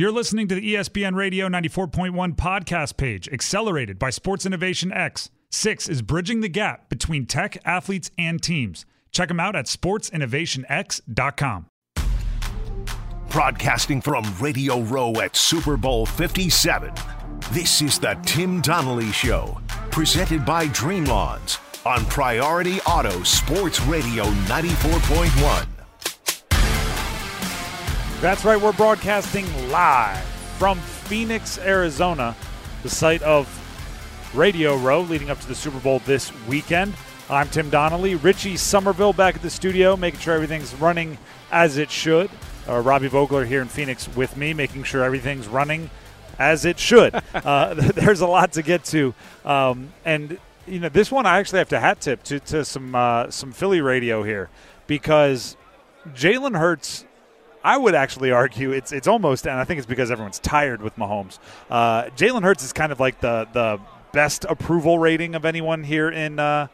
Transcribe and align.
You're 0.00 0.12
listening 0.12 0.48
to 0.48 0.54
the 0.54 0.76
ESPN 0.76 1.14
Radio 1.14 1.46
94.1 1.46 2.34
podcast 2.34 2.96
page, 2.96 3.28
accelerated 3.28 3.98
by 3.98 4.08
Sports 4.08 4.46
Innovation 4.46 4.90
X. 4.90 5.28
Six 5.50 5.90
is 5.90 6.00
bridging 6.00 6.40
the 6.40 6.48
gap 6.48 6.88
between 6.88 7.26
tech, 7.26 7.58
athletes, 7.66 8.10
and 8.16 8.42
teams. 8.42 8.86
Check 9.12 9.28
them 9.28 9.38
out 9.38 9.54
at 9.54 9.66
sportsinnovationx.com. 9.66 11.66
Broadcasting 13.28 14.00
from 14.00 14.24
Radio 14.40 14.80
Row 14.80 15.12
at 15.20 15.36
Super 15.36 15.76
Bowl 15.76 16.06
57. 16.06 16.94
This 17.52 17.82
is 17.82 17.98
the 17.98 18.18
Tim 18.24 18.62
Donnelly 18.62 19.12
Show, 19.12 19.60
presented 19.90 20.46
by 20.46 20.68
Dream 20.68 21.04
Lawns 21.04 21.58
on 21.84 22.06
Priority 22.06 22.80
Auto 22.86 23.22
Sports 23.22 23.82
Radio 23.82 24.24
94.1. 24.24 25.79
That's 28.20 28.44
right, 28.44 28.60
we're 28.60 28.72
broadcasting 28.72 29.46
live 29.70 30.22
from 30.58 30.78
Phoenix, 30.78 31.58
Arizona, 31.58 32.36
the 32.82 32.90
site 32.90 33.22
of 33.22 33.48
Radio 34.34 34.76
Row 34.76 35.00
leading 35.00 35.30
up 35.30 35.40
to 35.40 35.48
the 35.48 35.54
Super 35.54 35.80
Bowl 35.80 36.00
this 36.00 36.30
weekend. 36.46 36.92
I'm 37.30 37.48
Tim 37.48 37.70
Donnelly. 37.70 38.16
Richie 38.16 38.58
Somerville 38.58 39.14
back 39.14 39.36
at 39.36 39.40
the 39.40 39.48
studio, 39.48 39.96
making 39.96 40.20
sure 40.20 40.34
everything's 40.34 40.74
running 40.74 41.16
as 41.50 41.78
it 41.78 41.90
should. 41.90 42.28
Uh, 42.68 42.80
Robbie 42.80 43.08
Vogler 43.08 43.46
here 43.46 43.62
in 43.62 43.68
Phoenix 43.68 44.06
with 44.14 44.36
me, 44.36 44.52
making 44.52 44.82
sure 44.82 45.02
everything's 45.02 45.48
running 45.48 45.88
as 46.38 46.66
it 46.66 46.78
should. 46.78 47.14
uh, 47.34 47.72
there's 47.94 48.20
a 48.20 48.26
lot 48.26 48.52
to 48.52 48.62
get 48.62 48.84
to, 48.84 49.14
um, 49.46 49.94
and 50.04 50.36
you 50.66 50.78
know 50.78 50.90
this 50.90 51.10
one 51.10 51.24
I 51.24 51.38
actually 51.38 51.60
have 51.60 51.70
to 51.70 51.80
hat 51.80 52.02
tip 52.02 52.22
to, 52.24 52.38
to 52.38 52.66
some 52.66 52.94
uh, 52.94 53.30
some 53.30 53.50
Philly 53.50 53.80
radio 53.80 54.22
here 54.22 54.50
because 54.86 55.56
Jalen 56.12 56.58
Hurts 56.58 57.06
I 57.62 57.76
would 57.76 57.94
actually 57.94 58.30
argue 58.30 58.72
it's 58.72 58.92
it's 58.92 59.06
almost, 59.06 59.46
and 59.46 59.58
I 59.58 59.64
think 59.64 59.78
it's 59.78 59.86
because 59.86 60.10
everyone's 60.10 60.38
tired 60.38 60.80
with 60.80 60.96
Mahomes. 60.96 61.38
Uh, 61.68 62.04
Jalen 62.16 62.42
Hurts 62.42 62.64
is 62.64 62.72
kind 62.72 62.90
of 62.90 63.00
like 63.00 63.20
the 63.20 63.46
the 63.52 63.80
best 64.12 64.44
approval 64.48 64.98
rating 64.98 65.34
of 65.34 65.44
anyone 65.44 65.84
here 65.84 66.10
in 66.10 66.38
uh, 66.38 66.68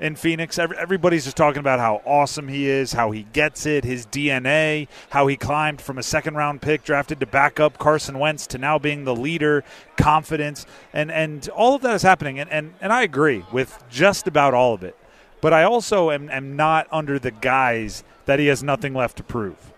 in 0.00 0.16
Phoenix. 0.16 0.58
Every, 0.58 0.76
everybody's 0.76 1.24
just 1.24 1.36
talking 1.36 1.60
about 1.60 1.78
how 1.78 2.02
awesome 2.04 2.48
he 2.48 2.68
is, 2.68 2.92
how 2.92 3.12
he 3.12 3.22
gets 3.22 3.66
it, 3.66 3.84
his 3.84 4.04
DNA, 4.06 4.88
how 5.10 5.28
he 5.28 5.36
climbed 5.36 5.80
from 5.80 5.96
a 5.96 6.02
second 6.02 6.34
round 6.34 6.60
pick 6.60 6.82
drafted 6.82 7.20
to 7.20 7.26
back 7.26 7.60
up 7.60 7.78
Carson 7.78 8.18
Wentz 8.18 8.48
to 8.48 8.58
now 8.58 8.80
being 8.80 9.04
the 9.04 9.14
leader, 9.14 9.62
confidence, 9.96 10.66
and 10.92 11.12
and 11.12 11.48
all 11.50 11.76
of 11.76 11.82
that 11.82 11.94
is 11.94 12.02
happening. 12.02 12.40
And 12.40 12.50
and, 12.50 12.74
and 12.80 12.92
I 12.92 13.02
agree 13.02 13.44
with 13.52 13.82
just 13.88 14.26
about 14.26 14.54
all 14.54 14.74
of 14.74 14.82
it. 14.82 14.96
But 15.40 15.52
I 15.52 15.62
also 15.62 16.10
am, 16.10 16.30
am 16.30 16.56
not 16.56 16.88
under 16.90 17.18
the 17.20 17.30
guise 17.30 18.02
that 18.24 18.40
he 18.40 18.46
has 18.46 18.64
nothing 18.64 18.94
left 18.94 19.18
to 19.18 19.22
prove 19.22 19.72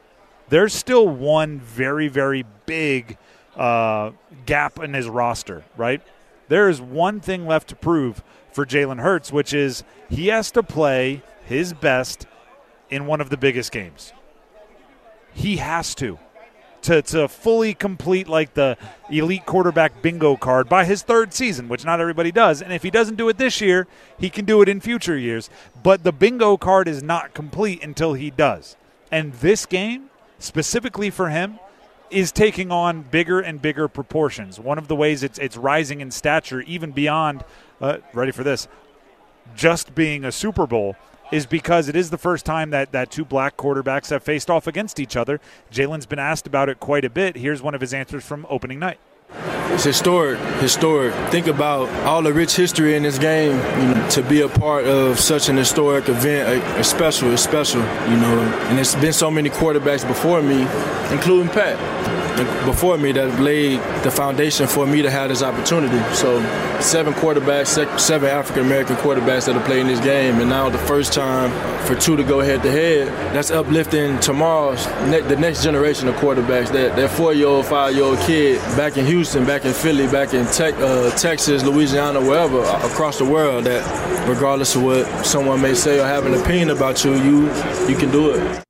there's 0.49 0.75
still 0.75 1.09
one 1.09 1.61
very, 1.61 2.09
very 2.09 2.45
big 2.67 3.19
uh, 3.57 4.13
gap 4.47 4.79
in 4.79 4.95
his 4.95 5.09
roster, 5.09 5.65
right? 5.77 6.01
There 6.49 6.69
is 6.69 6.81
one 6.81 7.21
thing 7.21 7.47
left 7.47 7.69
to 7.69 7.77
prove 7.77 8.23
for 8.53 8.65
Jalen 8.65 9.01
Hurts, 9.01 9.33
which 9.33 9.53
is 9.53 9.85
he 10.09 10.29
has 10.29 10.51
to 10.53 10.63
play 10.63 11.23
his 11.45 11.73
best 11.73 12.27
in 12.91 13.07
one 13.07 13.21
of 13.21 13.31
the 13.31 13.37
biggest 13.37 13.73
games. 13.73 14.13
He 15.33 15.59
has 15.59 15.95
to. 15.97 16.19
To, 16.83 17.03
to 17.03 17.27
fully 17.27 17.75
complete 17.75 18.29
like 18.29 18.55
the 18.55 18.79
elite 19.11 19.45
quarterback 19.45 20.01
bingo 20.01 20.37
card 20.37 20.69
by 20.69 20.85
his 20.85 21.03
third 21.03 21.35
season, 21.35 21.69
which 21.69 21.85
not 21.85 22.01
everybody 22.01 22.31
does. 22.31 22.63
And 22.63 22.73
if 22.73 22.85
he 22.85 22.91
doesn't 22.91 23.17
do 23.17 23.29
it 23.29 23.37
this 23.37 23.61
year, 23.61 23.89
he 24.17 24.31
can 24.31 24.45
do 24.45 24.63
it 24.63 24.69
in 24.69 24.81
future 24.81 25.19
years. 25.19 25.51
But 25.83 26.05
the 26.05 26.13
bingo 26.13 26.57
card 26.57 26.87
is 26.87 27.03
not 27.03 27.35
complete 27.35 27.83
until 27.83 28.15
he 28.15 28.31
does. 28.31 28.77
And 29.11 29.33
this 29.35 29.67
game, 29.67 30.08
specifically 30.39 31.11
for 31.11 31.29
him 31.31 31.59
is 32.11 32.33
taking 32.33 32.73
on 32.73 33.03
bigger 33.03 33.41
and 33.41 33.61
bigger 33.61 33.89
proportions. 33.89 34.59
One 34.59 34.79
of 34.79 34.89
the 34.89 34.97
ways 34.97 35.23
it's 35.23 35.39
it's 35.39 35.57
rising 35.57 36.01
in 36.01 36.11
stature, 36.11 36.63
even 36.63 36.93
beyond, 36.93 37.45
uh, 37.81 37.99
ready 38.15 38.33
for 38.33 38.43
this, 38.43 38.69
just 39.55 39.95
being 39.95 40.25
a 40.25 40.33
Super 40.33 40.67
Bowl, 40.67 40.97
is 41.31 41.45
because 41.47 41.89
it 41.89 41.97
is 41.97 42.11
the 42.11 42.19
first 42.19 42.47
time 42.47 42.71
that 42.71 42.93
that 42.93 43.11
two 43.11 43.25
black 43.25 43.57
quarterbacks 43.57 44.11
have 44.11 44.23
faced 44.23 44.49
off 44.49 44.67
against 44.67 44.99
each 44.99 45.17
other. 45.17 45.41
Jalen's 45.71 46.07
been 46.07 46.19
asked 46.19 46.47
about 46.47 46.69
it 46.69 46.81
quite 46.81 47.05
a 47.05 47.11
bit. 47.11 47.37
Here's 47.37 47.61
one 47.61 47.75
of 47.75 47.81
his 47.81 47.93
answers 47.93 48.25
from 48.25 48.47
opening 48.49 48.79
night. 48.79 48.99
It's 49.31 49.85
historic, 49.85 50.39
historic. 50.61 51.15
Think 51.31 51.47
about 51.47 51.89
all 52.05 52.23
the 52.23 52.33
rich 52.33 52.57
history 52.57 52.97
in 52.97 53.03
this 53.03 53.19
game. 53.19 53.57
You 53.81 53.95
know, 53.95 54.09
to 54.11 54.23
be 54.23 54.41
a 54.41 54.49
part 54.49 54.87
of 54.87 55.21
such 55.21 55.49
an 55.49 55.57
historic 55.57 56.09
event, 56.09 56.65
it's 56.79 56.89
special. 56.89 57.31
It's 57.33 57.43
special, 57.43 57.81
you 57.81 58.17
know. 58.17 58.41
And 58.69 58.79
there's 58.79 58.95
been 58.97 59.13
so 59.13 59.31
many 59.31 59.51
quarterbacks 59.51 60.07
before 60.07 60.43
me, 60.43 60.63
including 61.13 61.49
Pat, 61.49 61.77
before 62.65 62.99
me 62.99 63.13
that 63.13 63.41
laid 63.41 63.81
the 64.03 64.11
foundation 64.11 64.67
for 64.67 64.87
me 64.87 65.03
to 65.03 65.11
have 65.11 65.29
this 65.29 65.43
opportunity. 65.43 65.99
So, 66.15 66.41
seven 66.81 67.13
quarterbacks, 67.15 67.99
seven 67.99 68.29
African 68.29 68.65
American 68.65 68.97
quarterbacks 68.97 69.47
that 69.47 69.57
are 69.57 69.65
playing 69.65 69.87
this 69.87 70.01
game, 70.01 70.41
and 70.41 70.49
now 70.49 70.69
the 70.69 70.79
first 70.79 71.13
time 71.13 71.51
for 71.87 71.95
two 71.95 72.17
to 72.17 72.23
go 72.23 72.41
head 72.41 72.63
to 72.63 72.71
head. 72.71 73.09
That's 73.35 73.51
uplifting 73.51 74.19
tomorrow's 74.21 74.85
the 74.87 75.37
next 75.39 75.63
generation 75.63 76.09
of 76.09 76.15
quarterbacks. 76.17 76.71
That 76.73 76.97
that 76.97 77.11
four-year-old, 77.11 77.67
five-year-old 77.67 78.19
kid 78.21 78.61
back 78.77 78.97
in 78.97 79.07
Houston, 79.07 79.45
back 79.45 79.65
in 79.65 79.73
Philly, 79.73 80.07
back 80.07 80.35
in 80.35 80.47
te- 80.47 80.73
uh, 80.73 81.11
Texas, 81.17 81.63
Louisiana, 81.65 82.21
wherever 82.21 82.61
across 82.87 83.19
the 83.19 83.25
world. 83.25 83.65
That 83.65 83.83
regardless 84.29 84.75
of 84.77 84.83
what 84.83 85.07
someone 85.25 85.61
may 85.61 85.75
say 85.75 85.99
or 85.99 86.05
have 86.05 86.27
an 86.27 86.35
opinion 86.35 86.71
about 86.71 87.05
you, 87.05 87.15
you 87.15 87.47
you 87.89 87.97
can 87.97 88.11
do 88.11 88.31
it. 88.31 88.68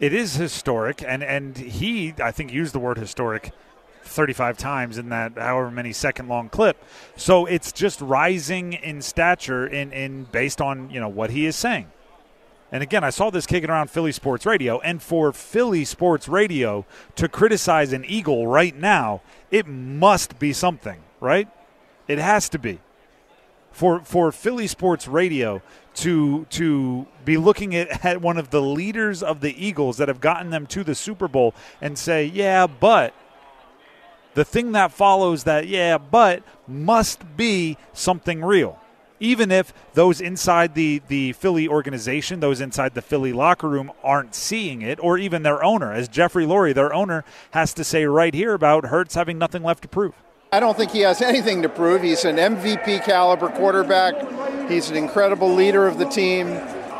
It 0.00 0.12
is 0.12 0.34
historic, 0.34 1.02
and 1.06 1.22
and 1.22 1.56
he 1.56 2.14
I 2.22 2.30
think 2.30 2.52
used 2.52 2.74
the 2.74 2.78
word 2.78 2.98
historic 2.98 3.52
35 4.02 4.58
times 4.58 4.98
in 4.98 5.08
that 5.08 5.38
however 5.38 5.70
many 5.70 5.92
second 5.92 6.28
long 6.28 6.48
clip. 6.48 6.82
So 7.16 7.46
it's 7.46 7.72
just 7.72 8.00
rising 8.00 8.72
in 8.74 9.02
stature 9.02 9.66
in 9.66 9.92
in 9.92 10.24
based 10.24 10.60
on 10.60 10.90
you 10.90 11.00
know 11.00 11.08
what 11.08 11.30
he 11.30 11.46
is 11.46 11.56
saying. 11.56 11.90
And 12.72 12.82
again, 12.82 13.04
I 13.04 13.10
saw 13.10 13.30
this 13.30 13.46
kicking 13.46 13.70
around 13.70 13.90
Philly 13.90 14.10
Sports 14.10 14.44
Radio, 14.44 14.80
and 14.80 15.00
for 15.00 15.32
Philly 15.32 15.84
Sports 15.84 16.26
Radio 16.26 16.84
to 17.14 17.28
criticize 17.28 17.92
an 17.92 18.04
Eagle 18.04 18.48
right 18.48 18.74
now, 18.74 19.22
it 19.52 19.68
must 19.68 20.40
be 20.40 20.52
something, 20.52 21.00
right? 21.20 21.48
It 22.08 22.18
has 22.18 22.48
to 22.48 22.58
be. 22.58 22.80
For 23.70 24.00
for 24.00 24.32
Philly 24.32 24.66
Sports 24.66 25.06
Radio 25.06 25.62
to 25.94 26.46
to 26.50 27.06
be 27.24 27.36
looking 27.36 27.74
at, 27.74 28.04
at 28.04 28.20
one 28.20 28.38
of 28.38 28.50
the 28.50 28.62
leaders 28.62 29.22
of 29.22 29.40
the 29.40 29.64
Eagles 29.64 29.96
that 29.98 30.08
have 30.08 30.20
gotten 30.20 30.50
them 30.50 30.66
to 30.68 30.84
the 30.84 30.94
Super 30.94 31.28
Bowl 31.28 31.54
and 31.80 31.98
say, 31.98 32.24
"Yeah, 32.24 32.66
but 32.66 33.14
the 34.34 34.44
thing 34.44 34.72
that 34.72 34.92
follows 34.92 35.44
that, 35.44 35.66
yeah, 35.68 35.98
but 35.98 36.42
must 36.66 37.36
be 37.36 37.76
something 37.92 38.44
real." 38.44 38.78
even 39.20 39.50
if 39.50 39.72
those 39.94 40.20
inside 40.20 40.74
the, 40.74 41.00
the 41.08 41.32
Philly 41.32 41.66
organization, 41.68 42.40
those 42.40 42.60
inside 42.60 42.94
the 42.94 43.02
Philly 43.02 43.32
locker 43.32 43.68
room 43.68 43.90
aren't 44.02 44.34
seeing 44.34 44.82
it, 44.82 44.98
or 45.02 45.18
even 45.18 45.42
their 45.42 45.64
owner, 45.64 45.92
as 45.92 46.08
Jeffrey 46.08 46.44
Lurie, 46.44 46.74
their 46.74 46.92
owner, 46.92 47.24
has 47.52 47.72
to 47.74 47.84
say 47.84 48.04
right 48.04 48.34
here 48.34 48.54
about 48.54 48.86
Hurts 48.86 49.14
having 49.14 49.38
nothing 49.38 49.62
left 49.62 49.82
to 49.82 49.88
prove. 49.88 50.14
I 50.52 50.60
don't 50.60 50.76
think 50.76 50.92
he 50.92 51.00
has 51.00 51.20
anything 51.20 51.62
to 51.62 51.68
prove. 51.68 52.02
He's 52.02 52.24
an 52.24 52.36
MVP 52.36 53.04
caliber 53.04 53.48
quarterback. 53.48 54.70
He's 54.70 54.90
an 54.90 54.96
incredible 54.96 55.52
leader 55.52 55.86
of 55.86 55.98
the 55.98 56.04
team. 56.04 56.46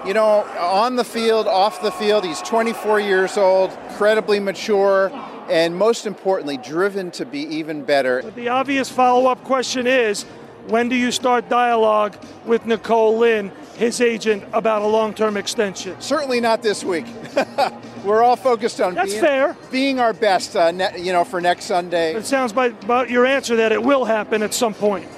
You 0.06 0.12
know, 0.12 0.42
on 0.58 0.96
the 0.96 1.04
field, 1.04 1.46
off 1.46 1.80
the 1.80 1.90
field, 1.90 2.24
he's 2.24 2.40
24 2.42 3.00
years 3.00 3.38
old, 3.38 3.70
incredibly 3.88 4.38
mature, 4.38 5.10
and 5.48 5.76
most 5.76 6.04
importantly, 6.04 6.58
driven 6.58 7.10
to 7.12 7.24
be 7.24 7.40
even 7.40 7.82
better. 7.82 8.20
But 8.22 8.34
the 8.34 8.48
obvious 8.48 8.90
follow 8.90 9.30
up 9.30 9.42
question 9.44 9.86
is 9.86 10.24
when 10.68 10.88
do 10.88 10.96
you 10.96 11.10
start 11.10 11.48
dialogue 11.48 12.16
with 12.44 12.66
Nicole 12.66 13.18
Lynn, 13.18 13.50
his 13.76 14.00
agent, 14.00 14.44
about 14.52 14.82
a 14.82 14.86
long 14.86 15.14
term 15.14 15.36
extension? 15.38 15.98
Certainly 16.00 16.40
not 16.40 16.62
this 16.62 16.84
week. 16.84 17.06
We're 18.04 18.22
all 18.22 18.36
focused 18.36 18.82
on 18.82 18.94
That's 18.94 19.12
being, 19.12 19.22
fair. 19.22 19.56
being 19.70 20.00
our 20.00 20.12
best, 20.12 20.54
uh, 20.54 20.70
ne- 20.70 21.00
you 21.00 21.12
know, 21.12 21.24
for 21.24 21.40
next 21.40 21.64
Sunday. 21.64 22.14
It 22.14 22.26
sounds 22.26 22.52
by, 22.52 22.70
by 22.70 23.06
your 23.06 23.24
answer 23.24 23.56
that 23.56 23.72
it 23.72 23.82
will 23.82 24.04
happen 24.04 24.42
at 24.42 24.52
some 24.52 24.74
point. 24.74 25.08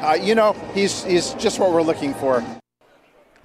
Uh, 0.00 0.16
you 0.20 0.36
know, 0.36 0.52
he's, 0.72 1.02
he's 1.02 1.34
just 1.34 1.58
what 1.58 1.72
we're 1.72 1.82
looking 1.82 2.14
for. 2.14 2.44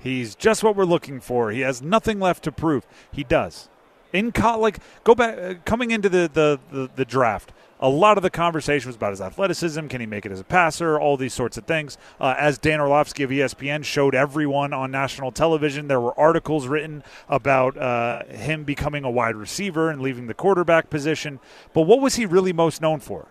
He's 0.01 0.36
just 0.36 0.63
what 0.63 0.75
we're 0.75 0.86
looking 0.86 1.19
for. 1.19 1.51
He 1.51 1.62
has 1.62 1.81
nothing 1.81 2.19
left 2.19 2.44
to 2.44 2.51
prove. 2.51 2.86
He 3.12 3.24
does. 3.24 3.69
In 4.12 4.31
co- 4.31 4.59
like 4.59 4.80
go 5.03 5.15
back 5.15 5.38
uh, 5.38 5.53
coming 5.63 5.92
into 5.92 6.09
the, 6.09 6.30
the, 6.33 6.59
the, 6.71 6.89
the 6.95 7.06
draft 7.06 7.53
a 7.81 7.89
lot 7.89 8.18
of 8.18 8.21
the 8.21 8.30
conversation 8.30 8.88
was 8.88 8.95
about 8.95 9.09
his 9.09 9.21
athleticism. 9.21 9.88
Can 9.88 10.00
he 10.00 10.06
make 10.06 10.25
it 10.25 10.31
as 10.31 10.39
a 10.39 10.44
passer? 10.44 11.00
All 11.00 11.18
these 11.18 11.33
sorts 11.33 11.57
of 11.57 11.65
things. 11.65 11.98
Uh, 12.19 12.36
as 12.38 12.59
Dan 12.59 12.80
Orlovsky 12.80 13.24
of 13.24 13.31
ESPN 13.31 13.83
showed 13.83 14.13
everyone 14.13 14.71
on 14.71 14.92
national 14.92 15.31
television, 15.31 15.88
there 15.88 16.00
were 16.00 16.18
articles 16.18 16.68
written 16.68 17.03
about 17.27 17.75
uh, 17.77 18.24
him 18.25 18.63
becoming 18.63 19.03
a 19.03 19.09
wide 19.09 19.36
receiver 19.36 19.89
and 19.89 20.00
leaving 20.00 20.27
the 20.27 20.36
quarterback 20.36 20.92
position. 20.92 21.39
But 21.74 21.81
what 21.81 22.01
was 22.01 22.15
he 22.15 22.27
really 22.27 22.53
most 22.53 22.81
known 22.81 23.00
for? 23.00 23.27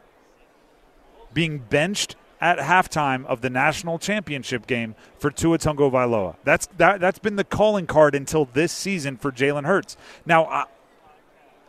Being 1.33 1.59
benched 1.59 2.17
at 2.41 2.59
halftime 2.59 3.27
of 3.27 3.43
the 3.43 3.51
national 3.51 3.99
championship 3.99 4.67
game 4.67 4.95
for 5.19 5.31
Tua 5.31 5.59
Tagovailoa. 5.59 6.37
That's 6.45 6.67
that, 6.79 7.01
that's 7.01 7.19
been 7.19 7.37
the 7.37 7.45
calling 7.45 7.87
card 7.87 8.15
until 8.15 8.47
this 8.47 8.73
season 8.73 9.17
for 9.17 9.31
Jalen 9.31 9.67
Hurts. 9.67 9.97
Now, 10.25 10.47
I, 10.47 10.65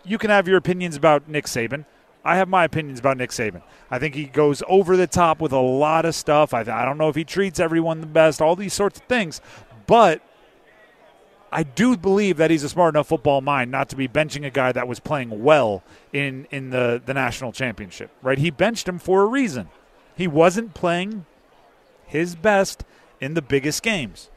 you 0.04 0.18
can 0.18 0.30
have 0.30 0.48
your 0.48 0.58
opinions 0.58 0.96
about 0.96 1.28
Nick 1.28 1.46
Saban. 1.46 1.86
I 2.24 2.36
have 2.36 2.48
my 2.48 2.64
opinions 2.64 3.00
about 3.00 3.18
Nick 3.18 3.32
Saban. 3.32 3.62
I 3.90 4.00
think 4.00 4.16
he 4.16 4.26
goes 4.26 4.64
over 4.68 4.96
the 4.96 5.08
top 5.08 5.42
with 5.42 5.52
a 5.52 5.60
lot 5.60 6.06
of 6.06 6.16
stuff. 6.16 6.54
I, 6.54 6.62
I 6.62 6.86
don't 6.86 6.98
know 6.98 7.10
if 7.10 7.16
he 7.16 7.24
treats 7.24 7.60
everyone 7.60 8.00
the 8.00 8.08
best, 8.08 8.42
all 8.42 8.56
these 8.56 8.74
sorts 8.74 9.00
of 9.00 9.06
things. 9.08 9.42
But 9.88 10.22
I 11.52 11.64
do 11.64 11.98
believe 11.98 12.38
that 12.38 12.50
he's 12.50 12.64
a 12.64 12.70
smart 12.70 12.96
enough 12.96 13.08
football 13.08 13.42
mind 13.42 13.72
not 13.72 13.90
to 13.90 13.96
be 13.96 14.08
benching 14.08 14.46
a 14.46 14.50
guy 14.50 14.72
that 14.72 14.88
was 14.88 15.00
playing 15.00 15.44
well 15.44 15.84
in, 16.14 16.48
in 16.52 16.70
the, 16.70 17.02
the 17.06 17.14
national 17.14 17.52
championship, 17.52 18.10
right? 18.22 18.38
He 18.38 18.52
benched 18.52 18.88
him 18.88 19.00
for 19.00 19.24
a 19.24 19.26
reason. 19.26 19.68
He 20.16 20.28
wasn't 20.28 20.74
playing 20.74 21.26
his 22.06 22.36
best 22.36 22.84
in 23.20 23.34
the 23.34 23.42
biggest 23.42 23.84
games. 23.84 24.30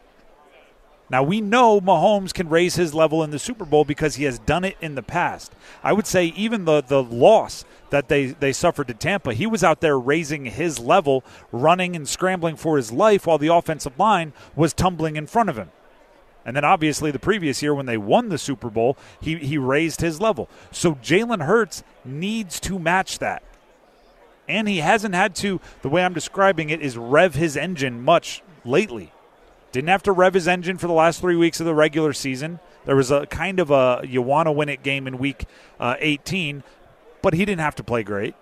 Now, 1.11 1.23
we 1.23 1.41
know 1.41 1.81
Mahomes 1.81 2.33
can 2.33 2.49
raise 2.49 2.77
his 2.77 2.95
level 2.95 3.23
in 3.23 3.31
the 3.31 3.39
Super 3.39 3.65
Bowl 3.65 3.85
because 3.85 4.17
he 4.17 4.25
has 4.25 4.39
done 4.39 4.65
it 4.65 4.77
in 4.81 4.95
the 4.95 5.03
past. 5.03 5.53
I 5.83 5.93
would 5.93 6.07
say 6.07 6.27
even 6.27 6.65
the, 6.65 6.81
the 6.81 7.03
loss 7.03 7.65
that 7.91 8.09
they, 8.09 8.27
they 8.27 8.53
suffered 8.53 8.89
to 8.89 8.95
Tampa, 8.95 9.35
he 9.35 9.47
was 9.47 9.63
out 9.63 9.81
there 9.81 9.99
raising 9.99 10.47
his 10.47 10.79
level, 10.79 11.23
running 11.53 11.95
and 11.95 12.09
scrambling 12.09 12.57
for 12.57 12.79
his 12.79 12.91
life 12.91 13.27
while 13.27 13.39
the 13.39 13.53
offensive 13.53 13.99
line 13.99 14.33
was 14.57 14.73
tumbling 14.73 15.17
in 15.17 15.27
front 15.27 15.51
of 15.51 15.57
him. 15.59 15.71
And 16.47 16.57
then 16.57 16.65
obviously 16.65 17.11
the 17.11 17.19
previous 17.19 17.63
year 17.63 17.75
when 17.75 17.87
they 17.87 17.97
won 17.97 18.29
the 18.29 18.39
Super 18.39 18.71
Bowl, 18.71 18.97
he, 19.21 19.37
he 19.37 19.59
raised 19.59 20.01
his 20.01 20.21
level. 20.21 20.49
So 20.71 20.95
Jalen 20.97 21.45
Hurts 21.45 21.83
needs 22.05 22.61
to 22.61 22.79
match 22.79 23.19
that. 23.19 23.43
And 24.49 24.69
he 24.69 24.79
hasn't 24.79 25.15
had 25.15 25.35
to, 25.37 25.61
the 25.83 25.89
way 25.89 26.05
I'm 26.05 26.13
describing 26.13 26.71
it, 26.71 26.81
is 26.81 26.99
rev 26.99 27.35
his 27.35 27.57
engine 27.57 28.03
much 28.03 28.43
lately. 28.65 29.13
Didn't 29.73 29.89
have 29.89 30.03
to 30.05 30.13
rev 30.13 30.35
his 30.35 30.47
engine 30.47 30.79
for 30.79 30.87
the 30.87 30.93
last 30.93 31.21
three 31.21 31.37
weeks 31.37 31.59
of 31.61 31.67
the 31.67 31.75
regular 31.75 32.13
season. 32.13 32.61
There 32.85 32.95
was 32.95 33.11
a 33.11 33.27
kind 33.27 33.59
of 33.59 33.71
a 33.71 34.03
you 34.07 34.23
want 34.23 34.47
to 34.47 34.53
win 34.53 34.69
it 34.69 34.83
game 34.83 35.07
in 35.07 35.19
week 35.19 35.47
uh, 35.81 35.97
18, 35.99 36.63
but 37.23 37.35
he 37.35 37.45
didn't 37.45 37.61
have 37.61 37.75
to 37.77 37.83
play 37.83 38.03
great. 38.03 38.35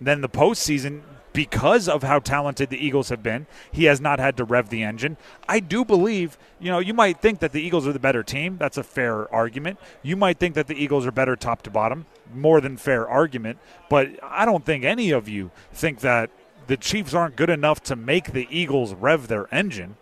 Then 0.00 0.20
the 0.20 0.28
postseason, 0.28 1.02
because 1.32 1.88
of 1.88 2.02
how 2.02 2.18
talented 2.18 2.70
the 2.70 2.84
Eagles 2.84 3.08
have 3.08 3.22
been, 3.22 3.46
he 3.70 3.84
has 3.84 4.00
not 4.00 4.18
had 4.18 4.36
to 4.36 4.44
rev 4.44 4.68
the 4.68 4.82
engine. 4.82 5.16
I 5.48 5.60
do 5.60 5.84
believe, 5.84 6.38
you 6.60 6.70
know, 6.70 6.78
you 6.78 6.94
might 6.94 7.20
think 7.20 7.40
that 7.40 7.52
the 7.52 7.62
Eagles 7.62 7.86
are 7.86 7.92
the 7.92 7.98
better 7.98 8.22
team. 8.22 8.58
That's 8.58 8.76
a 8.76 8.82
fair 8.82 9.32
argument. 9.32 9.78
You 10.02 10.16
might 10.16 10.38
think 10.38 10.54
that 10.54 10.66
the 10.66 10.74
Eagles 10.74 11.06
are 11.06 11.12
better 11.12 11.36
top 11.36 11.62
to 11.62 11.70
bottom. 11.70 12.06
More 12.34 12.60
than 12.60 12.76
fair 12.76 13.08
argument. 13.08 13.58
But 13.88 14.10
I 14.22 14.44
don't 14.44 14.64
think 14.64 14.84
any 14.84 15.10
of 15.10 15.28
you 15.28 15.50
think 15.72 16.00
that 16.00 16.30
the 16.66 16.76
Chiefs 16.76 17.14
aren't 17.14 17.36
good 17.36 17.50
enough 17.50 17.82
to 17.84 17.96
make 17.96 18.32
the 18.32 18.46
Eagles 18.50 18.94
rev 18.94 19.28
their 19.28 19.52
engine 19.52 19.96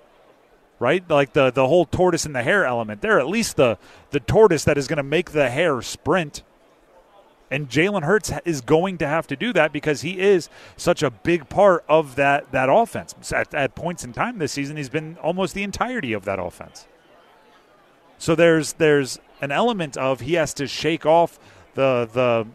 right? 0.81 1.09
Like 1.09 1.35
the 1.35 1.53
the 1.53 1.69
whole 1.69 1.85
tortoise 1.85 2.27
and 2.27 2.35
the 2.35 2.43
hare 2.43 2.65
element. 2.65 3.03
They're 3.03 3.21
at 3.21 3.29
least 3.29 3.57
the 3.57 3.79
the 4.11 4.19
tortoise 4.19 4.65
that 4.65 4.77
is 4.77 4.89
going 4.89 4.97
to 4.97 5.05
make 5.05 5.31
the 5.31 5.51
hare 5.51 5.81
sprint. 5.83 6.43
And 7.51 7.69
Jalen 7.69 8.05
Hurts 8.05 8.33
is 8.45 8.61
going 8.61 8.99
to 8.99 9.09
have 9.09 9.27
to 9.27 9.37
do 9.37 9.53
that 9.55 9.73
because 9.73 10.03
he 10.03 10.21
is 10.21 10.49
such 10.77 11.03
a 11.03 11.11
big 11.11 11.49
part 11.49 11.85
of 11.89 12.15
that 12.17 12.53
that 12.53 12.69
offense. 12.71 13.15
At, 13.33 13.53
at 13.55 13.75
points 13.75 14.05
in 14.05 14.13
time 14.13 14.39
this 14.39 14.53
season, 14.53 14.77
he's 14.77 14.89
been 14.89 15.17
almost 15.23 15.55
the 15.55 15.63
entirety 15.63 16.13
of 16.13 16.25
that 16.27 16.39
offense. 16.39 16.87
So 18.19 18.35
there's 18.35 18.75
there's 18.75 19.19
an 19.41 19.51
element 19.51 19.97
of 19.97 20.21
he 20.21 20.35
has 20.35 20.55
to 20.55 20.67
shake 20.67 21.05
off 21.05 21.39
the 21.75 22.09
the 22.13 22.47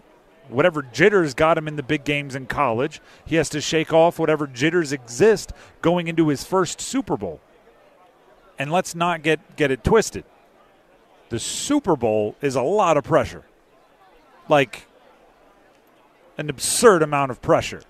whatever 0.50 0.82
jitters 0.82 1.34
got 1.34 1.58
him 1.58 1.68
in 1.68 1.76
the 1.76 1.84
big 1.84 2.04
games 2.04 2.36
in 2.36 2.46
college. 2.46 3.02
He 3.26 3.36
has 3.36 3.50
to 3.50 3.62
shake 3.62 3.94
off 3.94 4.20
whatever 4.20 4.48
jitters 4.48 4.92
exist 4.92 5.52
going 5.82 6.08
into 6.08 6.28
his 6.28 6.44
first 6.44 6.80
Super 6.80 7.18
Bowl. 7.18 7.42
And 8.58 8.72
let's 8.72 8.96
not 8.96 9.22
get, 9.22 9.56
get 9.56 9.72
it 9.72 9.84
twisted. 9.84 10.24
The 11.30 11.40
Super 11.40 11.96
Bowl 11.96 12.36
is 12.42 12.56
a 12.56 12.62
lot 12.62 12.98
of 12.98 13.04
pressure. 13.04 13.44
Like 14.48 14.88
an 16.38 16.50
absurd 16.50 17.02
amount 17.02 17.32
of 17.32 17.42
pressure, 17.42 17.82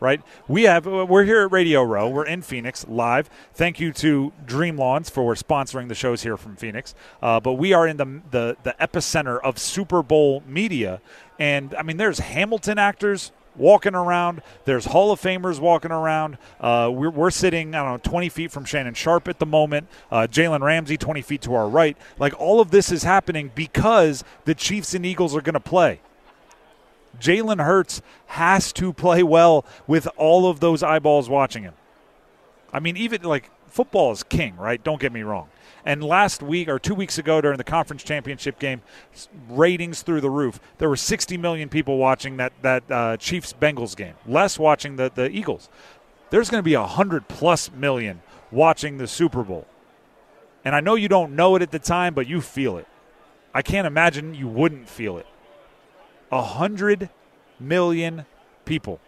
right? 0.00 0.20
We 0.46 0.64
have 0.64 0.86
we're 0.86 1.24
here 1.24 1.42
at 1.42 1.52
Radio 1.52 1.82
Row. 1.82 2.08
We're 2.08 2.26
in 2.26 2.42
Phoenix 2.42 2.86
live. 2.88 3.28
Thank 3.54 3.80
you 3.80 3.92
to 3.94 4.32
Dream 4.44 4.76
Lawns 4.76 5.10
for 5.10 5.34
sponsoring 5.34 5.88
the 5.88 5.94
shows 5.94 6.22
here 6.22 6.36
from 6.36 6.56
Phoenix. 6.56 6.94
Uh, 7.22 7.40
but 7.40 7.54
we 7.54 7.72
are 7.72 7.86
in 7.86 7.96
the, 7.96 8.20
the 8.30 8.56
the 8.62 8.76
epicenter 8.80 9.40
of 9.42 9.58
Super 9.58 10.02
Bowl 10.02 10.42
media, 10.46 11.00
and 11.38 11.74
I 11.74 11.82
mean, 11.82 11.96
there's 11.96 12.18
Hamilton 12.18 12.78
actors 12.78 13.32
walking 13.56 13.94
around. 13.94 14.42
There's 14.64 14.86
Hall 14.86 15.12
of 15.12 15.20
Famers 15.20 15.60
walking 15.60 15.90
around. 15.90 16.38
Uh, 16.60 16.90
we're, 16.92 17.10
we're, 17.10 17.30
sitting, 17.30 17.74
I 17.74 17.82
don't 17.82 18.04
know, 18.04 18.10
20 18.10 18.28
feet 18.28 18.50
from 18.50 18.64
Shannon 18.64 18.94
Sharpe 18.94 19.28
at 19.28 19.38
the 19.38 19.46
moment. 19.46 19.88
Uh, 20.10 20.26
Jalen 20.30 20.60
Ramsey, 20.60 20.96
20 20.96 21.22
feet 21.22 21.42
to 21.42 21.54
our 21.54 21.68
right. 21.68 21.96
Like 22.18 22.38
all 22.40 22.60
of 22.60 22.70
this 22.70 22.90
is 22.90 23.02
happening 23.02 23.50
because 23.54 24.24
the 24.44 24.54
Chiefs 24.54 24.94
and 24.94 25.04
Eagles 25.04 25.34
are 25.34 25.40
going 25.40 25.54
to 25.54 25.60
play. 25.60 26.00
Jalen 27.20 27.64
Hurts 27.64 28.02
has 28.26 28.72
to 28.74 28.92
play 28.92 29.22
well 29.22 29.64
with 29.86 30.08
all 30.16 30.48
of 30.48 30.60
those 30.60 30.82
eyeballs 30.82 31.28
watching 31.28 31.62
him. 31.62 31.74
I 32.72 32.80
mean, 32.80 32.96
even 32.96 33.22
like 33.22 33.50
football 33.68 34.12
is 34.12 34.22
king, 34.22 34.56
right? 34.56 34.82
Don't 34.82 35.00
get 35.00 35.12
me 35.12 35.22
wrong. 35.22 35.48
And 35.86 36.02
last 36.02 36.42
week 36.42 36.68
or 36.68 36.78
two 36.78 36.94
weeks 36.94 37.18
ago 37.18 37.40
during 37.40 37.58
the 37.58 37.64
conference 37.64 38.02
championship 38.02 38.58
game, 38.58 38.80
ratings 39.48 40.02
through 40.02 40.22
the 40.22 40.30
roof. 40.30 40.58
There 40.78 40.88
were 40.88 40.96
60 40.96 41.36
million 41.36 41.68
people 41.68 41.98
watching 41.98 42.38
that 42.38 42.52
that 42.62 42.84
uh, 42.90 43.16
Chiefs 43.18 43.52
Bengals 43.52 43.94
game, 43.94 44.14
less 44.26 44.58
watching 44.58 44.96
the 44.96 45.10
the 45.14 45.30
Eagles. 45.30 45.68
There's 46.30 46.50
going 46.50 46.60
to 46.60 46.64
be 46.64 46.74
a 46.74 46.86
hundred 46.86 47.28
plus 47.28 47.70
million 47.70 48.22
watching 48.50 48.98
the 48.98 49.06
Super 49.06 49.42
Bowl. 49.42 49.66
And 50.64 50.74
I 50.74 50.80
know 50.80 50.94
you 50.94 51.08
don't 51.08 51.36
know 51.36 51.56
it 51.56 51.62
at 51.62 51.70
the 51.70 51.78
time, 51.78 52.14
but 52.14 52.26
you 52.26 52.40
feel 52.40 52.78
it. 52.78 52.88
I 53.52 53.62
can't 53.62 53.86
imagine 53.86 54.34
you 54.34 54.48
wouldn't 54.48 54.88
feel 54.88 55.18
it. 55.18 55.26
A 56.32 56.42
hundred 56.42 57.10
million 57.60 58.24
people. 58.64 59.00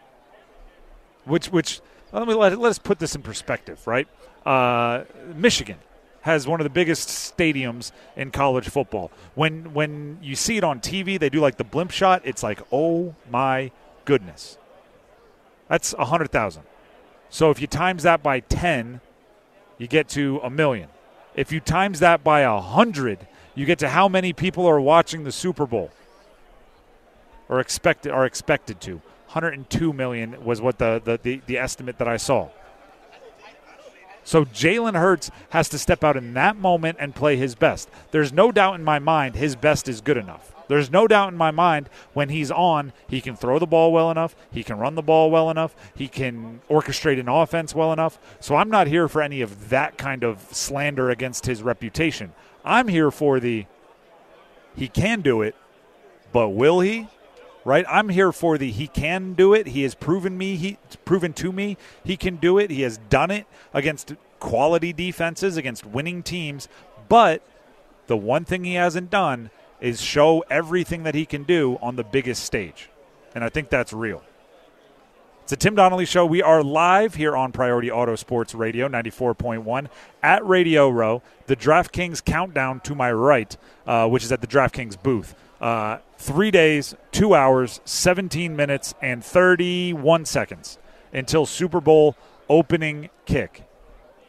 Which, 1.24 1.48
which 1.48 1.80
let 2.12 2.28
me 2.28 2.34
let, 2.34 2.56
let 2.58 2.70
us 2.70 2.78
put 2.78 2.98
this 2.98 3.14
in 3.16 3.22
perspective, 3.22 3.84
right? 3.86 4.06
Uh, 4.44 5.04
Michigan 5.34 5.78
has 6.26 6.46
one 6.46 6.58
of 6.58 6.64
the 6.64 6.70
biggest 6.70 7.08
stadiums 7.08 7.92
in 8.16 8.32
college 8.32 8.68
football. 8.68 9.12
When 9.36 9.72
when 9.72 10.18
you 10.20 10.34
see 10.34 10.56
it 10.56 10.64
on 10.64 10.80
TV, 10.80 11.18
they 11.20 11.30
do 11.30 11.40
like 11.40 11.56
the 11.56 11.64
blimp 11.64 11.92
shot. 11.92 12.22
It's 12.24 12.42
like, 12.42 12.60
oh 12.72 13.14
my 13.30 13.70
goodness, 14.04 14.58
that's 15.68 15.94
a 15.94 16.06
hundred 16.06 16.32
thousand. 16.32 16.64
So 17.30 17.50
if 17.50 17.60
you 17.60 17.68
times 17.68 18.02
that 18.02 18.24
by 18.24 18.40
ten, 18.40 19.00
you 19.78 19.86
get 19.86 20.08
to 20.10 20.40
a 20.42 20.50
million. 20.50 20.88
If 21.36 21.52
you 21.52 21.60
times 21.60 22.00
that 22.00 22.24
by 22.24 22.40
a 22.40 22.60
hundred, 22.60 23.28
you 23.54 23.64
get 23.64 23.78
to 23.78 23.88
how 23.88 24.08
many 24.08 24.32
people 24.32 24.66
are 24.66 24.80
watching 24.80 25.22
the 25.22 25.32
Super 25.32 25.64
Bowl 25.64 25.92
or 27.48 27.60
expected 27.60 28.10
are 28.10 28.26
expected 28.26 28.80
to. 28.80 28.94
102 29.26 29.92
million 29.92 30.44
was 30.44 30.60
what 30.60 30.78
the, 30.78 31.00
the, 31.04 31.20
the, 31.22 31.40
the 31.46 31.58
estimate 31.58 31.98
that 31.98 32.08
I 32.08 32.16
saw. 32.16 32.48
So 34.26 34.44
Jalen 34.44 34.98
Hurts 34.98 35.30
has 35.50 35.68
to 35.68 35.78
step 35.78 36.02
out 36.02 36.16
in 36.16 36.34
that 36.34 36.56
moment 36.56 36.98
and 36.98 37.14
play 37.14 37.36
his 37.36 37.54
best. 37.54 37.88
There's 38.10 38.32
no 38.32 38.50
doubt 38.50 38.74
in 38.74 38.82
my 38.82 38.98
mind 38.98 39.36
his 39.36 39.54
best 39.54 39.88
is 39.88 40.00
good 40.00 40.16
enough. 40.16 40.52
There's 40.66 40.90
no 40.90 41.06
doubt 41.06 41.28
in 41.28 41.38
my 41.38 41.52
mind 41.52 41.88
when 42.12 42.28
he's 42.28 42.50
on, 42.50 42.92
he 43.08 43.20
can 43.20 43.36
throw 43.36 43.60
the 43.60 43.68
ball 43.68 43.92
well 43.92 44.10
enough, 44.10 44.34
he 44.50 44.64
can 44.64 44.80
run 44.80 44.96
the 44.96 45.02
ball 45.02 45.30
well 45.30 45.48
enough, 45.48 45.76
he 45.94 46.08
can 46.08 46.60
orchestrate 46.68 47.20
an 47.20 47.28
offense 47.28 47.72
well 47.72 47.92
enough. 47.92 48.18
So 48.40 48.56
I'm 48.56 48.68
not 48.68 48.88
here 48.88 49.06
for 49.06 49.22
any 49.22 49.42
of 49.42 49.68
that 49.68 49.96
kind 49.96 50.24
of 50.24 50.40
slander 50.50 51.08
against 51.08 51.46
his 51.46 51.62
reputation. 51.62 52.32
I'm 52.64 52.88
here 52.88 53.12
for 53.12 53.38
the 53.38 53.66
he 54.74 54.88
can 54.88 55.20
do 55.20 55.40
it, 55.40 55.54
but 56.32 56.48
will 56.48 56.80
he? 56.80 57.06
Right? 57.66 57.84
I'm 57.88 58.08
here 58.08 58.30
for 58.30 58.56
the 58.56 58.70
he 58.70 58.86
can 58.86 59.34
do 59.34 59.52
it. 59.52 59.66
He 59.66 59.82
has 59.82 59.96
proven 59.96 60.38
me 60.38 60.56
he 60.56 60.78
proven 61.04 61.32
to 61.34 61.50
me 61.50 61.76
he 62.04 62.16
can 62.16 62.36
do 62.36 62.58
it. 62.58 62.70
He 62.70 62.82
has 62.82 62.96
done 62.96 63.32
it 63.32 63.46
against 63.74 64.14
quality 64.38 64.92
defenses, 64.92 65.56
against 65.56 65.84
winning 65.84 66.22
teams, 66.22 66.68
but 67.08 67.42
the 68.06 68.16
one 68.16 68.44
thing 68.44 68.62
he 68.62 68.74
hasn't 68.74 69.10
done 69.10 69.50
is 69.80 70.00
show 70.00 70.44
everything 70.48 71.02
that 71.02 71.16
he 71.16 71.26
can 71.26 71.42
do 71.42 71.76
on 71.82 71.96
the 71.96 72.04
biggest 72.04 72.44
stage. 72.44 72.88
And 73.34 73.42
I 73.42 73.48
think 73.48 73.68
that's 73.68 73.92
real. 73.92 74.22
It's 75.42 75.52
a 75.52 75.56
Tim 75.56 75.74
Donnelly 75.74 76.06
show. 76.06 76.24
We 76.24 76.42
are 76.42 76.62
live 76.62 77.14
here 77.14 77.36
on 77.36 77.52
Priority 77.52 77.90
Auto 77.90 78.16
Sports 78.16 78.54
Radio 78.54 78.88
94.1 78.88 79.88
at 80.22 80.44
Radio 80.46 80.88
Row. 80.88 81.22
The 81.46 81.56
DraftKings 81.56 82.24
countdown 82.24 82.80
to 82.80 82.94
my 82.94 83.12
right, 83.12 83.56
uh, 83.86 84.08
which 84.08 84.24
is 84.24 84.32
at 84.32 84.40
the 84.40 84.46
DraftKings 84.46 85.00
booth. 85.00 85.34
Uh, 85.60 85.98
three 86.18 86.50
days, 86.50 86.94
two 87.12 87.34
hours, 87.34 87.80
17 87.84 88.54
minutes, 88.54 88.94
and 89.00 89.24
31 89.24 90.24
seconds 90.24 90.78
until 91.12 91.46
Super 91.46 91.80
Bowl 91.80 92.16
opening 92.48 93.10
kick. 93.24 93.66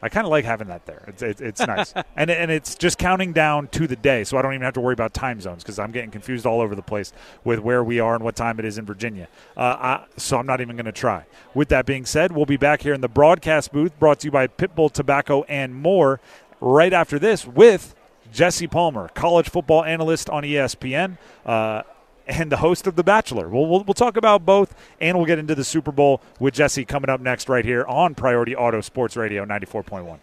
I 0.01 0.09
kind 0.09 0.25
of 0.25 0.31
like 0.31 0.45
having 0.45 0.67
that 0.67 0.85
there. 0.85 1.03
It's, 1.07 1.23
it's, 1.23 1.41
it's 1.41 1.59
nice. 1.59 1.93
and, 2.15 2.29
and 2.29 2.51
it's 2.51 2.75
just 2.75 2.97
counting 2.97 3.33
down 3.33 3.67
to 3.69 3.87
the 3.87 3.95
day, 3.95 4.23
so 4.23 4.37
I 4.37 4.41
don't 4.41 4.53
even 4.53 4.63
have 4.63 4.75
to 4.75 4.81
worry 4.81 4.93
about 4.93 5.13
time 5.13 5.41
zones 5.41 5.63
because 5.63 5.79
I'm 5.79 5.91
getting 5.91 6.11
confused 6.11 6.45
all 6.45 6.61
over 6.61 6.75
the 6.75 6.83
place 6.83 7.11
with 7.43 7.59
where 7.59 7.83
we 7.83 7.99
are 7.99 8.13
and 8.13 8.23
what 8.23 8.35
time 8.35 8.59
it 8.59 8.65
is 8.65 8.77
in 8.77 8.85
Virginia. 8.85 9.27
Uh, 9.55 9.61
I, 9.61 10.05
so 10.17 10.37
I'm 10.37 10.45
not 10.45 10.61
even 10.61 10.75
going 10.75 10.85
to 10.85 10.91
try. 10.91 11.25
With 11.55 11.69
that 11.69 11.85
being 11.85 12.05
said, 12.05 12.31
we'll 12.31 12.45
be 12.45 12.57
back 12.57 12.81
here 12.81 12.93
in 12.93 13.01
the 13.01 13.09
broadcast 13.09 13.73
booth 13.73 13.97
brought 13.97 14.19
to 14.19 14.27
you 14.27 14.31
by 14.31 14.47
Pitbull 14.47 14.91
Tobacco 14.91 15.43
and 15.43 15.73
more 15.73 16.19
right 16.61 16.93
after 16.93 17.17
this 17.17 17.47
with 17.47 17.95
Jesse 18.31 18.67
Palmer, 18.67 19.09
college 19.09 19.49
football 19.49 19.83
analyst 19.83 20.29
on 20.29 20.43
ESPN. 20.43 21.17
Uh, 21.45 21.83
and 22.27 22.51
the 22.51 22.57
host 22.57 22.87
of 22.87 22.97
The 22.97 23.03
Bachelor. 23.03 23.47
We'll, 23.47 23.65
we'll, 23.67 23.83
we'll 23.85 23.93
talk 23.93 24.17
about 24.17 24.45
both, 24.45 24.75
and 24.99 25.17
we'll 25.17 25.25
get 25.25 25.39
into 25.39 25.55
the 25.55 25.63
Super 25.63 25.93
Bowl 25.93 26.21
with 26.39 26.53
Jesse 26.53 26.83
coming 26.83 27.09
up 27.09 27.21
next 27.21 27.47
right 27.47 27.63
here 27.63 27.85
on 27.85 28.15
Priority 28.15 28.53
Auto 28.53 28.81
Sports 28.81 29.15
Radio 29.15 29.45
94.1. 29.45 30.19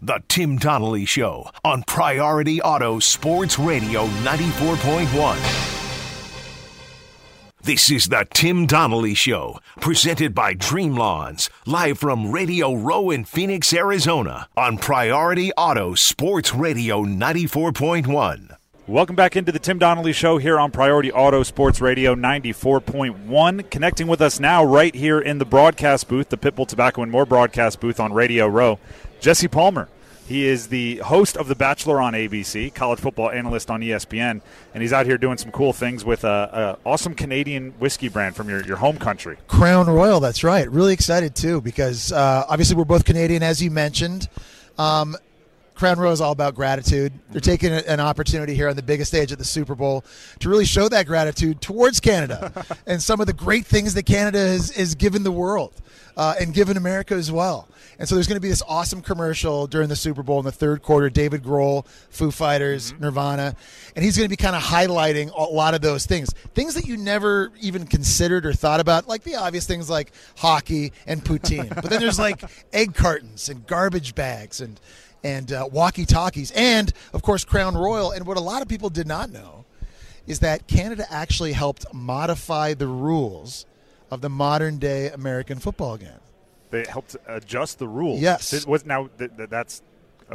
The 0.00 0.22
Tim 0.28 0.56
Donnelly 0.56 1.04
Show 1.04 1.50
on 1.64 1.82
Priority 1.82 2.62
Auto 2.62 3.00
Sports 3.00 3.58
Radio 3.58 4.06
94.1. 4.06 5.67
This 7.68 7.90
is 7.90 8.08
the 8.08 8.26
Tim 8.32 8.64
Donnelly 8.64 9.12
Show, 9.12 9.60
presented 9.78 10.34
by 10.34 10.54
Dream 10.54 10.96
Lawns, 10.96 11.50
live 11.66 11.98
from 11.98 12.32
Radio 12.32 12.74
Row 12.74 13.10
in 13.10 13.26
Phoenix, 13.26 13.74
Arizona, 13.74 14.48
on 14.56 14.78
Priority 14.78 15.52
Auto 15.52 15.94
Sports 15.94 16.54
Radio 16.54 17.04
94.1. 17.04 18.56
Welcome 18.86 19.16
back 19.16 19.36
into 19.36 19.52
the 19.52 19.58
Tim 19.58 19.78
Donnelly 19.78 20.14
Show 20.14 20.38
here 20.38 20.58
on 20.58 20.70
Priority 20.70 21.12
Auto 21.12 21.42
Sports 21.42 21.82
Radio 21.82 22.14
94.1. 22.14 23.68
Connecting 23.70 24.06
with 24.06 24.22
us 24.22 24.40
now, 24.40 24.64
right 24.64 24.94
here 24.94 25.20
in 25.20 25.36
the 25.36 25.44
broadcast 25.44 26.08
booth, 26.08 26.30
the 26.30 26.38
Pitbull 26.38 26.66
Tobacco 26.66 27.02
and 27.02 27.12
More 27.12 27.26
broadcast 27.26 27.80
booth 27.80 28.00
on 28.00 28.14
Radio 28.14 28.46
Row, 28.46 28.78
Jesse 29.20 29.46
Palmer. 29.46 29.90
He 30.28 30.44
is 30.44 30.66
the 30.66 30.96
host 30.96 31.38
of 31.38 31.48
The 31.48 31.54
Bachelor 31.54 32.02
on 32.02 32.12
ABC, 32.12 32.74
college 32.74 33.00
football 33.00 33.30
analyst 33.30 33.70
on 33.70 33.80
ESPN, 33.80 34.42
and 34.74 34.82
he's 34.82 34.92
out 34.92 35.06
here 35.06 35.16
doing 35.16 35.38
some 35.38 35.50
cool 35.50 35.72
things 35.72 36.04
with 36.04 36.22
a, 36.22 36.76
a 36.84 36.88
awesome 36.88 37.14
Canadian 37.14 37.70
whiskey 37.78 38.08
brand 38.08 38.36
from 38.36 38.50
your, 38.50 38.62
your 38.62 38.76
home 38.76 38.98
country. 38.98 39.38
Crown 39.46 39.86
Royal, 39.86 40.20
that's 40.20 40.44
right. 40.44 40.70
Really 40.70 40.92
excited 40.92 41.34
too 41.34 41.62
because 41.62 42.12
uh, 42.12 42.44
obviously 42.46 42.76
we're 42.76 42.84
both 42.84 43.06
Canadian, 43.06 43.42
as 43.42 43.62
you 43.62 43.70
mentioned. 43.70 44.28
Um, 44.76 45.16
Crown 45.78 46.00
Royal 46.00 46.12
is 46.12 46.20
all 46.20 46.32
about 46.32 46.56
gratitude. 46.56 47.12
They're 47.30 47.40
taking 47.40 47.72
an 47.72 48.00
opportunity 48.00 48.52
here 48.52 48.68
on 48.68 48.74
the 48.74 48.82
biggest 48.82 49.12
stage 49.12 49.30
at 49.30 49.38
the 49.38 49.44
Super 49.44 49.76
Bowl 49.76 50.04
to 50.40 50.48
really 50.48 50.64
show 50.64 50.88
that 50.88 51.06
gratitude 51.06 51.60
towards 51.60 52.00
Canada 52.00 52.66
and 52.86 53.00
some 53.00 53.20
of 53.20 53.28
the 53.28 53.32
great 53.32 53.64
things 53.64 53.94
that 53.94 54.04
Canada 54.04 54.38
has, 54.38 54.74
has 54.74 54.96
given 54.96 55.22
the 55.22 55.30
world 55.30 55.72
uh, 56.16 56.34
and 56.40 56.52
given 56.52 56.76
America 56.76 57.14
as 57.14 57.30
well. 57.30 57.68
And 58.00 58.08
so 58.08 58.16
there's 58.16 58.26
going 58.26 58.36
to 58.36 58.40
be 58.40 58.48
this 58.48 58.62
awesome 58.66 59.02
commercial 59.02 59.68
during 59.68 59.88
the 59.88 59.96
Super 59.96 60.24
Bowl 60.24 60.40
in 60.40 60.44
the 60.44 60.52
third 60.52 60.82
quarter. 60.82 61.10
David 61.10 61.44
Grohl, 61.44 61.86
Foo 62.10 62.32
Fighters, 62.32 62.92
mm-hmm. 62.92 63.04
Nirvana, 63.04 63.54
and 63.94 64.04
he's 64.04 64.16
going 64.16 64.26
to 64.26 64.30
be 64.30 64.36
kind 64.36 64.56
of 64.56 64.62
highlighting 64.62 65.30
a 65.36 65.42
lot 65.42 65.74
of 65.74 65.80
those 65.80 66.06
things, 66.06 66.32
things 66.54 66.74
that 66.74 66.86
you 66.86 66.96
never 66.96 67.52
even 67.60 67.86
considered 67.86 68.46
or 68.46 68.52
thought 68.52 68.80
about, 68.80 69.06
like 69.06 69.22
the 69.22 69.36
obvious 69.36 69.66
things 69.66 69.88
like 69.88 70.12
hockey 70.36 70.92
and 71.06 71.24
poutine. 71.24 71.72
but 71.72 71.84
then 71.84 72.00
there's 72.00 72.18
like 72.18 72.42
egg 72.72 72.94
cartons 72.94 73.48
and 73.48 73.64
garbage 73.68 74.16
bags 74.16 74.60
and 74.60 74.80
and 75.24 75.52
uh, 75.52 75.68
walkie 75.70 76.04
talkies, 76.04 76.50
and 76.52 76.92
of 77.12 77.22
course 77.22 77.44
Crown 77.44 77.76
Royal. 77.76 78.10
And 78.12 78.26
what 78.26 78.36
a 78.36 78.40
lot 78.40 78.62
of 78.62 78.68
people 78.68 78.90
did 78.90 79.06
not 79.06 79.30
know 79.30 79.64
is 80.26 80.40
that 80.40 80.66
Canada 80.66 81.06
actually 81.10 81.52
helped 81.52 81.86
modify 81.92 82.74
the 82.74 82.86
rules 82.86 83.66
of 84.10 84.20
the 84.20 84.28
modern 84.28 84.78
day 84.78 85.10
American 85.10 85.58
football 85.58 85.96
game. 85.96 86.10
They 86.70 86.84
helped 86.84 87.16
adjust 87.26 87.78
the 87.78 87.88
rules. 87.88 88.20
Yes. 88.20 88.52
It 88.52 88.66
was 88.66 88.84
now 88.84 89.08
th- 89.18 89.30
th- 89.36 89.48
that's 89.48 89.82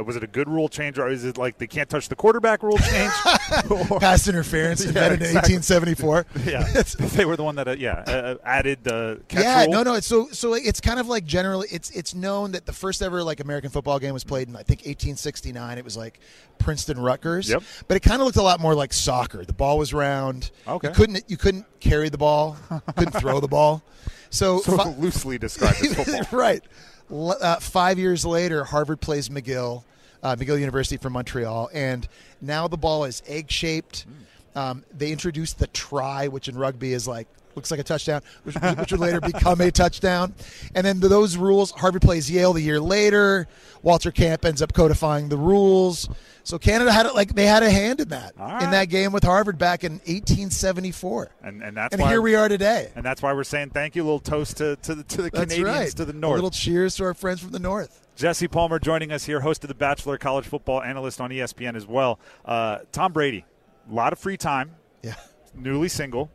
was 0.02 0.16
it 0.16 0.24
a 0.24 0.26
good 0.26 0.48
rule 0.48 0.68
change 0.68 0.98
or 0.98 1.08
is 1.08 1.24
it 1.24 1.38
like 1.38 1.58
they 1.58 1.66
can't 1.66 1.88
touch 1.88 2.08
the 2.08 2.16
quarterback 2.16 2.62
rule 2.62 2.78
change? 2.78 3.12
Pass 4.00 4.26
interference 4.28 4.84
invented 4.84 5.20
yeah, 5.20 5.26
exactly. 5.38 5.54
in 5.54 5.60
1874. 5.60 6.26
yeah, 6.46 6.82
they 7.16 7.24
were 7.24 7.36
the 7.36 7.44
one 7.44 7.54
that 7.56 7.68
uh, 7.68 7.72
yeah 7.78 8.02
uh, 8.06 8.36
added 8.44 8.82
the 8.82 9.20
yeah 9.30 9.62
rule. 9.64 9.72
no 9.72 9.82
no 9.82 9.94
it's 9.94 10.06
so 10.06 10.28
so 10.28 10.54
it's 10.54 10.80
kind 10.80 10.98
of 10.98 11.06
like 11.06 11.24
generally 11.24 11.68
it's 11.70 11.90
it's 11.90 12.14
known 12.14 12.52
that 12.52 12.66
the 12.66 12.72
first 12.72 13.02
ever 13.02 13.22
like 13.22 13.40
American 13.40 13.70
football 13.70 13.98
game 13.98 14.12
was 14.14 14.24
played 14.24 14.48
in 14.48 14.56
I 14.56 14.62
think 14.62 14.80
1869. 14.80 15.78
It 15.78 15.84
was 15.84 15.96
like 15.96 16.20
Princeton 16.58 16.98
Rutgers. 17.00 17.48
Yep. 17.48 17.62
But 17.88 17.96
it 17.96 18.00
kind 18.00 18.20
of 18.20 18.26
looked 18.26 18.38
a 18.38 18.42
lot 18.42 18.60
more 18.60 18.74
like 18.74 18.92
soccer. 18.92 19.44
The 19.44 19.52
ball 19.52 19.78
was 19.78 19.94
round. 19.94 20.50
Okay. 20.66 20.88
You 20.88 20.94
couldn't 20.94 21.24
you 21.28 21.36
couldn't 21.36 21.66
carry 21.80 22.08
the 22.08 22.18
ball. 22.18 22.56
couldn't 22.96 23.12
throw 23.20 23.40
the 23.40 23.48
ball. 23.48 23.82
So, 24.30 24.58
so 24.60 24.76
fi- 24.76 24.90
loosely 24.96 25.38
described 25.38 25.78
as 25.84 25.94
football. 25.94 26.38
right. 26.38 26.62
Uh, 27.10 27.56
five 27.56 27.98
years 27.98 28.24
later, 28.24 28.64
Harvard 28.64 29.00
plays 29.00 29.28
McGill, 29.28 29.84
uh, 30.22 30.36
McGill 30.36 30.58
University 30.58 30.96
from 30.96 31.12
Montreal, 31.12 31.70
and 31.72 32.08
now 32.40 32.68
the 32.68 32.76
ball 32.76 33.04
is 33.04 33.22
egg 33.26 33.50
shaped. 33.50 34.06
Mm. 34.06 34.60
Um, 34.60 34.84
they 34.96 35.10
introduced 35.10 35.58
the 35.58 35.66
try, 35.68 36.28
which 36.28 36.48
in 36.48 36.56
rugby 36.56 36.92
is 36.92 37.08
like 37.08 37.28
looks 37.56 37.70
like 37.70 37.80
a 37.80 37.84
touchdown, 37.84 38.22
which, 38.44 38.56
which 38.56 38.92
would 38.92 39.00
later 39.00 39.20
become 39.20 39.60
a 39.60 39.70
touchdown. 39.70 40.34
And 40.74 40.86
then 40.86 41.00
those 41.00 41.36
rules, 41.36 41.70
Harvard 41.72 42.02
plays 42.02 42.30
Yale 42.30 42.52
the 42.52 42.62
year 42.62 42.80
later. 42.80 43.46
Walter 43.82 44.10
Camp 44.10 44.44
ends 44.44 44.62
up 44.62 44.72
codifying 44.72 45.28
the 45.28 45.36
rules. 45.36 46.08
So 46.42 46.58
Canada 46.58 46.92
had 46.92 47.06
it 47.06 47.14
like 47.14 47.34
they 47.34 47.46
had 47.46 47.62
a 47.62 47.70
hand 47.70 48.00
in 48.00 48.08
that 48.10 48.34
right. 48.38 48.62
in 48.62 48.70
that 48.70 48.90
game 48.90 49.12
with 49.12 49.24
Harvard 49.24 49.56
back 49.56 49.82
in 49.82 49.92
1874. 49.92 51.30
And 51.42 51.62
and 51.62 51.76
that's 51.76 51.94
and 51.94 52.02
why, 52.02 52.10
here 52.10 52.20
we 52.20 52.34
are 52.34 52.48
today. 52.48 52.92
And 52.94 53.04
that's 53.04 53.22
why 53.22 53.32
we're 53.32 53.44
saying 53.44 53.70
thank 53.70 53.96
you. 53.96 54.02
A 54.02 54.04
little 54.04 54.20
toast 54.20 54.58
to 54.58 54.76
to 54.76 54.94
the, 54.94 55.04
to 55.04 55.22
the 55.22 55.30
Canadians 55.30 55.64
right. 55.64 55.88
to 55.96 56.04
the 56.04 56.12
north. 56.12 56.32
A 56.32 56.34
little 56.34 56.50
cheers 56.50 56.96
to 56.96 57.04
our 57.04 57.14
friends 57.14 57.40
from 57.40 57.52
the 57.52 57.58
north. 57.58 58.06
Jesse 58.14 58.46
Palmer 58.46 58.78
joining 58.78 59.10
us 59.10 59.24
here, 59.24 59.40
host 59.40 59.64
of 59.64 59.68
the 59.68 59.74
Bachelor, 59.74 60.18
college 60.18 60.44
football 60.44 60.80
analyst 60.82 61.20
on 61.20 61.30
ESPN 61.30 61.74
as 61.74 61.86
well. 61.86 62.20
Uh, 62.44 62.78
Tom 62.92 63.12
Brady, 63.12 63.44
a 63.90 63.94
lot 63.94 64.12
of 64.12 64.18
free 64.18 64.36
time. 64.36 64.76
Yeah. 65.02 65.14
Newly 65.54 65.88
single, 65.88 66.30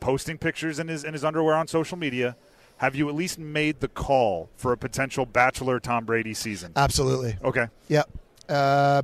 posting 0.00 0.38
pictures 0.38 0.78
in 0.78 0.88
his 0.88 1.04
in 1.04 1.12
his 1.12 1.24
underwear 1.24 1.54
on 1.54 1.66
social 1.66 1.96
media. 1.96 2.36
Have 2.78 2.94
you 2.94 3.08
at 3.08 3.14
least 3.14 3.38
made 3.38 3.80
the 3.80 3.88
call 3.88 4.50
for 4.56 4.72
a 4.72 4.76
potential 4.76 5.24
Bachelor 5.24 5.80
Tom 5.80 6.04
Brady 6.04 6.34
season? 6.34 6.72
Absolutely. 6.76 7.36
Okay. 7.42 7.68
Yep. 7.88 8.10
Uh, 8.48 9.02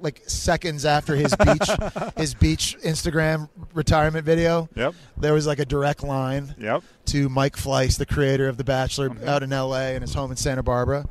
like 0.00 0.22
seconds 0.26 0.84
after 0.84 1.16
his 1.16 1.34
beach 1.36 1.70
his 2.16 2.34
beach 2.34 2.76
Instagram 2.84 3.48
retirement 3.72 4.24
video. 4.24 4.68
Yep. 4.74 4.94
There 5.16 5.32
was 5.32 5.46
like 5.46 5.58
a 5.58 5.64
direct 5.64 6.02
line. 6.02 6.54
Yep. 6.58 6.82
To 7.06 7.28
Mike 7.28 7.56
Fleiss, 7.56 7.96
the 7.96 8.06
creator 8.06 8.48
of 8.48 8.58
The 8.58 8.64
Bachelor, 8.64 9.08
mm-hmm. 9.08 9.28
out 9.28 9.42
in 9.42 9.52
L.A. 9.52 9.94
and 9.94 10.02
his 10.02 10.12
home 10.12 10.30
in 10.30 10.36
Santa 10.36 10.62
Barbara. 10.62 11.06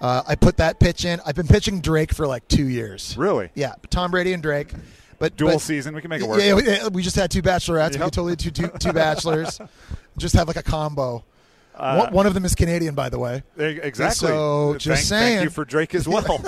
Uh, 0.00 0.22
I 0.26 0.34
put 0.34 0.56
that 0.56 0.80
pitch 0.80 1.04
in. 1.04 1.20
I've 1.24 1.36
been 1.36 1.46
pitching 1.46 1.80
Drake 1.80 2.12
for 2.12 2.26
like 2.26 2.46
two 2.48 2.66
years. 2.66 3.16
Really? 3.16 3.50
Yeah. 3.54 3.74
Tom 3.88 4.10
Brady 4.10 4.32
and 4.32 4.42
Drake. 4.42 4.72
But 5.22 5.36
dual 5.36 5.52
but, 5.52 5.60
season, 5.60 5.94
we 5.94 6.00
can 6.00 6.10
make 6.10 6.20
it 6.20 6.28
work. 6.28 6.42
Yeah, 6.42 6.54
we, 6.54 6.88
we 6.88 7.00
just 7.00 7.14
had 7.14 7.30
two 7.30 7.42
bachelorettes. 7.42 7.92
Yep. 7.92 8.00
We 8.00 8.04
could 8.06 8.12
totally 8.12 8.34
do 8.34 8.50
two, 8.50 8.66
two 8.80 8.92
bachelors. 8.92 9.60
just 10.18 10.34
have 10.34 10.48
like 10.48 10.56
a 10.56 10.64
combo. 10.64 11.22
Uh, 11.76 11.94
one, 11.94 12.12
one, 12.12 12.26
of 12.26 12.34
them 12.34 12.44
is 12.44 12.56
Canadian, 12.56 12.96
by 12.96 13.08
the 13.08 13.20
way. 13.20 13.44
Exactly. 13.56 14.26
So 14.26 14.74
just 14.78 14.86
thank, 14.86 15.20
saying. 15.20 15.36
Thank 15.36 15.44
you 15.44 15.50
for 15.50 15.64
Drake 15.64 15.94
as 15.94 16.08
well. 16.08 16.26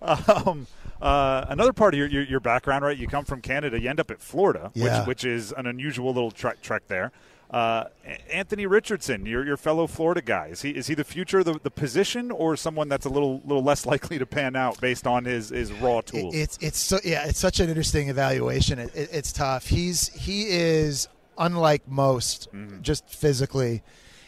um, 0.02 0.68
uh, 1.02 1.46
another 1.48 1.72
part 1.72 1.94
of 1.94 1.98
your, 1.98 2.06
your, 2.06 2.22
your 2.22 2.38
background, 2.38 2.84
right? 2.84 2.96
You 2.96 3.08
come 3.08 3.24
from 3.24 3.40
Canada. 3.40 3.80
You 3.80 3.90
end 3.90 3.98
up 3.98 4.12
at 4.12 4.20
Florida, 4.20 4.70
yeah. 4.74 5.00
which 5.00 5.08
which 5.08 5.24
is 5.24 5.50
an 5.50 5.66
unusual 5.66 6.14
little 6.14 6.30
trek 6.30 6.62
trek 6.62 6.84
there. 6.86 7.10
Uh, 7.50 7.84
Anthony 8.30 8.66
Richardson, 8.66 9.24
your 9.24 9.44
your 9.44 9.56
fellow 9.56 9.86
Florida 9.86 10.20
guy, 10.20 10.48
is 10.48 10.60
he 10.60 10.70
is 10.70 10.86
he 10.86 10.94
the 10.94 11.04
future 11.04 11.38
of 11.38 11.46
the, 11.46 11.58
the 11.62 11.70
position, 11.70 12.30
or 12.30 12.56
someone 12.56 12.88
that's 12.90 13.06
a 13.06 13.08
little 13.08 13.40
little 13.44 13.62
less 13.62 13.86
likely 13.92 14.18
to 14.18 14.26
pan 14.26 14.54
out 14.54 14.78
based 14.80 15.06
on 15.06 15.24
his, 15.24 15.48
his 15.48 15.72
raw 15.72 16.02
tools? 16.02 16.34
It's 16.34 16.58
it's 16.60 16.78
so 16.78 16.98
yeah, 17.04 17.26
it's 17.26 17.38
such 17.38 17.60
an 17.60 17.70
interesting 17.70 18.10
evaluation. 18.10 18.78
It, 18.78 18.94
it, 18.94 19.08
it's 19.12 19.32
tough. 19.32 19.66
He's 19.66 20.08
he 20.08 20.48
is 20.48 21.08
unlike 21.38 21.88
most, 21.88 22.52
mm-hmm. 22.52 22.82
just 22.82 23.08
physically, 23.08 23.82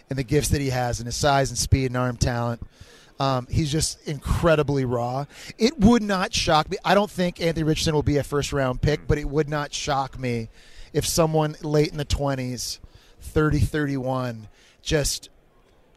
and 0.08 0.18
the 0.18 0.24
gifts 0.24 0.48
that 0.48 0.62
he 0.62 0.70
has, 0.70 0.98
and 0.98 1.06
his 1.06 1.16
size 1.16 1.50
and 1.50 1.58
speed 1.58 1.86
and 1.86 1.96
arm 1.96 2.16
talent. 2.16 2.62
Um, 3.18 3.46
he's 3.50 3.70
just 3.70 4.08
incredibly 4.08 4.86
raw. 4.86 5.26
It 5.58 5.78
would 5.78 6.02
not 6.02 6.32
shock 6.32 6.70
me. 6.70 6.78
I 6.86 6.94
don't 6.94 7.10
think 7.10 7.38
Anthony 7.38 7.64
Richardson 7.64 7.94
will 7.94 8.02
be 8.02 8.16
a 8.16 8.22
first 8.22 8.50
round 8.50 8.80
pick, 8.80 9.06
but 9.06 9.18
it 9.18 9.28
would 9.28 9.50
not 9.50 9.74
shock 9.74 10.18
me 10.18 10.48
if 10.94 11.06
someone 11.06 11.54
late 11.62 11.90
in 11.90 11.98
the 11.98 12.04
20s, 12.06 12.78
30, 13.20 13.60
31, 13.60 14.48
just 14.82 15.30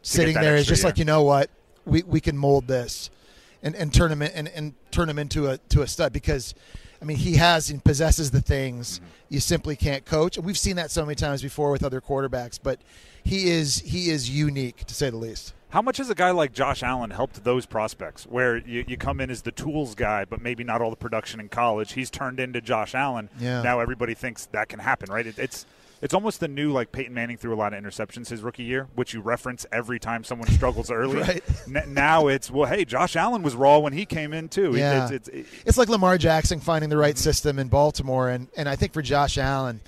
sitting 0.02 0.34
there 0.34 0.56
is 0.56 0.66
just 0.66 0.84
like, 0.84 0.98
you 0.98 1.04
know 1.04 1.22
what, 1.22 1.50
we, 1.84 2.02
we 2.02 2.20
can 2.20 2.36
mold 2.36 2.66
this 2.66 3.10
and, 3.62 3.74
and 3.74 3.92
turn 3.92 4.12
him 4.12 4.22
in, 4.22 4.30
and, 4.32 4.48
and 4.48 4.74
turn 4.90 5.08
him 5.08 5.18
into 5.18 5.48
a 5.48 5.58
to 5.70 5.82
a 5.82 5.86
stud 5.86 6.12
because 6.12 6.54
I 7.04 7.06
mean, 7.06 7.18
he 7.18 7.34
has 7.34 7.68
and 7.68 7.84
possesses 7.84 8.30
the 8.30 8.40
things 8.40 8.98
mm-hmm. 8.98 9.08
you 9.28 9.40
simply 9.40 9.76
can't 9.76 10.06
coach, 10.06 10.38
and 10.38 10.46
we've 10.46 10.58
seen 10.58 10.76
that 10.76 10.90
so 10.90 11.04
many 11.04 11.14
times 11.16 11.42
before 11.42 11.70
with 11.70 11.84
other 11.84 12.00
quarterbacks. 12.00 12.58
But 12.62 12.80
he 13.22 13.50
is 13.50 13.80
he 13.80 14.08
is 14.08 14.30
unique 14.30 14.84
to 14.84 14.94
say 14.94 15.10
the 15.10 15.18
least. 15.18 15.52
How 15.68 15.82
much 15.82 15.96
has 15.96 16.08
a 16.08 16.14
guy 16.14 16.30
like 16.30 16.54
Josh 16.54 16.82
Allen 16.82 17.10
helped 17.10 17.42
those 17.44 17.66
prospects, 17.66 18.24
where 18.24 18.56
you, 18.56 18.84
you 18.86 18.96
come 18.96 19.20
in 19.20 19.28
as 19.28 19.42
the 19.42 19.50
tools 19.50 19.94
guy, 19.94 20.24
but 20.24 20.40
maybe 20.40 20.64
not 20.64 20.80
all 20.80 20.88
the 20.88 20.96
production 20.96 21.40
in 21.40 21.48
college? 21.48 21.92
He's 21.92 22.10
turned 22.10 22.40
into 22.40 22.62
Josh 22.62 22.94
Allen. 22.94 23.28
Yeah. 23.38 23.60
Now 23.60 23.80
everybody 23.80 24.14
thinks 24.14 24.46
that 24.46 24.70
can 24.70 24.78
happen, 24.78 25.12
right? 25.12 25.26
It, 25.26 25.38
it's 25.38 25.66
it's 26.04 26.12
almost 26.12 26.38
the 26.38 26.48
new 26.48 26.70
like 26.70 26.92
Peyton 26.92 27.14
Manning 27.14 27.38
threw 27.38 27.54
a 27.54 27.56
lot 27.56 27.72
of 27.72 27.82
interceptions 27.82 28.28
his 28.28 28.42
rookie 28.42 28.62
year, 28.62 28.88
which 28.94 29.14
you 29.14 29.22
reference 29.22 29.64
every 29.72 29.98
time 29.98 30.22
someone 30.22 30.48
struggles 30.50 30.90
early. 30.90 31.16
right. 31.22 31.42
N- 31.66 31.94
now 31.94 32.26
it's 32.26 32.50
well, 32.50 32.68
hey, 32.68 32.84
Josh 32.84 33.16
Allen 33.16 33.42
was 33.42 33.54
raw 33.54 33.78
when 33.78 33.94
he 33.94 34.04
came 34.04 34.34
in 34.34 34.50
too. 34.50 34.76
Yeah. 34.76 35.08
It's, 35.10 35.28
it's, 35.28 35.48
it's 35.64 35.78
like 35.78 35.88
Lamar 35.88 36.18
Jackson 36.18 36.60
finding 36.60 36.90
the 36.90 36.98
right 36.98 37.16
system 37.16 37.58
in 37.58 37.68
Baltimore, 37.68 38.28
and 38.28 38.48
and 38.54 38.68
I 38.68 38.76
think 38.76 38.92
for 38.92 39.00
Josh 39.00 39.38
Allen, 39.38 39.80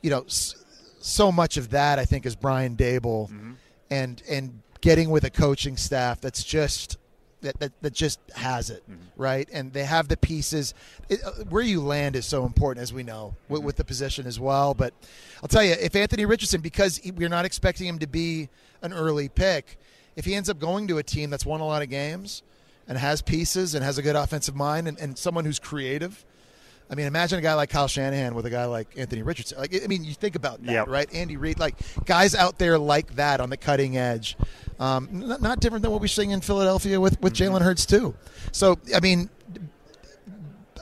you 0.00 0.08
know, 0.08 0.24
so 0.26 1.30
much 1.30 1.58
of 1.58 1.68
that 1.70 1.98
I 1.98 2.06
think 2.06 2.24
is 2.24 2.34
Brian 2.34 2.74
Daboll, 2.74 3.28
mm-hmm. 3.28 3.52
and 3.90 4.22
and 4.26 4.62
getting 4.80 5.10
with 5.10 5.24
a 5.24 5.30
coaching 5.30 5.76
staff 5.76 6.18
that's 6.18 6.44
just 6.44 6.96
that, 7.42 7.58
that, 7.60 7.72
that 7.82 7.92
just 7.92 8.20
has 8.34 8.70
it, 8.70 8.82
right? 9.16 9.48
And 9.52 9.72
they 9.72 9.84
have 9.84 10.08
the 10.08 10.16
pieces. 10.16 10.74
It, 11.08 11.22
uh, 11.24 11.44
where 11.48 11.62
you 11.62 11.80
land 11.80 12.16
is 12.16 12.26
so 12.26 12.44
important, 12.44 12.82
as 12.82 12.92
we 12.92 13.02
know, 13.02 13.34
with, 13.48 13.62
with 13.62 13.76
the 13.76 13.84
position 13.84 14.26
as 14.26 14.40
well. 14.40 14.74
But 14.74 14.94
I'll 15.42 15.48
tell 15.48 15.62
you, 15.64 15.72
if 15.72 15.94
Anthony 15.94 16.24
Richardson, 16.26 16.60
because 16.60 16.98
he, 16.98 17.10
we're 17.10 17.28
not 17.28 17.44
expecting 17.44 17.86
him 17.86 17.98
to 18.00 18.06
be 18.06 18.48
an 18.82 18.92
early 18.92 19.28
pick, 19.28 19.78
if 20.16 20.24
he 20.24 20.34
ends 20.34 20.50
up 20.50 20.58
going 20.58 20.88
to 20.88 20.98
a 20.98 21.02
team 21.02 21.30
that's 21.30 21.46
won 21.46 21.60
a 21.60 21.66
lot 21.66 21.82
of 21.82 21.88
games 21.88 22.42
and 22.88 22.98
has 22.98 23.22
pieces 23.22 23.74
and 23.74 23.84
has 23.84 23.98
a 23.98 24.02
good 24.02 24.16
offensive 24.16 24.56
mind 24.56 24.88
and, 24.88 24.98
and 24.98 25.16
someone 25.16 25.44
who's 25.44 25.58
creative. 25.58 26.24
I 26.90 26.94
mean, 26.94 27.06
imagine 27.06 27.38
a 27.38 27.42
guy 27.42 27.52
like 27.54 27.68
Kyle 27.68 27.86
Shanahan 27.88 28.34
with 28.34 28.46
a 28.46 28.50
guy 28.50 28.64
like 28.64 28.88
Anthony 28.96 29.22
Richardson. 29.22 29.58
Like, 29.58 29.74
I 29.82 29.86
mean, 29.86 30.04
you 30.04 30.14
think 30.14 30.36
about 30.36 30.62
that, 30.64 30.72
Yep. 30.72 30.88
right? 30.88 31.12
Andy 31.14 31.36
Reid, 31.36 31.58
like 31.58 31.74
guys 32.06 32.34
out 32.34 32.58
there 32.58 32.78
like 32.78 33.16
that 33.16 33.40
on 33.40 33.50
the 33.50 33.56
cutting 33.58 33.96
edge. 33.98 34.36
Um, 34.80 35.08
not, 35.12 35.42
not 35.42 35.60
different 35.60 35.82
than 35.82 35.90
what 35.92 36.00
we're 36.00 36.06
seeing 36.06 36.30
in 36.30 36.40
Philadelphia 36.40 36.98
with 37.00 37.20
with 37.20 37.34
Jalen 37.34 37.60
Hurts 37.62 37.84
too. 37.84 38.14
So, 38.52 38.78
I 38.94 39.00
mean, 39.00 39.28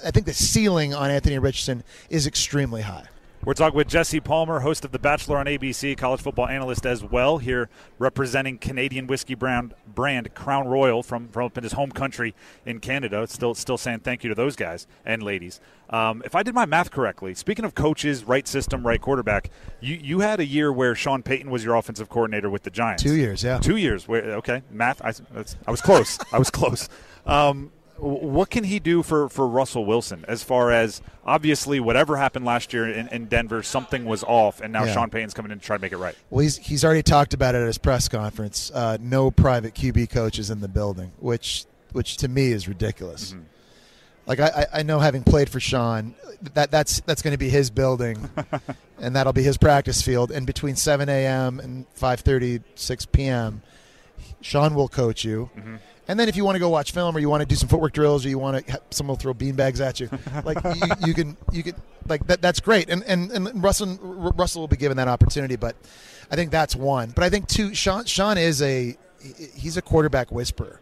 I 0.05 0.11
think 0.13 0.27
the 0.27 0.35
ceiling 0.35 0.95
on 0.95 1.11
Anthony 1.11 1.39
Richardson 1.39 1.83
is 2.11 2.27
extremely 2.27 2.83
high. 2.83 3.07
We're 3.47 3.55
talking 3.55 3.77
with 3.77 3.87
Jesse 3.87 4.19
Palmer, 4.19 4.59
host 4.59 4.85
of 4.85 4.91
The 4.91 4.99
Bachelor 4.99 5.37
on 5.39 5.47
ABC, 5.47 5.97
college 5.97 6.21
football 6.21 6.49
analyst 6.49 6.85
as 6.85 7.05
well, 7.05 7.39
here 7.39 7.69
representing 7.97 8.59
Canadian 8.59 9.07
whiskey 9.07 9.37
brand, 9.37 9.73
brand 9.87 10.35
Crown 10.35 10.67
Royal 10.67 11.05
from, 11.05 11.29
from 11.29 11.47
up 11.47 11.57
in 11.57 11.63
his 11.63 11.75
home 11.75 11.93
country 11.93 12.35
in 12.65 12.81
Canada. 12.81 13.25
Still, 13.29 13.55
still 13.55 13.79
saying 13.79 14.01
thank 14.01 14.25
you 14.25 14.31
to 14.31 14.35
those 14.35 14.57
guys 14.57 14.89
and 15.05 15.23
ladies. 15.23 15.61
Um, 15.91 16.23
if 16.25 16.35
I 16.35 16.43
did 16.43 16.57
my 16.57 16.67
math 16.67 16.91
correctly, 16.91 17.37
speaking 17.37 17.65
of 17.65 17.77
coaches, 17.77 18.25
right 18.25 18.49
system, 18.49 18.85
right 18.85 19.01
quarterback, 19.01 19.51
you, 19.81 19.95
you 19.95 20.19
had 20.19 20.41
a 20.41 20.45
year 20.45 20.73
where 20.73 20.97
Sean 20.97 21.23
Payton 21.23 21.49
was 21.49 21.63
your 21.63 21.77
offensive 21.77 22.09
coordinator 22.09 22.51
with 22.51 22.65
the 22.65 22.71
Giants. 22.71 23.05
Two 23.05 23.15
years, 23.15 23.45
yeah. 23.45 23.59
Two 23.59 23.77
years. 23.77 24.09
Where, 24.09 24.25
okay, 24.39 24.65
math. 24.73 25.01
I, 25.03 25.13
that's, 25.33 25.55
I 25.69 25.71
was 25.71 25.81
close. 25.81 26.19
I 26.33 26.41
was 26.41 26.51
close. 26.51 26.89
Um, 27.27 27.73
what 27.99 28.51
can 28.51 28.65
he 28.65 28.79
do 28.79 29.03
for, 29.03 29.29
for 29.29 29.47
Russell 29.49 29.85
Wilson 29.85 30.25
as 30.29 30.43
far 30.43 30.71
as 30.71 31.01
obviously 31.25 31.81
whatever 31.81 32.17
happened 32.17 32.45
last 32.45 32.73
year 32.73 32.89
in, 32.91 33.09
in 33.09 33.27
Denver, 33.27 33.63
something 33.63 34.05
was 34.05 34.23
off, 34.25 34.61
and 34.61 34.73
now 34.73 34.85
Yeah. 34.85 34.95
Sean 34.95 35.11
Payton's 35.11 35.35
coming 35.35 35.51
in 35.53 35.59
to 35.59 35.65
try 35.65 35.77
to 35.77 35.81
make 35.83 35.93
it 35.93 35.97
right. 35.99 36.15
Well, 36.31 36.41
he's 36.43 36.57
he's 36.59 36.85
already 36.85 37.03
talked 37.03 37.35
about 37.35 37.55
it 37.55 37.59
at 37.63 37.67
his 37.67 37.79
press 37.79 38.09
conference. 38.09 38.71
Uh, 38.75 38.99
no 39.01 39.31
private 39.31 39.75
QB 39.75 40.11
coaches 40.11 40.51
in 40.51 40.61
the 40.61 40.69
building, 40.69 41.13
which 41.19 41.65
which 41.93 42.17
to 42.19 42.29
me 42.29 42.53
is 42.53 42.69
ridiculous. 42.69 43.35
Like 44.27 44.41
I, 44.41 44.67
I- 44.75 44.83
know, 44.83 44.99
having 44.99 45.23
played 45.23 45.49
for 45.49 45.61
Sean, 45.61 46.15
that 46.55 46.71
that's 46.73 47.01
that's 47.01 47.23
going 47.23 47.33
to 47.33 47.39
be 47.39 47.49
his 47.49 47.71
building, 47.71 48.29
and 49.01 49.15
that'll 49.15 49.33
be 49.33 49.45
his 49.45 49.57
practice 49.57 50.03
field. 50.03 50.33
And 50.33 50.47
between 50.47 50.75
7 50.75 51.09
a.m. 51.09 51.61
and 51.61 51.87
5:30, 51.95 52.63
6 52.75 53.07
p.m., 53.07 53.63
Sean 54.41 54.75
will 54.75 54.89
coach 54.89 55.25
you. 55.25 55.49
And 56.09 56.19
then 56.19 56.29
if 56.29 56.37
you 56.37 56.45
want 56.45 56.57
to 56.57 56.61
go 56.61 56.69
watch 56.69 56.93
film, 56.93 57.17
or 57.17 57.21
you 57.21 57.29
want 57.29 57.41
to 57.41 57.47
do 57.47 57.57
some 57.57 57.69
footwork 57.69 57.93
drills, 57.93 58.25
or 58.25 58.29
you 58.29 58.39
want 58.39 58.67
to, 58.67 58.81
someone 58.91 59.13
will 59.13 59.21
throw 59.21 59.35
beanbags 59.35 59.81
at 59.81 60.01
you, 60.01 60.09
like 60.45 60.59
you, 60.63 61.07
you 61.09 61.15
can, 61.15 61.37
you 61.53 61.63
can, 61.63 61.75
like 62.09 62.27
that. 62.29 62.41
That's 62.41 62.61
great. 62.61 62.89
And 62.89 63.03
and 63.05 63.31
and 63.33 63.63
Russell 63.63 63.97
Russell 64.01 64.63
will 64.63 64.69
be 64.69 64.77
given 64.77 64.97
that 64.99 65.09
opportunity. 65.09 65.57
But 65.57 65.77
I 66.31 66.37
think 66.37 66.51
that's 66.51 66.77
one. 66.77 67.11
But 67.11 67.25
I 67.25 67.31
think 67.31 67.49
two. 67.49 67.75
Sean 67.75 68.05
Sean 68.05 68.39
is 68.39 68.63
a 68.63 68.97
he's 69.55 69.77
a 69.77 69.83
quarterback 69.83 70.31
whisperer. 70.31 70.81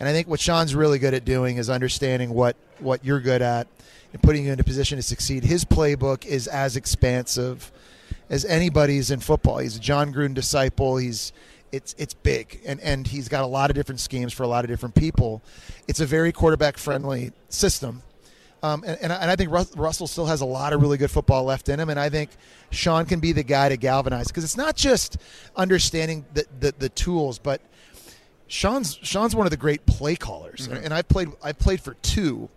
And 0.00 0.08
I 0.08 0.12
think 0.12 0.28
what 0.28 0.40
Sean's 0.40 0.74
really 0.74 0.98
good 0.98 1.14
at 1.14 1.24
doing 1.24 1.56
is 1.56 1.68
understanding 1.68 2.30
what, 2.30 2.56
what 2.78 3.04
you're 3.04 3.20
good 3.20 3.42
at 3.42 3.66
and 4.12 4.22
putting 4.22 4.44
you 4.46 4.52
in 4.52 4.60
a 4.60 4.64
position 4.64 4.96
to 4.96 5.02
succeed. 5.02 5.42
His 5.44 5.64
playbook 5.64 6.24
is 6.24 6.46
as 6.46 6.76
expansive 6.76 7.72
as 8.30 8.44
anybody's 8.44 9.10
in 9.10 9.20
football. 9.20 9.58
He's 9.58 9.76
a 9.76 9.80
Jon 9.80 10.14
Gruden 10.14 10.34
disciple. 10.34 10.98
He's 10.98 11.32
it's 11.72 11.94
it's 11.98 12.14
big. 12.14 12.60
And, 12.66 12.80
and 12.80 13.06
he's 13.06 13.28
got 13.28 13.44
a 13.44 13.46
lot 13.46 13.70
of 13.70 13.76
different 13.76 14.00
schemes 14.00 14.32
for 14.32 14.42
a 14.42 14.46
lot 14.48 14.64
of 14.64 14.70
different 14.70 14.94
people. 14.94 15.42
It's 15.86 16.00
a 16.00 16.06
very 16.06 16.32
quarterback 16.32 16.76
friendly 16.76 17.32
system. 17.48 18.02
Um, 18.60 18.82
and, 18.84 18.98
and, 19.00 19.12
I, 19.12 19.16
and 19.16 19.30
I 19.30 19.36
think 19.36 19.52
Rus- 19.52 19.76
Russell 19.76 20.08
still 20.08 20.26
has 20.26 20.40
a 20.40 20.44
lot 20.44 20.72
of 20.72 20.82
really 20.82 20.98
good 20.98 21.12
football 21.12 21.44
left 21.44 21.68
in 21.68 21.78
him, 21.78 21.90
and 21.90 22.00
I 22.00 22.08
think 22.08 22.30
Sean 22.70 23.04
can 23.04 23.20
be 23.20 23.30
the 23.30 23.44
guy 23.44 23.68
to 23.68 23.76
galvanize. 23.76 24.26
Because 24.26 24.42
it's 24.42 24.56
not 24.56 24.74
just 24.74 25.16
understanding 25.54 26.24
the, 26.34 26.44
the, 26.58 26.74
the 26.76 26.88
tools, 26.88 27.38
but 27.38 27.60
Sean's 28.48 28.98
Sean's 29.02 29.36
one 29.36 29.46
of 29.46 29.50
the 29.50 29.56
great 29.56 29.86
play 29.86 30.16
callers, 30.16 30.66
and, 30.66 30.84
and 30.84 30.92
I 30.92 31.02
played 31.02 31.28
I 31.42 31.52
played 31.52 31.80
for 31.80 31.94
two 31.94 32.48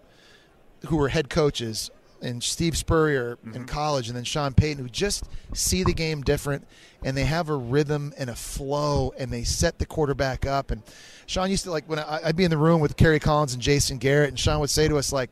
who 0.88 0.97
were 0.97 1.10
head 1.10 1.30
coaches, 1.30 1.91
and 2.21 2.43
Steve 2.43 2.77
Spurrier 2.77 3.38
in 3.43 3.51
mm-hmm. 3.51 3.65
college, 3.65 4.07
and 4.07 4.15
then 4.15 4.23
Sean 4.23 4.53
Payton, 4.53 4.84
who 4.84 4.89
just 4.89 5.25
see 5.53 5.84
the 5.84 5.93
game 5.93 6.21
different, 6.21 6.67
and 7.03 7.15
they 7.15 7.25
have 7.25 7.49
a 7.49 7.55
rhythm 7.55 8.13
and 8.17 8.29
a 8.29 8.36
flow, 8.36 9.13
and 9.17 9.31
they 9.31 9.43
set 9.43 9.79
the 9.79 9.86
quarterback 9.86 10.45
up. 10.45 10.71
And 10.71 10.84
Sean 11.25 11.49
used 11.49 11.63
to 11.63 11.71
like 11.71 11.89
when 11.89 11.99
I, 11.99 12.21
I'd 12.25 12.36
be 12.36 12.43
in 12.43 12.51
the 12.51 12.57
room 12.57 12.81
with 12.81 12.95
Kerry 12.97 13.19
Collins 13.19 13.53
and 13.53 13.62
Jason 13.62 13.97
Garrett, 13.97 14.29
and 14.29 14.39
Sean 14.39 14.60
would 14.60 14.69
say 14.69 14.88
to 14.88 14.97
us 14.97 15.12
like, 15.12 15.29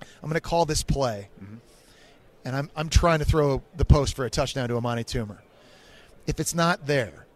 "I'm 0.00 0.28
going 0.28 0.34
to 0.34 0.40
call 0.40 0.64
this 0.64 0.82
play, 0.82 1.28
mm-hmm. 1.42 1.56
and 2.44 2.56
I'm 2.56 2.70
I'm 2.76 2.88
trying 2.88 3.18
to 3.20 3.24
throw 3.24 3.62
the 3.76 3.84
post 3.84 4.14
for 4.14 4.24
a 4.24 4.30
touchdown 4.30 4.68
to 4.68 4.76
Amani 4.76 5.04
Toomer. 5.04 5.38
If 6.26 6.40
it's 6.40 6.54
not 6.54 6.86
there." 6.86 7.26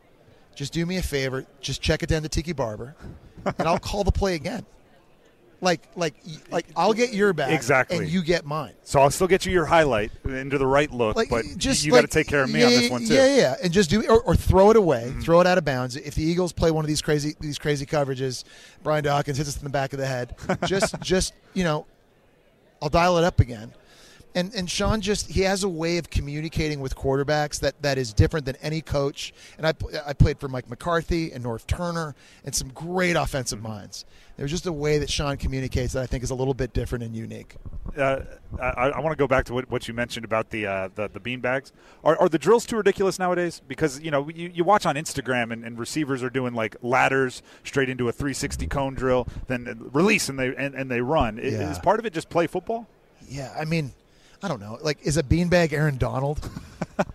just 0.61 0.75
do 0.75 0.85
me 0.85 0.99
a 0.99 1.03
favor, 1.03 1.47
just 1.63 1.81
check 1.81 2.03
it 2.03 2.09
down 2.11 2.21
to 2.21 2.29
Tiki 2.29 2.53
Barber, 2.53 2.95
and 3.47 3.67
I'll 3.67 3.79
call 3.79 4.05
the 4.05 4.13
play 4.13 4.35
again. 4.35 4.67
Like, 5.63 5.83
like, 5.95 6.15
like 6.51 6.67
I'll 6.75 6.95
get 6.95 7.13
your 7.13 7.35
back, 7.35 7.51
Exactly. 7.51 7.99
and 7.99 8.09
you 8.09 8.23
get 8.23 8.47
mine. 8.47 8.73
So 8.83 8.99
I'll 9.01 9.11
still 9.11 9.27
get 9.27 9.45
you 9.45 9.53
your 9.53 9.67
highlight 9.67 10.11
into 10.25 10.57
the 10.57 10.67
right 10.67 10.91
look, 10.91 11.17
Like, 11.17 11.29
but 11.29 11.45
just 11.59 11.85
you 11.85 11.93
got 11.93 12.01
to 12.01 12.07
take 12.07 12.27
care 12.29 12.43
of 12.43 12.51
me 12.51 12.61
yeah, 12.61 12.67
on 12.67 12.73
this 12.73 12.91
one 12.91 13.05
too. 13.05 13.13
Yeah, 13.15 13.37
yeah, 13.37 13.55
and 13.63 13.71
just 13.71 13.91
do 13.91 14.03
or, 14.09 14.23
or 14.23 14.35
throw 14.35 14.71
it 14.71 14.77
away, 14.77 15.09
Mm-hmm. 15.11 15.21
throw 15.21 15.41
it 15.41 15.47
out 15.47 15.59
of 15.59 15.65
bounds. 15.67 15.97
If 15.97 16.15
the 16.15 16.23
Eagles 16.23 16.53
play 16.55 16.71
one 16.71 16.83
of 16.85 16.89
these 16.89 17.03
crazy 17.03 17.35
these 17.41 17.59
crazy 17.59 17.85
coverages, 17.85 18.45
Brian 18.83 19.05
Dawkins 19.05 19.37
hits 19.37 19.51
us 19.51 19.59
in 19.59 19.65
the 19.65 19.71
back 19.71 19.93
of 19.93 19.99
the 19.99 20.07
head. 20.07 20.35
Just, 20.65 20.99
just 21.03 21.35
you 21.53 21.65
know, 21.65 21.87
I'll 22.81 22.89
dial 22.89 23.19
it 23.19 23.25
up 23.25 23.41
again. 23.41 23.73
And 24.35 24.55
and 24.55 24.71
Sean 24.71 25.01
just 25.01 25.31
he 25.31 25.41
has 25.43 25.65
a 25.65 25.69
way 25.69 25.99
of 25.99 26.09
communicating 26.11 26.81
with 26.81 26.95
quarterbacks 26.95 27.61
that, 27.61 27.81
that 27.83 27.99
is 27.99 28.13
different 28.13 28.47
than 28.47 28.57
any 28.57 28.81
coach. 28.81 29.33
And 29.59 29.67
I 29.67 29.75
I 30.07 30.13
played 30.13 30.39
for 30.39 30.49
Mike 30.49 30.71
McCarthy 30.71 31.33
and 31.33 31.45
Norv 31.45 31.67
Turner 31.67 32.15
and 32.45 32.55
some 32.55 32.69
great 32.69 33.17
offensive 33.17 33.61
minds. 33.61 34.05
There's 34.37 34.51
just 34.51 34.67
a 34.67 34.73
way 34.73 34.99
that 34.99 35.11
Sean 35.11 35.37
communicates 35.37 35.93
that 35.93 36.03
I 36.03 36.07
think 36.07 36.25
is 36.25 36.31
a 36.31 36.35
little 36.35 36.55
bit 36.55 36.73
different 36.73 37.05
and 37.05 37.15
unique. 37.15 37.57
uh, 37.97 38.21
I, 38.59 38.91
I 38.91 39.01
want 39.01 39.13
to 39.13 39.17
go 39.17 39.27
back 39.27 39.45
to 39.47 39.55
what, 39.55 39.71
what 39.71 39.87
you 39.87 39.95
mentioned 39.95 40.25
about 40.25 40.51
the 40.51 40.67
uh, 40.67 40.89
the, 40.95 41.09
the 41.09 41.21
bean 41.21 41.41
bags. 41.41 41.73
Are, 42.05 42.17
are 42.19 42.29
the 42.29 42.39
drills 42.39 42.65
too 42.65 42.77
ridiculous 42.77 43.19
nowadays? 43.19 43.61
Because 43.67 44.01
you 44.01 44.11
know 44.11 44.29
you, 44.29 44.51
you 44.55 44.65
watch 44.65 44.87
on 44.87 44.95
Instagram 44.95 45.53
and, 45.53 45.65
and 45.65 45.79
receivers 45.79 46.23
are 46.23 46.31
doing 46.31 46.55
like 46.55 46.77
ladders 46.83 47.43
straight 47.65 47.91
into 47.91 48.09
a 48.09 48.13
360 48.13 48.67
cone 48.69 48.95
drill, 48.95 49.27
then 49.49 49.89
release 49.93 50.29
and 50.29 50.39
they 50.39 50.55
and, 50.55 50.75
and 50.75 50.91
they 50.91 51.01
run. 51.01 51.37
Yeah. 51.37 51.71
Is 51.71 51.79
part 51.79 51.99
of 51.99 52.07
it 52.07 52.13
just 52.13 52.31
play 52.31 52.47
football? 52.47 52.87
Yeah, 53.29 53.55
I 53.59 53.65
mean, 53.65 53.93
I 54.43 54.49
don't 54.49 54.61
know. 54.61 54.79
Like, 54.83 54.99
is 55.03 55.17
a 55.17 55.23
beanbag 55.23 55.73
Aaron 55.73 55.99
Donald? 55.99 56.49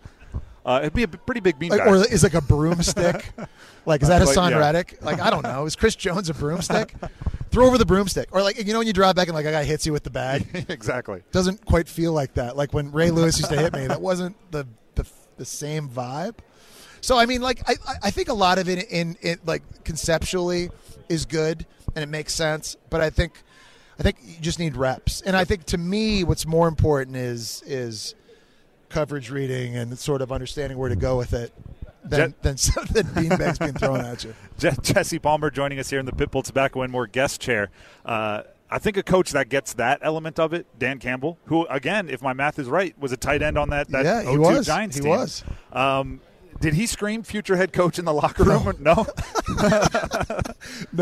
Uh, 0.65 0.79
it'd 0.81 0.93
be 0.93 1.03
a 1.03 1.07
pretty 1.07 1.41
big 1.41 1.59
bean 1.59 1.69
Like, 1.69 1.85
or 1.85 1.95
is 1.97 2.23
like 2.23 2.33
a 2.33 2.41
broomstick? 2.41 3.23
like, 3.85 4.01
is 4.01 4.07
that 4.07 4.19
Like, 4.25 4.35
Haason 4.35 4.49
yeah. 4.49 4.57
Reddick? 4.57 4.97
Like, 5.03 5.19
I 5.19 5.29
don't 5.29 5.43
know. 5.43 5.67
Is 5.67 5.75
Chris 5.75 5.95
Jones 5.95 6.27
a 6.27 6.33
broomstick? 6.33 6.95
Throw 7.51 7.67
over 7.67 7.77
the 7.77 7.85
broomstick, 7.85 8.29
or 8.31 8.41
like 8.41 8.57
you 8.57 8.73
know 8.73 8.79
when 8.79 8.87
you 8.87 8.91
drive 8.91 9.15
back 9.15 9.27
and 9.27 9.35
like 9.35 9.45
a 9.45 9.51
guy 9.51 9.63
hits 9.63 9.85
you 9.85 9.93
with 9.93 10.03
the 10.03 10.09
bag. 10.09 10.65
exactly. 10.67 11.21
Doesn't 11.31 11.63
quite 11.67 11.87
feel 11.87 12.13
like 12.13 12.33
that. 12.33 12.57
Like 12.57 12.73
when 12.73 12.91
Ray 12.91 13.11
Lewis 13.11 13.37
used 13.37 13.51
to 13.51 13.57
hit 13.57 13.73
me, 13.73 13.85
that 13.85 14.01
wasn't 14.01 14.35
the 14.49 14.65
the, 14.95 15.05
the 15.37 15.45
same 15.45 15.87
vibe. 15.87 16.35
So 16.99 17.15
I 17.15 17.27
mean, 17.27 17.41
like 17.43 17.61
I, 17.69 17.75
I- 17.87 17.95
I 18.05 18.09
think 18.09 18.29
a 18.29 18.33
lot 18.33 18.57
of 18.57 18.67
it 18.67 18.89
in 18.89 19.17
it 19.21 19.45
like 19.45 19.61
conceptually 19.85 20.71
is 21.09 21.25
good 21.27 21.67
and 21.95 22.01
it 22.01 22.07
makes 22.09 22.33
sense, 22.33 22.75
but 22.89 23.01
I 23.01 23.11
think 23.11 23.33
I 23.99 24.03
think 24.03 24.17
you 24.23 24.35
just 24.41 24.59
need 24.59 24.75
reps. 24.75 25.21
And 25.21 25.35
I 25.35 25.45
think 25.45 25.65
to 25.65 25.77
me, 25.77 26.23
what's 26.23 26.45
more 26.45 26.67
important 26.67 27.15
is 27.17 27.63
is 27.65 28.15
coverage 28.89 29.29
reading 29.29 29.75
and 29.75 29.97
sort 29.97 30.21
of 30.21 30.31
understanding 30.31 30.77
where 30.77 30.89
to 30.89 30.95
go 30.95 31.17
with 31.17 31.33
it 31.33 31.53
than 32.03 32.33
Jet- 32.33 32.43
than, 32.43 32.55
than 32.91 33.05
beanbags 33.29 33.59
being 33.59 33.73
thrown 33.73 34.01
at 34.01 34.23
you. 34.23 34.33
Je- 34.59 34.75
Jesse 34.81 35.19
Palmer 35.19 35.49
joining 35.49 35.79
us 35.79 35.89
here 35.89 35.99
in 35.99 36.05
the 36.05 36.11
Pitbull 36.11 36.43
Tobacco 36.43 36.81
and 36.83 36.91
More 36.91 37.07
guest 37.07 37.41
chair. 37.41 37.69
Uh, 38.05 38.43
I 38.69 38.79
think 38.79 38.97
a 38.97 39.03
coach 39.03 39.31
that 39.31 39.49
gets 39.49 39.73
that 39.73 39.99
element 40.01 40.39
of 40.39 40.51
it, 40.53 40.65
Dan 40.77 40.99
Campbell, 40.99 41.37
who 41.45 41.65
again, 41.67 42.09
if 42.09 42.21
my 42.21 42.33
math 42.33 42.59
is 42.59 42.67
right, 42.67 42.97
was 42.99 43.11
a 43.11 43.17
tight 43.17 43.41
end 43.41 43.57
on 43.57 43.69
that 43.69 43.89
that 43.89 44.05
Yeah, 44.05 44.21
he 44.21 44.35
02 44.35 44.39
was. 44.39 44.65
Giants 44.65 44.95
He 44.97 45.01
team. 45.03 45.09
was. 45.11 45.43
Um, 45.71 46.19
did 46.61 46.73
he 46.73 46.85
scream 46.87 47.21
future 47.23 47.57
head 47.57 47.73
coach 47.73 47.99
in 47.99 48.05
the 48.05 48.13
locker 48.13 48.43
room? 48.43 48.63
No. 48.79 48.93
No, 48.95 49.05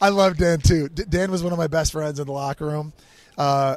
I 0.00 0.08
love 0.08 0.36
Dan 0.36 0.58
too. 0.60 0.88
D- 0.88 1.04
Dan 1.08 1.30
was 1.30 1.42
one 1.42 1.52
of 1.52 1.58
my 1.58 1.66
best 1.66 1.92
friends 1.92 2.18
in 2.20 2.26
the 2.26 2.32
locker 2.32 2.66
room. 2.66 2.92
Uh, 3.38 3.76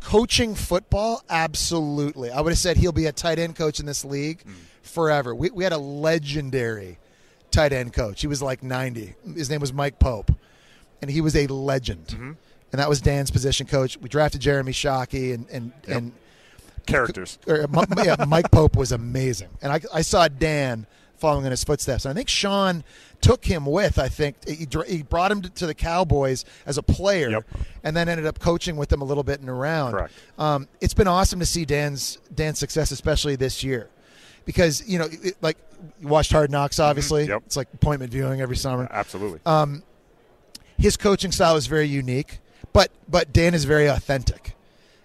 coaching 0.00 0.54
football, 0.54 1.22
absolutely. 1.28 2.30
I 2.30 2.40
would 2.40 2.50
have 2.50 2.58
said 2.58 2.76
he'll 2.76 2.92
be 2.92 3.06
a 3.06 3.12
tight 3.12 3.38
end 3.38 3.56
coach 3.56 3.80
in 3.80 3.86
this 3.86 4.04
league 4.04 4.42
forever. 4.82 5.34
We, 5.34 5.50
we 5.50 5.64
had 5.64 5.72
a 5.72 5.78
legendary 5.78 6.98
tight 7.50 7.72
end 7.72 7.92
coach. 7.92 8.20
He 8.20 8.26
was 8.26 8.42
like 8.42 8.62
90. 8.62 9.14
His 9.34 9.50
name 9.50 9.60
was 9.60 9.72
Mike 9.72 9.98
Pope, 9.98 10.32
and 11.02 11.10
he 11.10 11.20
was 11.20 11.36
a 11.36 11.46
legend. 11.46 12.36
And 12.72 12.78
that 12.78 12.88
was 12.88 13.00
Dan's 13.00 13.30
position 13.30 13.66
coach. 13.66 13.96
We 14.00 14.08
drafted 14.08 14.40
Jeremy 14.40 14.72
Shockey 14.72 15.34
and 15.34 15.48
and 15.50 15.72
and 15.88 16.12
Characters. 16.86 17.38
uh, 17.48 17.66
yeah, 18.04 18.16
Mike 18.26 18.50
Pope 18.50 18.76
was 18.76 18.92
amazing, 18.92 19.48
and 19.60 19.72
I, 19.72 19.80
I 19.92 20.02
saw 20.02 20.28
Dan 20.28 20.86
following 21.20 21.44
in 21.44 21.50
his 21.50 21.62
footsteps. 21.62 22.04
And 22.04 22.10
I 22.12 22.14
think 22.14 22.28
Sean 22.28 22.82
took 23.20 23.44
him 23.44 23.66
with. 23.66 23.98
I 23.98 24.08
think 24.08 24.36
he, 24.48 24.66
he 24.88 25.02
brought 25.02 25.30
him 25.30 25.42
to, 25.42 25.66
the 25.66 25.74
Cowboys 25.74 26.44
as 26.66 26.78
a 26.78 26.82
player, 26.82 27.28
Yep. 27.30 27.44
and 27.84 27.96
then 27.96 28.08
ended 28.08 28.26
up 28.26 28.38
coaching 28.38 28.76
with 28.76 28.88
them 28.88 29.02
a 29.02 29.04
little 29.04 29.22
bit 29.22 29.40
and 29.40 29.48
around. 29.48 29.92
Correct. 29.92 30.12
Um, 30.38 30.68
it's 30.80 30.94
been 30.94 31.06
awesome 31.08 31.38
to 31.40 31.46
see 31.46 31.64
Dan's 31.64 32.18
Dan's 32.34 32.58
success, 32.58 32.90
especially 32.90 33.36
this 33.36 33.62
year, 33.62 33.90
because 34.46 34.82
you 34.88 34.98
know, 34.98 35.06
it, 35.10 35.36
like 35.42 35.58
you 36.00 36.08
watched 36.08 36.32
Hard 36.32 36.50
Knocks. 36.50 36.78
Obviously, 36.80 37.26
Yep. 37.28 37.42
it's 37.46 37.56
like 37.56 37.68
appointment 37.74 38.10
viewing 38.10 38.40
every 38.40 38.56
summer. 38.56 38.88
Absolutely. 38.90 39.40
His 40.78 40.96
coaching 40.96 41.30
style 41.30 41.56
is 41.56 41.66
very 41.66 41.86
unique, 41.86 42.38
but 42.72 42.90
but 43.06 43.32
Dan 43.34 43.52
is 43.52 43.64
very 43.64 43.86
authentic, 43.86 44.54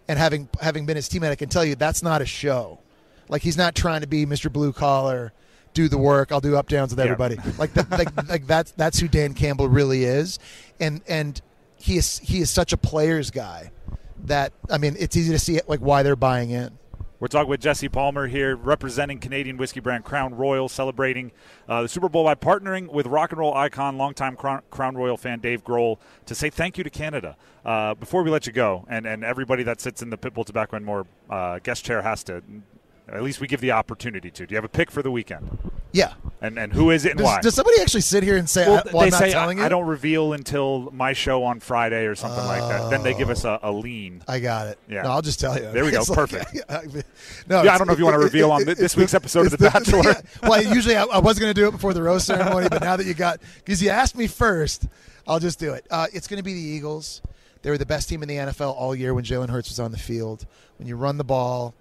and 0.08 0.17
having 0.17 0.47
having 0.62 0.86
been 0.86 0.95
his 0.95 1.10
teammate, 1.10 1.32
I 1.32 1.36
can 1.36 1.49
tell 1.49 1.65
you 1.65 1.75
that's 1.75 2.01
not 2.01 2.21
a 2.21 2.25
show. 2.25 2.80
Like 3.28 3.41
he's 3.41 3.58
not 3.58 3.75
trying 3.75 3.99
to 4.01 4.08
be 4.08 4.25
Mr. 4.25 4.51
Blue 4.51 4.71
Collar, 4.71 5.34
do 5.75 5.88
the 5.88 5.97
work. 5.99 6.31
I'll 6.31 6.41
do 6.41 6.55
up 6.55 6.67
downs 6.67 6.89
with 6.89 6.97
Yeah. 6.99 7.11
everybody. 7.11 7.38
Like, 7.59 7.73
that, 7.73 7.91
like 7.91 8.27
like 8.29 8.47
that's 8.47 8.71
that's 8.71 8.97
who 8.99 9.07
Dan 9.07 9.35
Campbell 9.35 9.69
really 9.69 10.05
is, 10.05 10.39
and 10.79 11.01
and 11.07 11.39
he 11.75 11.97
is 11.97 12.17
he 12.19 12.39
is 12.39 12.49
such 12.49 12.73
a 12.73 12.77
players 12.77 13.29
guy 13.29 13.69
that 14.23 14.53
I 14.71 14.79
mean 14.79 14.95
it's 14.97 15.15
easy 15.15 15.31
to 15.31 15.38
see 15.39 15.59
like 15.67 15.81
why 15.81 16.01
they're 16.01 16.15
buying 16.15 16.49
in. 16.49 16.79
We're 17.17 17.27
talking 17.29 17.49
with 17.49 17.61
Jesse 17.61 17.88
Palmer 17.88 18.27
here, 18.27 18.57
representing 18.57 19.19
Canadian 19.19 19.55
whiskey 19.55 19.79
brand 19.79 20.03
Crown 20.03 20.35
Royal, 20.35 20.67
celebrating 20.67 21.31
uh, 21.67 21.83
the 21.83 21.88
Super 21.88 22.09
Bowl 22.09 22.25
by 22.25 22.35
partnering 22.35 22.89
with 22.91 23.07
rock 23.07 23.31
and 23.31 23.39
roll 23.39 23.53
icon, 23.53 23.97
longtime 23.97 24.35
Crown, 24.35 24.61
Crown 24.69 24.95
Royal 24.97 25.15
fan 25.15 25.39
Dave 25.39 25.63
Grohl, 25.63 25.97
to 26.25 26.35
say 26.35 26.49
thank 26.49 26.77
you 26.77 26.83
to 26.83 26.89
Canada. 26.89 27.38
Uh, 27.63 27.95
before 27.95 28.21
we 28.21 28.29
let 28.29 28.45
you 28.45 28.51
go, 28.53 28.85
and, 28.89 29.05
and 29.07 29.23
everybody 29.23 29.63
that 29.63 29.79
sits 29.79 30.01
in 30.01 30.09
the 30.09 30.17
Pitbull 30.17 30.45
Tobacco 30.45 30.75
and 30.75 30.85
More 30.85 31.07
uh, 31.29 31.59
guest 31.63 31.85
chair 31.85 32.01
has 32.01 32.21
to, 32.25 32.43
at 33.07 33.21
least 33.23 33.39
we 33.39 33.47
give 33.47 33.61
the 33.61 33.71
opportunity 33.71 34.31
to. 34.31 34.45
Do 34.47 34.53
you 34.53 34.57
have 34.57 34.65
a 34.65 34.69
pick 34.69 34.89
for 34.91 35.01
the 35.03 35.11
weekend? 35.11 35.57
Yeah. 35.91 36.13
And 36.41 36.57
and 36.59 36.73
who 36.73 36.91
is 36.91 37.05
it 37.05 37.11
and 37.11 37.19
Does, 37.19 37.25
why? 37.25 37.41
does 37.41 37.55
somebody 37.55 37.79
actually 37.81 38.01
sit 38.01 38.21
here 38.23 38.35
and 38.35 38.49
say, 38.49 38.67
well, 38.67 38.83
I, 38.85 38.91
well, 38.91 38.99
they 39.01 39.05
I'm 39.05 39.09
not 39.11 39.19
say 39.19 39.31
telling 39.31 39.59
I, 39.59 39.61
you? 39.61 39.65
I 39.65 39.69
don't 39.69 39.85
reveal 39.85 40.33
until 40.33 40.91
my 40.91 41.13
show 41.13 41.43
on 41.43 41.59
Friday 41.61 42.05
or 42.05 42.15
something 42.15 42.43
like 42.43 42.61
that. 42.61 42.89
Then 42.89 43.03
they 43.03 43.13
give 43.13 43.29
us 43.29 43.45
a, 43.45 43.59
a 43.63 43.71
lean. 43.71 44.21
I 44.27 44.39
got 44.39 44.67
it. 44.67 44.77
Yeah. 44.89 45.03
No, 45.03 45.11
I'll 45.11 45.21
just 45.21 45.39
tell 45.39 45.55
you. 45.55 45.71
There 45.71 45.85
we 45.85 45.91
go. 45.91 45.99
It's 46.01 46.09
like- 46.09 46.17
Perfect. 46.29 46.53
no, 47.47 47.63
Yeah, 47.63 47.73
I 47.73 47.77
don't 47.77 47.87
know 47.87 47.93
if 47.93 47.99
you 47.99 48.05
wanna 48.05 48.19
reveal 48.19 48.51
on 48.51 48.65
this 48.65 48.79
it's 48.79 48.97
week's 48.97 49.13
episode 49.13 49.45
of 49.45 49.51
The 49.53 49.57
Bachelor. 49.71 50.01
yeah. 50.03 50.21
Well, 50.43 50.61
usually 50.61 50.95
I, 50.97 51.03
I 51.05 51.19
was 51.19 51.39
going 51.39 51.53
to 51.53 51.59
do 51.59 51.67
it 51.67 51.71
before 51.71 51.93
the 51.93 52.01
rose 52.03 52.25
ceremony, 52.25 52.67
but 52.69 52.81
now 52.81 52.97
that 52.97 53.05
you 53.05 53.13
got, 53.13 53.39
because 53.63 53.81
you 53.81 53.89
asked 53.89 54.17
me 54.17 54.27
first, 54.27 54.87
I'll 55.27 55.39
just 55.39 55.59
do 55.59 55.73
it. 55.73 55.87
Uh, 55.89 56.07
it's 56.13 56.27
going 56.27 56.37
to 56.39 56.43
be 56.43 56.53
the 56.53 56.59
Eagles. 56.59 57.21
They 57.61 57.69
were 57.71 57.77
the 57.77 57.85
best 57.85 58.09
team 58.09 58.21
in 58.21 58.27
the 58.29 58.35
NFL 58.35 58.75
all 58.75 58.93
year 58.95 59.13
when 59.13 59.23
Jalen 59.23 59.49
Hurts 59.49 59.69
was 59.69 59.79
on 59.79 59.91
the 59.91 59.97
field. 59.97 60.45
When 60.77 60.87
you 60.87 60.95
run 60.97 61.17
the 61.17 61.23
ball, 61.23 61.73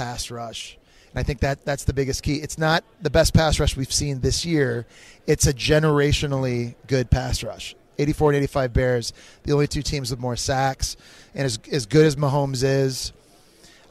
pass 0.00 0.30
rush. 0.30 0.78
And 1.10 1.20
I 1.20 1.22
think 1.22 1.40
that 1.40 1.64
that's 1.66 1.84
the 1.84 1.92
biggest 1.92 2.22
key. 2.22 2.36
It's 2.36 2.56
not 2.56 2.84
the 3.02 3.10
best 3.10 3.34
pass 3.34 3.60
rush 3.60 3.76
we've 3.76 3.92
seen 3.92 4.20
this 4.20 4.46
year. 4.46 4.86
It's 5.26 5.46
a 5.46 5.52
generationally 5.52 6.74
good 6.86 7.10
pass 7.10 7.42
rush. 7.42 7.74
84 7.98 8.30
and 8.30 8.36
85 8.38 8.72
Bears, 8.72 9.12
the 9.42 9.52
only 9.52 9.66
two 9.66 9.82
teams 9.82 10.10
with 10.10 10.18
more 10.18 10.36
sacks, 10.36 10.96
and 11.34 11.44
as 11.44 11.58
as 11.70 11.84
good 11.84 12.06
as 12.06 12.16
Mahomes 12.16 12.62
is, 12.64 13.12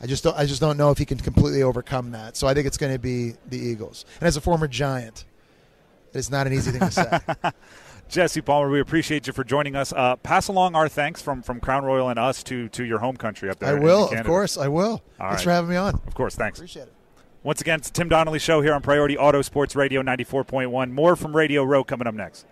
I 0.02 0.08
just 0.08 0.24
don't 0.24 0.36
I 0.36 0.48
just 0.48 0.62
don't 0.62 0.78
know 0.78 0.89
if 0.89 0.98
he 0.98 1.06
can 1.06 1.19
completely 1.19 1.62
overcome 1.62 2.12
that. 2.12 2.36
So 2.36 2.48
I 2.48 2.56
think 2.56 2.65
it's 2.65 2.78
going 2.78 2.93
to 2.93 3.00
be 3.00 3.36
the 3.48 3.60
Eagles. 3.60 4.06
And 4.19 4.28
as 4.28 4.36
a 4.36 4.41
former 4.41 4.67
Giant, 4.67 5.26
it's 6.13 6.32
not 6.32 6.48
an 6.48 6.54
easy 6.54 6.72
thing 6.72 6.80
to 6.80 6.91
say. 6.91 7.19
Jesse 8.10 8.41
Palmer, 8.41 8.69
we 8.69 8.80
appreciate 8.80 9.28
you 9.28 9.34
for 9.34 9.43
joining 9.43 9.76
us. 9.76 9.93
Uh, 9.93 10.15
pass 10.17 10.48
along 10.48 10.76
our 10.76 10.89
thanks 10.89 11.22
from, 11.22 11.41
from 11.41 11.60
Crown 11.60 11.86
Royal 11.86 12.10
and 12.10 12.17
us 12.17 12.43
to, 12.43 12.67
to 12.69 12.84
your 12.84 13.00
home 13.00 13.15
country 13.15 13.50
up 13.50 13.60
there. 13.60 13.69
I 13.69 13.78
in 13.78 13.84
will, 13.84 14.10
of 14.10 14.26
course, 14.26 14.58
I 14.58 14.67
will. 14.67 15.04
All 15.19 15.30
Thanks 15.30 15.36
right. 15.36 15.43
for 15.43 15.52
having 15.52 15.69
me 15.69 15.76
on. 15.76 15.95
Of 16.08 16.15
course, 16.15 16.36
thanks. 16.36 16.60
Appreciate 16.60 16.84
it. 16.88 16.93
Once 17.43 17.62
again, 17.62 17.80
it's 17.80 17.89
Tim 17.89 18.10
Donnelly 18.10 18.39
Show 18.39 18.62
here 18.62 18.74
on 18.74 18.82
Priority 18.82 19.17
Auto 19.17 19.41
Sports 19.41 19.76
Radio 19.76 20.02
94.1. 20.02 20.91
More 20.91 21.15
from 21.15 21.36
Radio 21.36 21.63
Row 21.63 21.84
coming 21.84 22.08
up 22.08 22.15
next. 22.15 22.45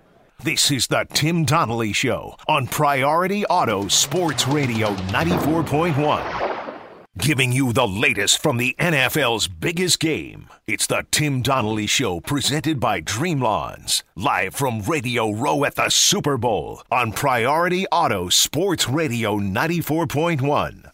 This 0.44 0.72
is 0.72 0.88
the 0.88 1.06
Tim 1.12 1.44
Donnelly 1.44 1.92
Show 1.92 2.38
on 2.48 2.68
Priority 2.68 3.46
Auto 3.48 3.88
Sports 3.88 4.48
Radio 4.48 4.96
94.1. 4.96 6.57
Giving 7.18 7.52
you 7.52 7.74
the 7.74 7.88
latest 7.88 8.44
from 8.44 8.58
the 8.58 8.76
NFL's 8.78 9.48
biggest 9.48 10.00
game. 10.00 10.50
It's 10.68 10.86
the 10.86 11.04
Tim 11.10 11.42
Donnelly 11.42 11.88
Show 11.88 12.20
presented 12.20 12.80
by 12.80 13.00
Dream 13.00 13.40
Lawns. 13.40 14.04
Live 14.16 14.54
from 14.54 14.82
Radio 14.82 15.32
Row 15.32 15.64
at 15.64 15.76
the 15.76 15.90
Super 15.90 16.38
Bowl 16.38 16.84
on 16.92 17.14
Priority 17.14 17.88
Auto 17.88 18.30
Sports 18.30 18.88
Radio 18.88 19.40
94.1. 19.40 20.92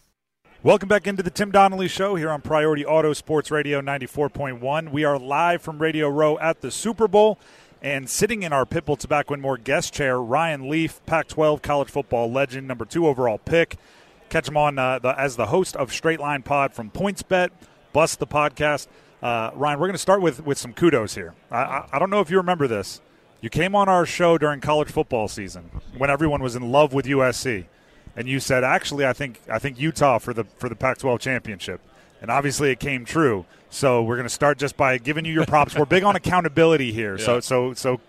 Welcome 0.62 0.88
back 0.88 1.06
into 1.06 1.22
the 1.22 1.30
Tim 1.30 1.50
Donnelly 1.50 1.88
Show 1.88 2.14
here 2.14 2.30
on 2.30 2.40
Priority 2.40 2.86
Auto 2.86 3.12
Sports 3.12 3.50
Radio 3.50 3.82
94.1. 3.82 4.92
We 4.92 5.04
are 5.04 5.18
live 5.18 5.60
from 5.60 5.78
Radio 5.78 6.08
Row 6.08 6.38
at 6.38 6.62
the 6.62 6.70
Super 6.70 7.06
Bowl. 7.06 7.38
And 7.82 8.08
sitting 8.08 8.44
in 8.44 8.52
our 8.54 8.64
Pitbull 8.64 8.98
Tobacco 8.98 9.34
and 9.34 9.42
More 9.42 9.58
guest 9.58 9.92
chair, 9.92 10.18
Ryan 10.18 10.70
Leaf, 10.70 11.04
Pac 11.04 11.28
12 11.28 11.60
college 11.60 11.90
football 11.90 12.32
legend, 12.32 12.66
number 12.66 12.86
two 12.86 13.06
overall 13.06 13.36
pick. 13.36 13.76
Catch 14.34 14.48
him 14.48 14.56
on 14.56 14.80
uh, 14.80 14.98
the, 14.98 15.16
as 15.16 15.36
the 15.36 15.46
host 15.46 15.76
of 15.76 15.92
Straight 15.92 16.18
Line 16.18 16.42
Pod 16.42 16.74
from 16.74 16.90
PointsBet, 16.90 17.50
Bust 17.92 18.18
the 18.18 18.26
podcast. 18.26 18.88
Uh, 19.22 19.52
Ryan, 19.54 19.78
we're 19.78 19.86
going 19.86 19.92
to 19.92 19.98
start 19.98 20.20
with, 20.20 20.44
with 20.44 20.58
some 20.58 20.72
kudos 20.72 21.14
here. 21.14 21.34
I, 21.52 21.58
I, 21.58 21.88
I 21.92 21.98
don't 22.00 22.10
know 22.10 22.18
if 22.18 22.32
you 22.32 22.38
remember 22.38 22.66
this. 22.66 23.00
You 23.40 23.48
came 23.48 23.76
on 23.76 23.88
our 23.88 24.04
show 24.04 24.36
during 24.36 24.60
college 24.60 24.88
football 24.90 25.28
season 25.28 25.70
when 25.96 26.10
everyone 26.10 26.42
was 26.42 26.56
in 26.56 26.72
love 26.72 26.92
with 26.92 27.06
USC 27.06 27.66
and 28.16 28.28
you 28.28 28.40
said 28.40 28.64
actually 28.64 29.06
I 29.06 29.12
think 29.12 29.40
I 29.48 29.60
think 29.60 29.78
Utah 29.78 30.18
for 30.18 30.34
the 30.34 30.42
for 30.58 30.68
the 30.68 30.74
Pac-12 30.74 31.20
championship, 31.20 31.80
and 32.20 32.28
obviously 32.28 32.72
it 32.72 32.80
came 32.80 33.04
true. 33.04 33.46
So 33.70 34.02
we're 34.02 34.16
going 34.16 34.26
to 34.26 34.34
start 34.34 34.58
just 34.58 34.76
by 34.76 34.98
giving 34.98 35.24
you 35.24 35.32
your 35.32 35.46
props. 35.46 35.76
we're 35.76 35.84
big 35.84 36.02
on 36.02 36.16
accountability 36.16 36.92
here, 36.92 37.18
so 37.18 37.38
so 37.38 37.72
so 37.74 38.00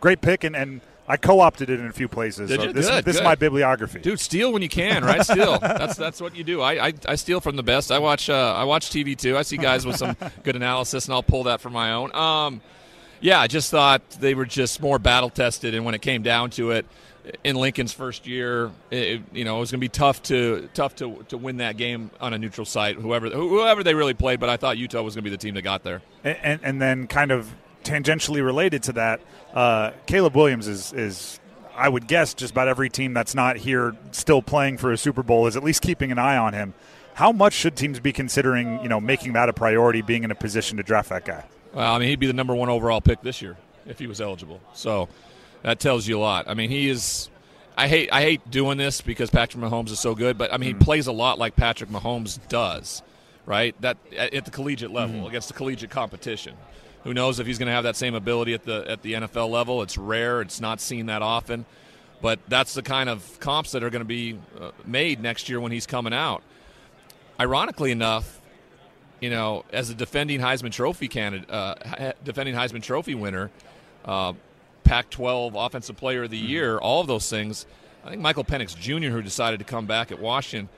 great 0.00 0.22
pick, 0.22 0.42
and, 0.42 0.56
and 0.56 0.80
I 1.08 1.16
co-opted 1.16 1.70
it 1.70 1.78
in 1.78 1.86
a 1.86 1.92
few 1.92 2.08
places. 2.08 2.50
Did 2.50 2.60
so 2.60 2.66
you? 2.66 2.72
This, 2.72 2.88
Good, 2.88 3.04
this 3.04 3.16
is 3.16 3.22
my 3.22 3.36
bibliography. 3.36 4.00
Dude, 4.00 4.18
steal 4.18 4.52
when 4.52 4.62
you 4.62 4.68
can, 4.68 5.04
right? 5.04 5.24
Steal. 5.24 5.58
that's 5.60 5.96
that's 5.96 6.20
what 6.20 6.34
you 6.34 6.42
do. 6.42 6.60
I, 6.60 6.88
I, 6.88 6.92
I 7.08 7.14
steal 7.14 7.40
from 7.40 7.56
the 7.56 7.62
best. 7.62 7.92
I 7.92 7.98
watch 7.98 8.28
uh, 8.28 8.54
I 8.56 8.64
watch 8.64 8.90
TV 8.90 9.16
too. 9.16 9.36
I 9.36 9.42
see 9.42 9.56
guys 9.56 9.86
with 9.86 9.96
some 9.96 10.16
good 10.42 10.56
analysis, 10.56 11.06
and 11.06 11.14
I'll 11.14 11.22
pull 11.22 11.44
that 11.44 11.60
for 11.60 11.70
my 11.70 11.92
own. 11.92 12.14
Um, 12.14 12.60
yeah, 13.20 13.40
I 13.40 13.46
just 13.46 13.70
thought 13.70 14.08
they 14.10 14.34
were 14.34 14.44
just 14.44 14.80
more 14.82 14.98
battle 14.98 15.30
tested, 15.30 15.74
and 15.74 15.84
when 15.84 15.94
it 15.94 16.02
came 16.02 16.22
down 16.22 16.50
to 16.50 16.72
it, 16.72 16.86
in 17.44 17.56
Lincoln's 17.56 17.92
first 17.92 18.26
year, 18.26 18.70
it, 18.90 19.22
you 19.32 19.44
know, 19.44 19.56
it 19.56 19.60
was 19.60 19.70
going 19.70 19.80
to 19.80 19.84
be 19.84 19.88
tough 19.88 20.22
to 20.24 20.68
tough 20.74 20.96
to 20.96 21.24
to 21.28 21.38
win 21.38 21.58
that 21.58 21.76
game 21.76 22.10
on 22.20 22.32
a 22.34 22.38
neutral 22.38 22.64
site. 22.64 22.96
Whoever 22.96 23.28
whoever 23.30 23.82
they 23.82 23.94
really 23.94 24.14
played, 24.14 24.40
but 24.40 24.48
I 24.48 24.56
thought 24.56 24.76
Utah 24.76 25.02
was 25.02 25.14
going 25.14 25.24
to 25.24 25.30
be 25.30 25.34
the 25.34 25.40
team 25.40 25.54
that 25.54 25.62
got 25.62 25.82
there. 25.82 26.02
and, 26.24 26.38
and, 26.42 26.60
and 26.62 26.82
then 26.82 27.06
kind 27.06 27.30
of 27.30 27.52
tangentially 27.86 28.44
related 28.44 28.82
to 28.84 28.92
that, 28.94 29.20
uh, 29.54 29.92
Caleb 30.06 30.34
Williams 30.34 30.68
is 30.68 30.92
is 30.92 31.40
I 31.76 31.88
would 31.88 32.06
guess 32.06 32.34
just 32.34 32.52
about 32.52 32.68
every 32.68 32.88
team 32.88 33.14
that's 33.14 33.34
not 33.34 33.56
here 33.56 33.94
still 34.12 34.42
playing 34.42 34.78
for 34.78 34.92
a 34.92 34.98
Super 34.98 35.22
Bowl 35.22 35.46
is 35.46 35.56
at 35.56 35.62
least 35.62 35.82
keeping 35.82 36.10
an 36.10 36.18
eye 36.18 36.36
on 36.36 36.54
him. 36.54 36.74
How 37.14 37.32
much 37.32 37.52
should 37.52 37.76
teams 37.76 38.00
be 38.00 38.12
considering, 38.12 38.82
you 38.82 38.88
know, 38.88 39.00
making 39.00 39.34
that 39.34 39.48
a 39.48 39.52
priority, 39.52 40.02
being 40.02 40.24
in 40.24 40.30
a 40.30 40.34
position 40.34 40.76
to 40.78 40.82
draft 40.82 41.08
that 41.10 41.24
guy? 41.24 41.44
Well, 41.72 41.92
I 41.92 41.98
mean, 41.98 42.08
he'd 42.08 42.20
be 42.20 42.26
the 42.26 42.32
number 42.32 42.54
one 42.54 42.68
overall 42.68 43.00
pick 43.00 43.22
this 43.22 43.40
year 43.40 43.56
if 43.86 43.98
he 43.98 44.06
was 44.06 44.20
eligible. 44.20 44.60
So 44.74 45.08
that 45.62 45.78
tells 45.80 46.06
you 46.06 46.18
a 46.18 46.20
lot. 46.20 46.48
I 46.48 46.54
mean, 46.54 46.70
he 46.70 46.88
is. 46.88 47.30
I 47.76 47.88
hate 47.88 48.10
I 48.10 48.22
hate 48.22 48.50
doing 48.50 48.78
this 48.78 49.02
because 49.02 49.28
Patrick 49.30 49.62
Mahomes 49.62 49.90
is 49.90 50.00
so 50.00 50.14
good, 50.14 50.38
but 50.38 50.52
I 50.52 50.56
mean, 50.56 50.68
he 50.68 50.74
plays 50.74 51.06
a 51.06 51.12
lot 51.12 51.38
like 51.38 51.56
Patrick 51.56 51.90
Mahomes 51.90 52.38
does, 52.48 53.02
right? 53.44 53.78
That 53.82 53.98
at 54.16 54.32
at 54.32 54.44
the 54.46 54.50
collegiate 54.50 54.90
level 54.90 55.26
against 55.28 55.48
the 55.48 55.54
collegiate 55.54 55.90
competition. 55.90 56.56
Who 57.06 57.14
knows 57.14 57.38
if 57.38 57.46
he's 57.46 57.56
going 57.56 57.68
to 57.68 57.72
have 57.72 57.84
that 57.84 57.94
same 57.94 58.16
ability 58.16 58.52
at 58.52 58.64
the 58.64 58.84
at 58.88 59.02
the 59.02 59.12
NFL 59.12 59.48
level? 59.48 59.80
It's 59.82 59.96
rare. 59.96 60.40
It's 60.40 60.60
not 60.60 60.80
seen 60.80 61.06
that 61.06 61.22
often, 61.22 61.64
but 62.20 62.40
that's 62.48 62.74
the 62.74 62.82
kind 62.82 63.08
of 63.08 63.38
comps 63.38 63.70
that 63.72 63.84
are 63.84 63.90
going 63.90 64.00
to 64.00 64.04
be 64.04 64.36
uh, 64.60 64.72
made 64.84 65.22
next 65.22 65.48
year 65.48 65.60
when 65.60 65.70
he's 65.70 65.86
coming 65.86 66.12
out. 66.12 66.42
Ironically 67.38 67.92
enough, 67.92 68.40
you 69.20 69.30
know, 69.30 69.64
as 69.72 69.88
a 69.88 69.94
defending 69.94 70.40
Heisman 70.40 70.72
Trophy 70.72 71.06
candidate, 71.06 71.48
uh, 71.48 72.12
defending 72.24 72.56
Heisman 72.56 72.82
Trophy 72.82 73.14
winner, 73.14 73.52
uh, 74.04 74.32
Pac-12 74.82 75.52
Offensive 75.54 75.96
Player 75.96 76.24
of 76.24 76.30
the 76.30 76.36
Year, 76.36 76.78
all 76.78 77.02
of 77.02 77.06
those 77.06 77.30
things. 77.30 77.66
I 78.04 78.10
think 78.10 78.20
Michael 78.20 78.44
Penix 78.44 78.76
Jr., 78.76 79.10
who 79.10 79.22
decided 79.22 79.60
to 79.60 79.64
come 79.64 79.86
back 79.86 80.10
at 80.10 80.18
Washington, 80.18 80.68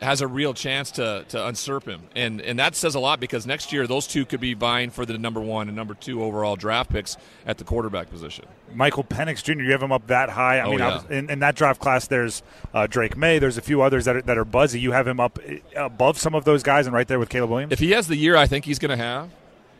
has 0.00 0.20
a 0.20 0.26
real 0.26 0.54
chance 0.54 0.90
to 0.92 1.24
to 1.28 1.38
usurp 1.38 1.86
him, 1.86 2.02
and 2.14 2.40
and 2.40 2.58
that 2.58 2.74
says 2.74 2.94
a 2.94 3.00
lot 3.00 3.20
because 3.20 3.46
next 3.46 3.72
year 3.72 3.86
those 3.86 4.06
two 4.06 4.24
could 4.24 4.40
be 4.40 4.54
vying 4.54 4.90
for 4.90 5.06
the 5.06 5.16
number 5.18 5.40
one 5.40 5.68
and 5.68 5.76
number 5.76 5.94
two 5.94 6.22
overall 6.22 6.56
draft 6.56 6.90
picks 6.90 7.16
at 7.46 7.58
the 7.58 7.64
quarterback 7.64 8.10
position. 8.10 8.44
Michael 8.74 9.04
Penix 9.04 9.42
Jr. 9.42 9.62
You 9.62 9.72
have 9.72 9.82
him 9.82 9.92
up 9.92 10.06
that 10.08 10.30
high. 10.30 10.58
I 10.58 10.62
Oh, 10.62 10.70
mean, 10.70 10.78
yeah. 10.80 11.02
in, 11.10 11.30
in 11.30 11.38
that 11.40 11.54
draft 11.54 11.80
class, 11.80 12.06
there's 12.08 12.42
uh, 12.72 12.86
Drake 12.86 13.16
Maye. 13.16 13.38
There's 13.38 13.56
a 13.58 13.62
few 13.62 13.82
others 13.82 14.04
that 14.06 14.16
are, 14.16 14.22
that 14.22 14.36
are 14.38 14.44
buzzy. 14.44 14.80
You 14.80 14.92
have 14.92 15.06
him 15.06 15.20
up 15.20 15.38
uh, 15.48 15.84
above 15.84 16.18
some 16.18 16.34
of 16.34 16.44
those 16.44 16.62
guys, 16.62 16.86
and 16.86 16.94
right 16.94 17.06
there 17.06 17.18
with 17.18 17.28
Caleb 17.28 17.50
Williams. 17.50 17.72
If 17.72 17.78
he 17.78 17.92
has 17.92 18.08
the 18.08 18.16
year 18.16 18.36
I 18.36 18.46
think 18.46 18.64
he's 18.64 18.78
going 18.78 18.96
to 18.96 19.02
have, 19.02 19.30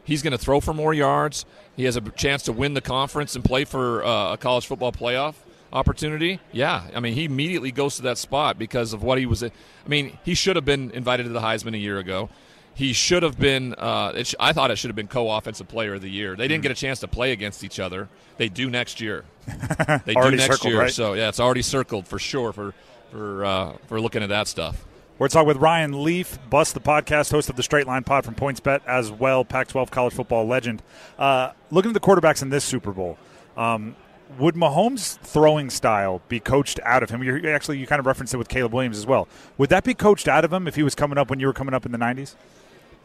he's 0.05 0.23
going 0.23 0.33
to 0.33 0.39
throw 0.39 0.61
for 0.61 0.73
more 0.75 0.95
yards. 0.95 1.45
He 1.77 1.85
has 1.85 1.97
a 1.97 2.01
chance 2.03 2.45
to 2.45 2.53
win 2.53 2.75
the 2.75 2.81
conference 2.81 3.35
and 3.35 3.45
play 3.45 3.65
for 3.65 4.05
uh, 4.05 4.35
a 4.35 4.37
college 4.37 4.67
football 4.67 4.93
playoff 4.93 5.35
opportunity. 5.75 6.41
Yeah, 6.53 6.85
I 6.95 7.01
mean, 7.01 7.13
he 7.15 7.25
immediately 7.25 7.73
goes 7.73 7.97
to 7.97 8.03
that 8.03 8.17
spot 8.19 8.59
because 8.59 8.93
of 8.93 9.03
what 9.03 9.19
he 9.19 9.27
was. 9.27 9.43
I 9.43 9.51
mean, 9.87 10.19
he 10.25 10.35
should 10.35 10.57
have 10.57 10.65
been 10.65 10.91
invited 10.93 11.25
to 11.25 11.29
the 11.31 11.41
Heisman 11.41 11.75
a 11.75 11.79
year 11.79 11.99
ago. 11.99 12.31
he 12.75 12.93
should 12.93 13.23
have 13.23 13.39
been. 13.39 13.75
Uh, 13.75 14.23
sh- 14.25 14.35
I 14.41 14.53
thought 14.53 14.71
it 14.71 14.77
should 14.77 14.89
have 14.91 14.97
been 14.97 15.09
co-offensive 15.09 15.69
player 15.69 15.95
of 15.95 16.01
the 16.03 16.09
year. 16.11 16.37
They 16.37 16.49
didn't 16.49 16.63
get 16.63 16.73
a 16.73 16.75
chance 16.75 17.01
to 17.01 17.09
play 17.09 17.33
against 17.33 17.63
each 17.65 17.79
other. 17.79 18.09
They 18.37 18.49
do 18.49 18.71
next 18.71 19.01
year. 19.01 19.25
They 20.07 20.15
do 20.15 20.31
next 20.31 20.45
circled, 20.47 20.73
year. 20.73 20.81
right? 20.81 20.91
So 20.93 21.13
yeah, 21.15 21.29
it's 21.29 21.39
already 21.41 21.63
circled 21.63 22.09
for 22.09 22.19
sure 22.19 22.53
for 22.53 22.73
for 23.11 23.45
uh, 23.45 23.73
for 23.87 24.01
looking 24.01 24.23
at 24.23 24.31
that 24.31 24.49
stuff. 24.49 24.85
We're 25.19 25.29
talking 25.29 25.47
with 25.47 25.59
Ryan 25.59 26.03
Leaf, 26.03 26.39
Bust 26.51 26.75
the 26.75 26.81
podcast, 26.81 27.31
host 27.31 27.49
of 27.49 27.55
the 27.55 27.63
Straight 27.63 27.87
Line 27.87 28.03
Pod 28.03 28.25
from 28.25 28.35
Points 28.35 28.59
Bet, 28.59 28.83
as 28.85 29.13
well, 29.13 29.45
Pac-12 29.45 29.89
college 29.93 30.13
football 30.13 30.45
legend. 30.45 30.83
Uh, 31.17 31.53
looking 31.71 31.91
at 31.91 31.95
the 31.95 32.01
quarterbacks 32.01 32.43
in 32.43 32.51
this 32.51 32.65
Super 32.65 32.91
Bowl, 32.91 33.17
um, 33.57 33.95
would 34.39 34.55
Mahomes' 34.55 35.19
throwing 35.19 35.71
style 35.71 36.23
be 36.29 36.41
coached 36.41 36.81
out 36.85 37.03
of 37.03 37.11
him? 37.11 37.23
you 37.23 37.49
actually, 37.49 37.79
you 37.79 37.87
kind 37.87 38.01
of 38.01 38.07
referenced 38.07 38.35
it 38.35 38.37
with 38.37 38.49
Caleb 38.49 38.73
Williams 38.73 38.99
as 38.99 39.07
well. 39.07 39.29
Would 39.59 39.71
that 39.71 39.85
be 39.85 39.95
coached 39.95 40.29
out 40.29 40.45
of 40.45 40.53
him 40.53 40.67
if 40.67 40.75
he 40.75 40.83
was 40.83 40.95
coming 40.95 41.19
up 41.19 41.31
when 41.31 41.41
you 41.41 41.47
were 41.47 41.53
coming 41.53 41.75
up 41.75 41.87
in 41.87 41.93
the 41.93 41.99
'90s? 41.99 42.35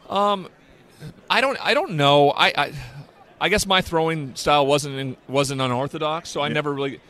Um, 0.08 0.48
I 1.28 1.40
don't. 1.40 1.58
I 1.64 1.74
don't 1.74 1.92
know. 1.92 2.30
I. 2.30 2.46
I, 2.48 2.72
I 3.42 3.48
guess 3.48 3.64
my 3.64 3.80
throwing 3.80 4.34
style 4.34 4.66
wasn't 4.66 4.96
in, 4.96 5.16
wasn't 5.26 5.62
unorthodox, 5.62 6.28
so 6.28 6.42
I 6.42 6.48
never 6.48 6.74
really 6.74 7.00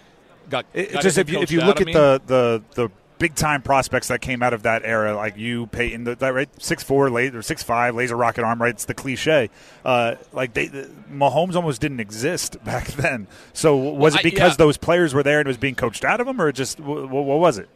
got. 0.49 0.65
It, 0.73 0.93
got 0.93 1.03
just 1.03 1.19
if 1.19 1.29
you 1.29 1.41
if 1.41 1.51
you 1.51 1.61
look 1.61 1.81
at 1.81 1.87
me. 1.87 1.93
the 1.93 2.21
the 2.25 2.63
the 2.75 2.91
big 3.21 3.37
time 3.37 3.63
prospects 3.63 4.09
that 4.09 4.21
came 4.21 4.43
out 4.43 4.53
of 4.53 4.65
that 4.65 4.83
era, 4.85 5.15
like 5.15 5.37
you, 5.37 5.69
Peyton, 5.69 6.03
the, 6.03 6.17
that 6.17 6.35
right 6.35 6.49
six 6.61 6.83
four 6.83 7.09
laser 7.09 7.43
six 7.43 7.63
five 7.63 7.95
laser 7.95 8.17
rocket 8.17 8.43
arm, 8.43 8.61
right? 8.61 8.71
It's 8.75 8.87
the 8.87 8.95
cliche. 8.95 9.51
Uh, 9.85 10.17
like 10.33 10.55
they, 10.55 10.67
the, 10.67 10.91
Mahomes 11.13 11.55
almost 11.55 11.81
didn't 11.81 12.01
exist 12.01 12.57
back 12.65 12.89
then. 12.89 13.29
So 13.53 13.77
was 13.77 14.15
Well, 14.15 14.15
it 14.15 14.19
I- 14.19 14.23
because 14.31 14.53
yeah. 14.55 14.57
those 14.57 14.77
players 14.77 15.15
were 15.15 15.23
there 15.23 15.39
and 15.39 15.47
it 15.47 15.51
was 15.51 15.57
being 15.59 15.77
coached 15.77 16.05
out 16.05 16.21
of 16.21 16.27
them, 16.27 16.41
or 16.41 16.51
just 16.51 16.81
what, 16.81 17.09
what 17.09 17.39
was 17.39 17.59
it? 17.59 17.69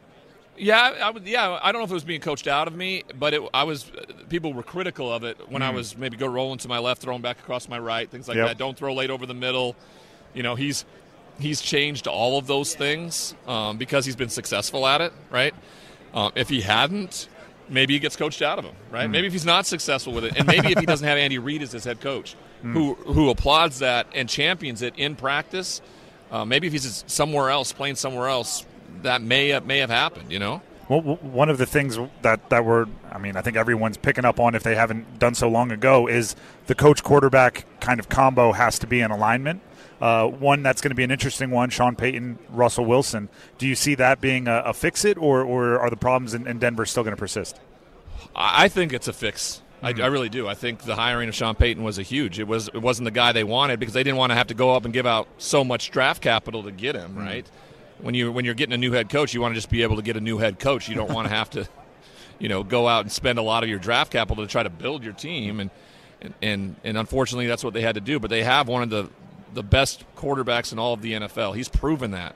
Yeah, 0.57 0.79
I 1.03 1.09
would. 1.09 1.27
Yeah, 1.27 1.59
I 1.61 1.71
don't 1.73 1.81
know 1.81 1.85
if 1.85 1.91
it 1.91 1.95
was 1.95 2.05
being 2.05 2.21
coached 2.21 2.47
out 2.47 2.67
of 2.69 2.73
me, 2.75 3.03
but 3.19 3.33
it, 3.33 3.41
I 3.53 3.63
was. 3.65 3.91
People 4.29 4.53
were 4.53 4.63
critical 4.63 5.11
of 5.13 5.25
it 5.25 5.37
when 5.51 5.61
I 5.61 5.69
was 5.71 5.97
maybe 5.97 6.15
go 6.15 6.27
rolling 6.27 6.59
to 6.59 6.69
my 6.69 6.79
left, 6.79 7.01
throwing 7.01 7.21
back 7.21 7.39
across 7.39 7.67
my 7.67 7.77
right, 7.77 8.09
things 8.09 8.27
like 8.29 8.37
Yep. 8.37 8.47
that. 8.47 8.57
Don't 8.57 8.77
throw 8.77 8.93
late 8.93 9.09
over 9.09 9.25
the 9.25 9.33
middle. 9.33 9.75
You 10.33 10.43
know, 10.43 10.55
he's 10.55 10.85
he's 11.39 11.61
changed 11.61 12.07
all 12.07 12.37
of 12.37 12.47
those 12.47 12.75
things 12.75 13.35
um, 13.47 13.77
because 13.77 14.05
he's 14.05 14.15
been 14.15 14.29
successful 14.29 14.85
at 14.87 15.01
it. 15.01 15.13
Right? 15.29 15.53
Um, 16.13 16.31
if 16.35 16.49
he 16.49 16.61
hadn't, 16.61 17.27
maybe 17.69 17.93
he 17.93 17.99
gets 17.99 18.15
coached 18.15 18.41
out 18.41 18.59
of 18.59 18.65
him. 18.65 18.75
Right? 18.91 19.09
Maybe 19.09 19.27
if 19.27 19.33
he's 19.33 19.45
not 19.45 19.65
successful 19.65 20.13
with 20.13 20.25
it, 20.25 20.37
and 20.37 20.47
maybe 20.47 20.71
if 20.71 20.79
he 20.79 20.85
doesn't 20.85 21.07
have 21.07 21.17
Andy 21.17 21.39
Reid 21.39 21.61
as 21.61 21.71
his 21.71 21.83
head 21.83 22.01
coach, 22.01 22.35
who 22.61 22.95
who 22.95 23.29
applauds 23.29 23.79
that 23.79 24.07
and 24.13 24.27
champions 24.27 24.81
it 24.81 24.93
in 24.97 25.15
practice. 25.15 25.81
Uh, 26.31 26.43
maybe 26.43 26.67
if 26.67 26.73
he's 26.73 27.03
somewhere 27.07 27.49
else, 27.49 27.71
playing 27.71 27.95
somewhere 27.95 28.27
else, 28.27 28.65
that 29.03 29.21
may 29.21 29.49
have, 29.49 29.65
may 29.65 29.77
have 29.77 29.89
happened. 29.89 30.31
You 30.31 30.39
know. 30.39 30.61
Well, 30.89 31.01
one 31.01 31.49
of 31.49 31.57
the 31.57 31.65
things 31.65 31.97
that 32.21 32.49
that 32.49 32.65
we're, 32.65 32.85
I 33.11 33.17
mean, 33.17 33.35
I 33.35 33.41
think 33.41 33.57
everyone's 33.57 33.97
picking 33.97 34.25
up 34.25 34.39
on 34.39 34.55
if 34.55 34.63
they 34.63 34.75
haven't 34.75 35.19
done 35.19 35.35
so 35.35 35.47
long 35.49 35.71
ago 35.71 36.07
is 36.07 36.35
the 36.67 36.75
coach 36.75 37.03
quarterback 37.03 37.65
kind 37.79 37.99
of 37.99 38.09
combo 38.09 38.51
has 38.51 38.79
to 38.79 38.87
be 38.87 39.01
in 39.01 39.11
alignment. 39.11 39.61
Uh, 40.01 40.27
one 40.27 40.61
that's 40.61 40.81
going 40.81 40.89
to 40.89 40.95
be 40.95 41.03
an 41.03 41.11
interesting 41.11 41.51
one: 41.51 41.69
Sean 41.69 41.95
Payton, 41.95 42.37
Russell 42.49 42.85
Wilson. 42.85 43.29
Do 43.57 43.67
you 43.67 43.75
see 43.75 43.95
that 43.95 44.19
being 44.19 44.47
a, 44.47 44.63
a 44.65 44.73
fix 44.73 45.05
it, 45.05 45.17
or, 45.17 45.41
or 45.41 45.79
are 45.79 45.89
the 45.89 45.97
problems 45.97 46.33
in, 46.33 46.47
in 46.47 46.59
Denver 46.59 46.85
still 46.85 47.03
going 47.03 47.15
to 47.15 47.19
persist? 47.19 47.59
I 48.35 48.67
think 48.67 48.91
it's 48.91 49.07
a 49.07 49.13
fix. 49.13 49.61
I, 49.81 49.89
I 49.89 50.07
really 50.07 50.29
do. 50.29 50.47
I 50.47 50.55
think 50.55 50.81
the 50.81 50.95
hiring 50.95 51.29
of 51.29 51.35
Sean 51.35 51.55
Payton 51.55 51.83
was 51.83 51.97
a 51.97 52.01
huge. 52.01 52.39
It 52.39 52.47
was. 52.47 52.67
It 52.69 52.81
wasn't 52.81 53.05
the 53.05 53.11
guy 53.11 53.31
they 53.31 53.43
wanted 53.43 53.79
because 53.79 53.93
they 53.93 54.03
didn't 54.03 54.17
want 54.17 54.31
to 54.31 54.35
have 54.35 54.47
to 54.47 54.53
go 54.53 54.75
up 54.75 54.83
and 54.83 54.93
give 54.93 55.05
out 55.05 55.27
so 55.37 55.63
much 55.63 55.91
draft 55.91 56.21
capital 56.21 56.63
to 56.63 56.71
get 56.71 56.95
him. 56.95 57.15
Right. 57.17 57.49
When 57.99 58.15
you 58.15 58.31
when 58.31 58.43
you're 58.43 58.53
getting 58.53 58.73
a 58.73 58.77
new 58.77 58.91
head 58.91 59.09
coach, 59.09 59.33
you 59.33 59.41
want 59.41 59.53
to 59.53 59.55
just 59.55 59.69
be 59.69 59.83
able 59.83 59.95
to 59.95 60.01
get 60.01 60.17
a 60.17 60.21
new 60.21 60.37
head 60.37 60.59
coach. 60.59 60.89
You 60.89 60.95
don't 60.95 61.13
want 61.13 61.27
to 61.27 61.33
have 61.33 61.49
to, 61.51 61.67
you 62.39 62.49
know, 62.49 62.63
go 62.63 62.87
out 62.87 63.01
and 63.01 63.11
spend 63.11 63.39
a 63.39 63.41
lot 63.41 63.63
of 63.63 63.69
your 63.69 63.79
draft 63.79 64.11
capital 64.11 64.43
to 64.43 64.51
try 64.51 64.63
to 64.63 64.69
build 64.69 65.03
your 65.03 65.13
team. 65.13 65.59
And 65.59 65.69
and 66.19 66.33
and, 66.41 66.75
and 66.83 66.97
unfortunately, 66.97 67.47
that's 67.47 67.63
what 67.63 67.73
they 67.73 67.81
had 67.81 67.95
to 67.95 68.01
do. 68.01 68.19
But 68.19 68.29
they 68.29 68.43
have 68.43 68.67
one 68.67 68.81
of 68.81 68.89
the 68.89 69.09
the 69.55 69.63
best 69.63 70.03
quarterbacks 70.15 70.71
in 70.71 70.79
all 70.79 70.93
of 70.93 71.01
the 71.01 71.13
NFL. 71.13 71.55
He's 71.55 71.69
proven 71.69 72.11
that. 72.11 72.35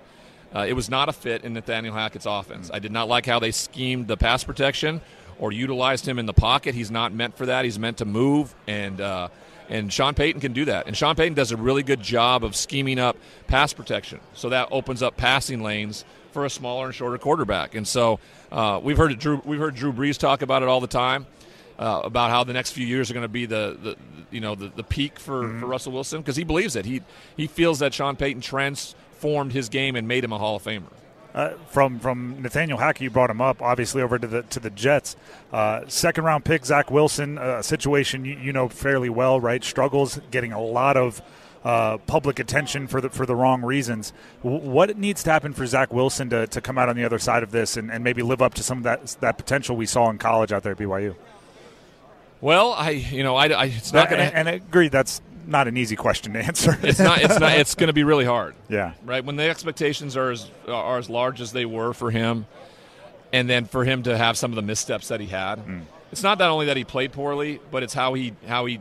Uh, 0.54 0.66
it 0.68 0.74
was 0.74 0.90
not 0.90 1.10
a 1.10 1.14
fit 1.14 1.44
in 1.44 1.54
Nathaniel 1.54 1.94
Hackett's 1.94 2.26
offense. 2.26 2.72
I 2.74 2.80
did 2.80 2.92
not 2.92 3.08
like 3.08 3.26
how 3.26 3.40
they 3.40 3.52
schemed 3.52 4.08
the 4.08 4.18
pass 4.18 4.44
protection 4.44 5.02
or 5.38 5.52
utilized 5.52 6.08
him 6.08 6.18
in 6.18 6.26
the 6.26 6.34
pocket. 6.34 6.74
He's 6.74 6.90
not 6.90 7.14
meant 7.14 7.38
for 7.38 7.46
that. 7.46 7.66
He's 7.66 7.78
meant 7.78 7.98
to 7.98 8.06
move, 8.06 8.56
and 8.68 9.00
uh, 9.00 9.28
and 9.70 9.94
Sean 9.94 10.16
Payton 10.16 10.42
can 10.42 10.54
do 10.54 10.66
that. 10.66 10.88
And 10.88 10.98
Sean 10.98 11.16
Payton 11.16 11.36
does 11.36 11.52
a 11.52 11.58
really 11.58 11.84
good 11.84 12.02
job 12.02 12.44
of 12.44 12.56
scheming 12.56 12.98
up 12.98 13.16
pass 13.48 13.74
protection, 13.74 14.20
so 14.34 14.50
that 14.50 14.70
opens 14.72 15.04
up 15.04 15.18
passing 15.18 15.62
lanes 15.62 16.04
for 16.32 16.46
a 16.46 16.50
smaller 16.50 16.88
and 16.88 16.96
shorter 16.96 17.18
quarterback. 17.18 17.76
And 17.76 17.88
so 17.88 18.20
uh, 18.52 18.80
we've 18.82 18.98
heard 18.98 19.18
Drew. 19.20 19.42
We've 19.46 19.60
heard 19.60 19.76
Drew 19.76 19.94
Brees 19.94 20.18
talk 20.18 20.42
about 20.42 20.64
it 20.64 20.68
all 20.68 20.82
the 20.82 20.88
time. 20.88 21.28
Uh, 21.80 22.02
about 22.04 22.30
how 22.30 22.44
the 22.44 22.52
next 22.52 22.72
few 22.72 22.86
years 22.86 23.10
are 23.10 23.14
going 23.14 23.24
to 23.24 23.30
be 23.30 23.46
the, 23.46 23.78
the 23.82 23.96
you 24.32 24.42
know 24.42 24.54
the, 24.54 24.68
the 24.76 24.84
peak 24.84 25.18
for, 25.18 25.48
for 25.60 25.66
Russell 25.66 25.94
Wilson 25.94 26.20
because 26.20 26.36
he 26.36 26.44
believes 26.44 26.76
it. 26.76 26.84
He 26.86 27.02
he 27.38 27.48
feels 27.48 27.80
that 27.80 27.94
Sean 27.94 28.18
Payton 28.18 28.42
transformed 28.42 29.54
his 29.54 29.70
game 29.70 29.96
and 29.96 30.06
made 30.06 30.26
him 30.26 30.34
a 30.34 30.38
Hall 30.38 30.58
of 30.58 30.64
Famer. 30.64 30.92
Uh, 31.34 31.52
from 31.70 32.00
from 32.00 32.42
Nathaniel 32.42 32.78
Hackett, 32.78 33.04
you 33.04 33.10
brought 33.10 33.30
him 33.30 33.40
up, 33.40 33.62
obviously 33.62 34.02
over 34.02 34.20
to 34.20 34.28
the 34.28 34.42
to 34.44 34.60
the 34.60 34.70
Jets. 34.72 35.16
Uh, 35.54 35.84
second 35.88 36.26
round 36.26 36.44
pick 36.44 36.66
Zach 36.66 36.92
Wilson, 36.92 37.38
a 37.38 37.64
situation 37.64 38.26
you, 38.26 38.36
you 38.36 38.52
know 38.52 38.68
fairly 38.68 39.10
well, 39.10 39.40
right? 39.40 39.64
Struggles 39.64 40.20
getting 40.32 40.52
a 40.52 40.62
lot 40.62 40.98
of 40.98 41.22
uh, 41.64 41.98
public 42.00 42.40
attention 42.40 42.88
for 42.88 43.00
the 43.00 43.10
for 43.10 43.26
the 43.26 43.36
wrong 43.36 43.62
reasons. 43.62 44.12
W- 44.44 44.70
what 44.70 44.98
needs 44.98 45.24
to 45.24 45.32
happen 45.32 45.54
for 45.54 45.66
Zach 45.66 45.94
Wilson 45.94 46.30
to, 46.32 46.48
to 46.48 46.62
come 46.62 46.78
out 46.78 46.90
on 46.90 46.96
the 46.96 47.06
other 47.06 47.20
side 47.20 47.44
of 47.44 47.52
this 47.52 47.78
and, 47.78 47.92
and 47.92 48.04
maybe 48.04 48.22
live 48.22 48.42
up 48.42 48.54
to 48.56 48.64
some 48.64 48.80
of 48.80 48.84
that 48.84 49.16
that 49.22 49.38
potential 49.38 49.78
we 49.78 49.86
saw 49.86 50.10
in 50.10 50.18
college 50.18 50.52
out 50.52 50.64
there 50.64 50.74
at 50.74 50.78
BYU? 50.78 51.16
Well, 52.42 52.74
I 52.74 52.92
you 52.92 53.24
know 53.24 53.36
I, 53.36 53.48
I 53.48 53.66
it's 53.66 53.92
not 53.94 54.10
going 54.10 54.20
to 54.30 54.36
and 54.36 54.48
I 54.48 54.54
agree 54.54 54.88
that's 54.90 55.22
not 55.46 55.68
an 55.68 55.78
easy 55.78 55.96
question 55.96 56.34
to 56.34 56.40
answer. 56.40 56.78
it's 56.84 57.00
not 57.00 57.22
it's 57.22 57.40
not 57.40 57.52
it's 57.58 57.76
going 57.76 57.88
to 57.88 57.94
be 57.94 58.04
really 58.04 58.26
hard. 58.26 58.56
yeah. 58.70 58.94
right? 59.04 59.24
When 59.26 59.36
the 59.36 59.50
expectations 59.50 60.16
are 60.16 60.32
as 60.32 60.50
are 60.68 60.98
as 60.98 61.10
large 61.10 61.42
as 61.42 61.52
they 61.52 61.66
were 61.66 61.94
for 61.94 62.12
him, 62.12 62.46
and 63.34 63.50
then 63.50 63.66
for 63.66 63.84
him 63.84 64.04
to 64.04 64.18
have 64.18 64.38
some 64.38 64.52
of 64.52 64.56
the 64.56 64.62
missteps 64.62 65.10
that 65.10 65.20
he 65.20 65.28
had, 65.28 65.60
it's 66.12 66.24
not 66.24 66.38
that 66.38 66.50
only 66.50 66.68
that 66.68 66.78
he 66.78 66.84
played 66.86 67.12
poorly, 67.12 67.60
but 67.72 67.84
it's 67.84 67.94
how 67.94 68.14
he 68.14 68.34
how 68.48 68.66
he 68.66 68.80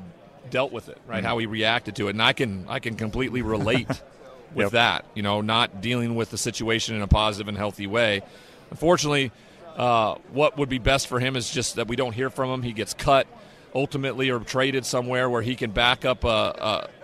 dealt 0.50 0.72
with 0.72 0.88
it, 0.88 0.98
right? 1.06 1.24
How 1.24 1.38
he 1.38 1.46
reacted 1.46 1.96
to 1.96 2.06
it, 2.08 2.10
and 2.10 2.22
I 2.22 2.32
can 2.32 2.64
I 2.68 2.78
can 2.78 2.94
completely 2.96 3.42
relate 3.42 3.88
with 4.54 4.66
Yep. 4.66 4.70
that. 4.72 5.04
You 5.14 5.22
know, 5.22 5.40
not 5.40 5.80
dealing 5.80 6.14
with 6.14 6.30
the 6.30 6.38
situation 6.38 6.94
in 6.96 7.02
a 7.02 7.08
positive 7.08 7.48
and 7.48 7.56
healthy 7.56 7.86
way. 7.86 8.22
Unfortunately, 8.70 9.32
uh, 9.76 10.14
what 10.32 10.56
would 10.58 10.68
be 10.68 10.78
best 10.78 11.06
for 11.08 11.18
him 11.20 11.34
is 11.36 11.50
just 11.50 11.76
that 11.76 11.88
we 11.88 11.96
don't 11.96 12.12
hear 12.12 12.30
from 12.30 12.50
him. 12.50 12.62
He 12.62 12.72
gets 12.72 12.94
cut 12.94 13.26
ultimately 13.74 14.30
or 14.30 14.40
traded 14.40 14.84
somewhere 14.84 15.28
where 15.28 15.42
he 15.42 15.54
can 15.54 15.70
back 15.70 16.04
up 16.04 16.24
a, 16.24 16.28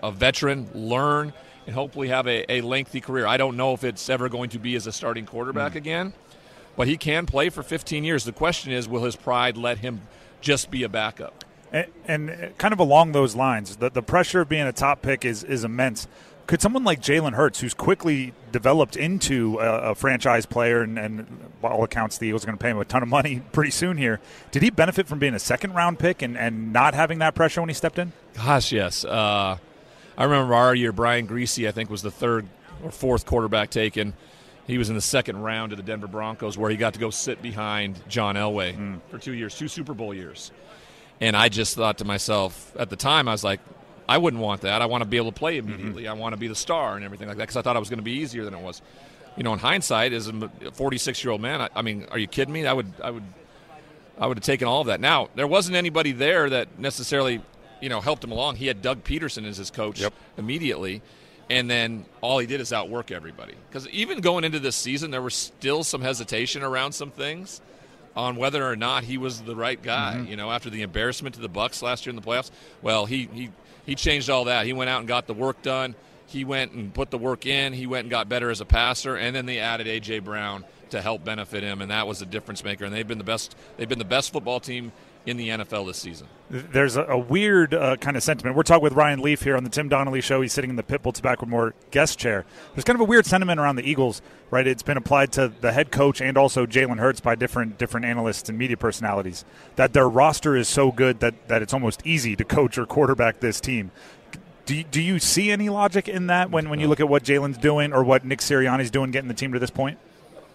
a, 0.02 0.08
a 0.08 0.12
veteran, 0.12 0.68
learn, 0.74 1.32
and 1.66 1.74
hopefully 1.74 2.08
have 2.08 2.26
a, 2.26 2.50
a 2.52 2.60
lengthy 2.60 3.00
career. 3.00 3.26
I 3.26 3.36
don't 3.36 3.56
know 3.56 3.72
if 3.72 3.84
it's 3.84 4.08
ever 4.08 4.28
going 4.28 4.50
to 4.50 4.58
be 4.58 4.74
as 4.74 4.86
a 4.86 4.92
starting 4.92 5.26
quarterback 5.26 5.72
hmm. 5.72 5.78
again, 5.78 6.12
but 6.76 6.88
he 6.88 6.96
can 6.96 7.26
play 7.26 7.50
for 7.50 7.62
15 7.62 8.04
years. 8.04 8.24
The 8.24 8.32
question 8.32 8.72
is, 8.72 8.88
will 8.88 9.04
his 9.04 9.16
pride 9.16 9.56
let 9.56 9.78
him 9.78 10.02
just 10.40 10.70
be 10.70 10.82
a 10.82 10.88
backup? 10.88 11.44
And, 11.72 11.86
and 12.06 12.58
kind 12.58 12.72
of 12.72 12.78
along 12.78 13.12
those 13.12 13.34
lines, 13.34 13.76
the, 13.76 13.90
the 13.90 14.02
pressure 14.02 14.42
of 14.42 14.48
being 14.48 14.66
a 14.66 14.72
top 14.72 15.02
pick 15.02 15.24
is, 15.24 15.42
is 15.42 15.64
immense. 15.64 16.06
Could 16.46 16.60
someone 16.60 16.84
like 16.84 17.00
Jalen 17.00 17.32
Hurts, 17.32 17.60
who's 17.60 17.72
quickly 17.72 18.34
developed 18.52 18.96
into 18.96 19.58
a, 19.58 19.92
a 19.92 19.94
franchise 19.94 20.44
player, 20.44 20.82
and, 20.82 20.98
and 20.98 21.26
by 21.62 21.70
all 21.70 21.84
accounts, 21.84 22.18
the 22.18 22.26
Eagles 22.26 22.44
are 22.44 22.46
going 22.46 22.58
to 22.58 22.62
pay 22.62 22.70
him 22.70 22.78
a 22.78 22.84
ton 22.84 23.02
of 23.02 23.08
money 23.08 23.40
pretty 23.52 23.70
soon 23.70 23.96
here, 23.96 24.20
did 24.50 24.62
he 24.62 24.70
benefit 24.70 25.06
from 25.06 25.18
being 25.18 25.34
a 25.34 25.38
second 25.38 25.72
round 25.72 25.98
pick 25.98 26.20
and, 26.20 26.36
and 26.36 26.72
not 26.72 26.94
having 26.94 27.20
that 27.20 27.34
pressure 27.34 27.60
when 27.62 27.70
he 27.70 27.74
stepped 27.74 27.98
in? 27.98 28.12
Gosh, 28.34 28.72
yes. 28.72 29.04
Uh, 29.04 29.56
I 30.18 30.24
remember 30.24 30.54
our 30.54 30.74
year, 30.74 30.92
Brian 30.92 31.26
Griese, 31.26 31.66
I 31.66 31.72
think, 31.72 31.88
was 31.88 32.02
the 32.02 32.10
third 32.10 32.46
or 32.82 32.90
fourth 32.90 33.24
quarterback 33.24 33.70
taken. 33.70 34.12
He 34.66 34.78
was 34.78 34.88
in 34.88 34.94
the 34.94 35.02
second 35.02 35.42
round 35.42 35.72
of 35.72 35.78
the 35.78 35.82
Denver 35.82 36.06
Broncos, 36.06 36.56
where 36.56 36.70
he 36.70 36.76
got 36.76 36.94
to 36.94 37.00
go 37.00 37.10
sit 37.10 37.42
behind 37.42 38.00
John 38.08 38.34
Elway 38.34 39.00
for 39.10 39.18
two 39.18 39.32
years, 39.32 39.56
two 39.56 39.68
Super 39.68 39.94
Bowl 39.94 40.14
years. 40.14 40.52
And 41.20 41.36
I 41.36 41.48
just 41.48 41.76
thought 41.76 41.98
to 41.98 42.04
myself 42.04 42.74
at 42.78 42.90
the 42.90 42.96
time, 42.96 43.28
I 43.28 43.32
was 43.32 43.44
like, 43.44 43.60
I 44.08 44.18
wouldn't 44.18 44.42
want 44.42 44.62
that. 44.62 44.82
I 44.82 44.86
want 44.86 45.02
to 45.02 45.08
be 45.08 45.16
able 45.16 45.32
to 45.32 45.38
play 45.38 45.58
mm-hmm. 45.58 45.72
immediately. 45.72 46.08
I 46.08 46.12
want 46.12 46.34
to 46.34 46.36
be 46.36 46.48
the 46.48 46.54
star 46.54 46.96
and 46.96 47.04
everything 47.04 47.28
like 47.28 47.36
that 47.38 47.44
because 47.44 47.56
I 47.56 47.62
thought 47.62 47.76
it 47.76 47.80
was 47.80 47.88
going 47.88 47.98
to 47.98 48.04
be 48.04 48.12
easier 48.12 48.44
than 48.44 48.54
it 48.54 48.60
was. 48.60 48.82
You 49.36 49.42
know, 49.42 49.52
in 49.52 49.58
hindsight, 49.58 50.12
as 50.12 50.28
a 50.28 50.50
46 50.72 51.24
year 51.24 51.32
old 51.32 51.40
man, 51.40 51.60
I, 51.60 51.68
I 51.74 51.82
mean, 51.82 52.06
are 52.10 52.18
you 52.18 52.28
kidding 52.28 52.52
me? 52.52 52.66
I 52.66 52.72
would, 52.72 52.92
I 53.02 53.10
would, 53.10 53.24
I 54.18 54.26
would 54.26 54.36
have 54.36 54.44
taken 54.44 54.68
all 54.68 54.82
of 54.82 54.86
that. 54.86 55.00
Now, 55.00 55.28
there 55.34 55.46
wasn't 55.46 55.76
anybody 55.76 56.12
there 56.12 56.48
that 56.50 56.78
necessarily, 56.78 57.40
you 57.80 57.88
know, 57.88 58.00
helped 58.00 58.22
him 58.22 58.30
along. 58.30 58.56
He 58.56 58.66
had 58.66 58.80
Doug 58.80 59.02
Pederson 59.02 59.44
as 59.44 59.56
his 59.56 59.72
coach 59.72 60.00
immediately, 60.38 61.02
and 61.50 61.68
then 61.68 62.06
all 62.20 62.38
he 62.38 62.46
did 62.46 62.60
is 62.60 62.72
outwork 62.72 63.10
everybody. 63.10 63.54
Because 63.68 63.88
even 63.88 64.20
going 64.20 64.44
into 64.44 64.60
this 64.60 64.76
season, 64.76 65.10
there 65.10 65.22
was 65.22 65.34
still 65.34 65.82
some 65.82 66.00
hesitation 66.00 66.62
around 66.62 66.92
some 66.92 67.10
things 67.10 67.60
on 68.16 68.36
whether 68.36 68.64
or 68.64 68.76
not 68.76 69.04
he 69.04 69.18
was 69.18 69.42
the 69.42 69.56
right 69.56 69.82
guy. 69.82 70.14
Mm-hmm. 70.16 70.30
You 70.30 70.36
know, 70.36 70.50
after 70.50 70.70
the 70.70 70.82
embarrassment 70.82 71.34
to 71.34 71.40
the 71.40 71.48
Bucs 71.48 71.82
last 71.82 72.06
year 72.06 72.10
in 72.10 72.16
the 72.16 72.22
playoffs, 72.22 72.50
well, 72.82 73.06
he 73.06 73.28
he 73.32 73.50
he 73.86 73.94
changed 73.94 74.30
all 74.30 74.44
that. 74.44 74.66
He 74.66 74.72
went 74.72 74.90
out 74.90 75.00
and 75.00 75.08
got 75.08 75.26
the 75.26 75.34
work 75.34 75.62
done. 75.62 75.94
He 76.26 76.44
went 76.44 76.72
and 76.72 76.92
put 76.92 77.10
the 77.10 77.18
work 77.18 77.46
in. 77.46 77.72
He 77.72 77.86
went 77.86 78.04
and 78.04 78.10
got 78.10 78.28
better 78.28 78.50
as 78.50 78.60
a 78.60 78.64
passer, 78.64 79.16
and 79.16 79.34
then 79.36 79.46
they 79.46 79.58
added 79.58 79.86
AJ 79.86 80.24
Brown 80.24 80.64
to 80.90 81.00
help 81.00 81.24
benefit 81.24 81.62
him, 81.62 81.82
and 81.82 81.90
that 81.90 82.06
was 82.06 82.22
a 82.22 82.26
difference 82.26 82.64
maker. 82.64 82.84
And 82.84 82.94
they've 82.94 83.06
been 83.06 83.18
the 83.18 83.24
best. 83.24 83.56
They've 83.76 83.88
been 83.88 83.98
the 83.98 84.04
best 84.04 84.32
football 84.32 84.60
team 84.60 84.92
in 85.26 85.36
the 85.36 85.48
NFL 85.48 85.86
this 85.86 85.98
season. 85.98 86.26
There's 86.50 86.96
a, 86.96 87.04
a 87.04 87.18
weird 87.18 87.72
uh, 87.72 87.96
kind 87.96 88.16
of 88.16 88.22
sentiment. 88.22 88.56
We're 88.56 88.62
talking 88.62 88.82
with 88.82 88.92
Ryan 88.92 89.20
Leaf 89.20 89.42
here 89.42 89.56
on 89.56 89.64
the 89.64 89.70
Tim 89.70 89.88
Donnelly 89.88 90.20
Show. 90.20 90.42
He's 90.42 90.52
sitting 90.52 90.70
in 90.70 90.76
the 90.76 90.82
Pitbull 90.82 91.12
Tobacco 91.12 91.46
More 91.46 91.74
guest 91.90 92.18
chair. 92.18 92.44
There's 92.74 92.84
kind 92.84 92.96
of 92.96 93.00
a 93.00 93.04
weird 93.04 93.26
sentiment 93.26 93.58
around 93.58 93.76
the 93.76 93.88
Eagles, 93.88 94.20
right? 94.50 94.66
It's 94.66 94.82
been 94.82 94.96
applied 94.96 95.32
to 95.32 95.52
the 95.60 95.72
head 95.72 95.90
coach 95.90 96.20
and 96.20 96.36
also 96.36 96.66
Jalen 96.66 96.98
Hurts 96.98 97.20
by 97.20 97.34
different 97.34 97.78
different 97.78 98.06
analysts 98.06 98.48
and 98.48 98.58
media 98.58 98.76
personalities 98.76 99.44
that 99.76 99.92
their 99.94 100.08
roster 100.08 100.56
is 100.56 100.68
so 100.68 100.92
good 100.92 101.20
that, 101.20 101.48
that 101.48 101.62
it's 101.62 101.72
almost 101.72 102.06
easy 102.06 102.36
to 102.36 102.44
coach 102.44 102.76
or 102.76 102.86
quarterback 102.86 103.40
this 103.40 103.60
team. 103.60 103.90
Do 104.66 104.74
you, 104.74 104.84
do 104.84 105.02
you 105.02 105.18
see 105.18 105.50
any 105.50 105.68
logic 105.68 106.08
in 106.08 106.28
that 106.28 106.50
when, 106.50 106.70
when 106.70 106.80
you 106.80 106.88
look 106.88 107.00
at 107.00 107.08
what 107.08 107.22
Jalen's 107.22 107.58
doing 107.58 107.92
or 107.92 108.02
what 108.02 108.24
Nick 108.24 108.38
Sirianni's 108.38 108.90
doing 108.90 109.10
getting 109.10 109.28
the 109.28 109.34
team 109.34 109.52
to 109.52 109.58
this 109.58 109.70
point? 109.70 109.98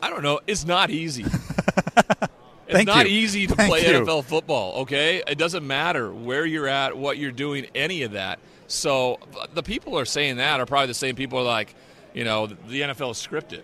I 0.02 0.10
don't 0.10 0.24
know. 0.24 0.40
It's 0.48 0.66
not 0.66 0.90
easy. 0.90 1.26
It's 2.70 2.76
Thank 2.76 2.88
not 2.88 3.10
you. 3.10 3.18
easy 3.18 3.48
to 3.48 3.56
Thank 3.56 3.72
play 3.72 3.82
you. 3.82 4.00
NFL 4.06 4.26
football, 4.26 4.82
okay? 4.82 5.24
It 5.28 5.40
doesn't 5.40 5.66
matter 5.66 6.14
where 6.14 6.46
you're 6.46 6.68
at, 6.68 6.96
what 6.96 7.18
you're 7.18 7.32
doing, 7.32 7.66
any 7.74 8.04
of 8.04 8.12
that. 8.12 8.38
So 8.68 9.18
the 9.56 9.64
people 9.64 9.94
who 9.94 9.98
are 9.98 10.06
saying 10.06 10.38
that 10.38 10.60
are 10.60 10.68
probably 10.68 10.86
the 10.86 10.94
same 10.94 11.16
people 11.16 11.40
are 11.40 11.44
like, 11.44 11.74
you 12.14 12.24
know, 12.24 12.46
the 12.46 12.82
NFL 12.82 13.10
is 13.12 13.18
scripted. 13.18 13.64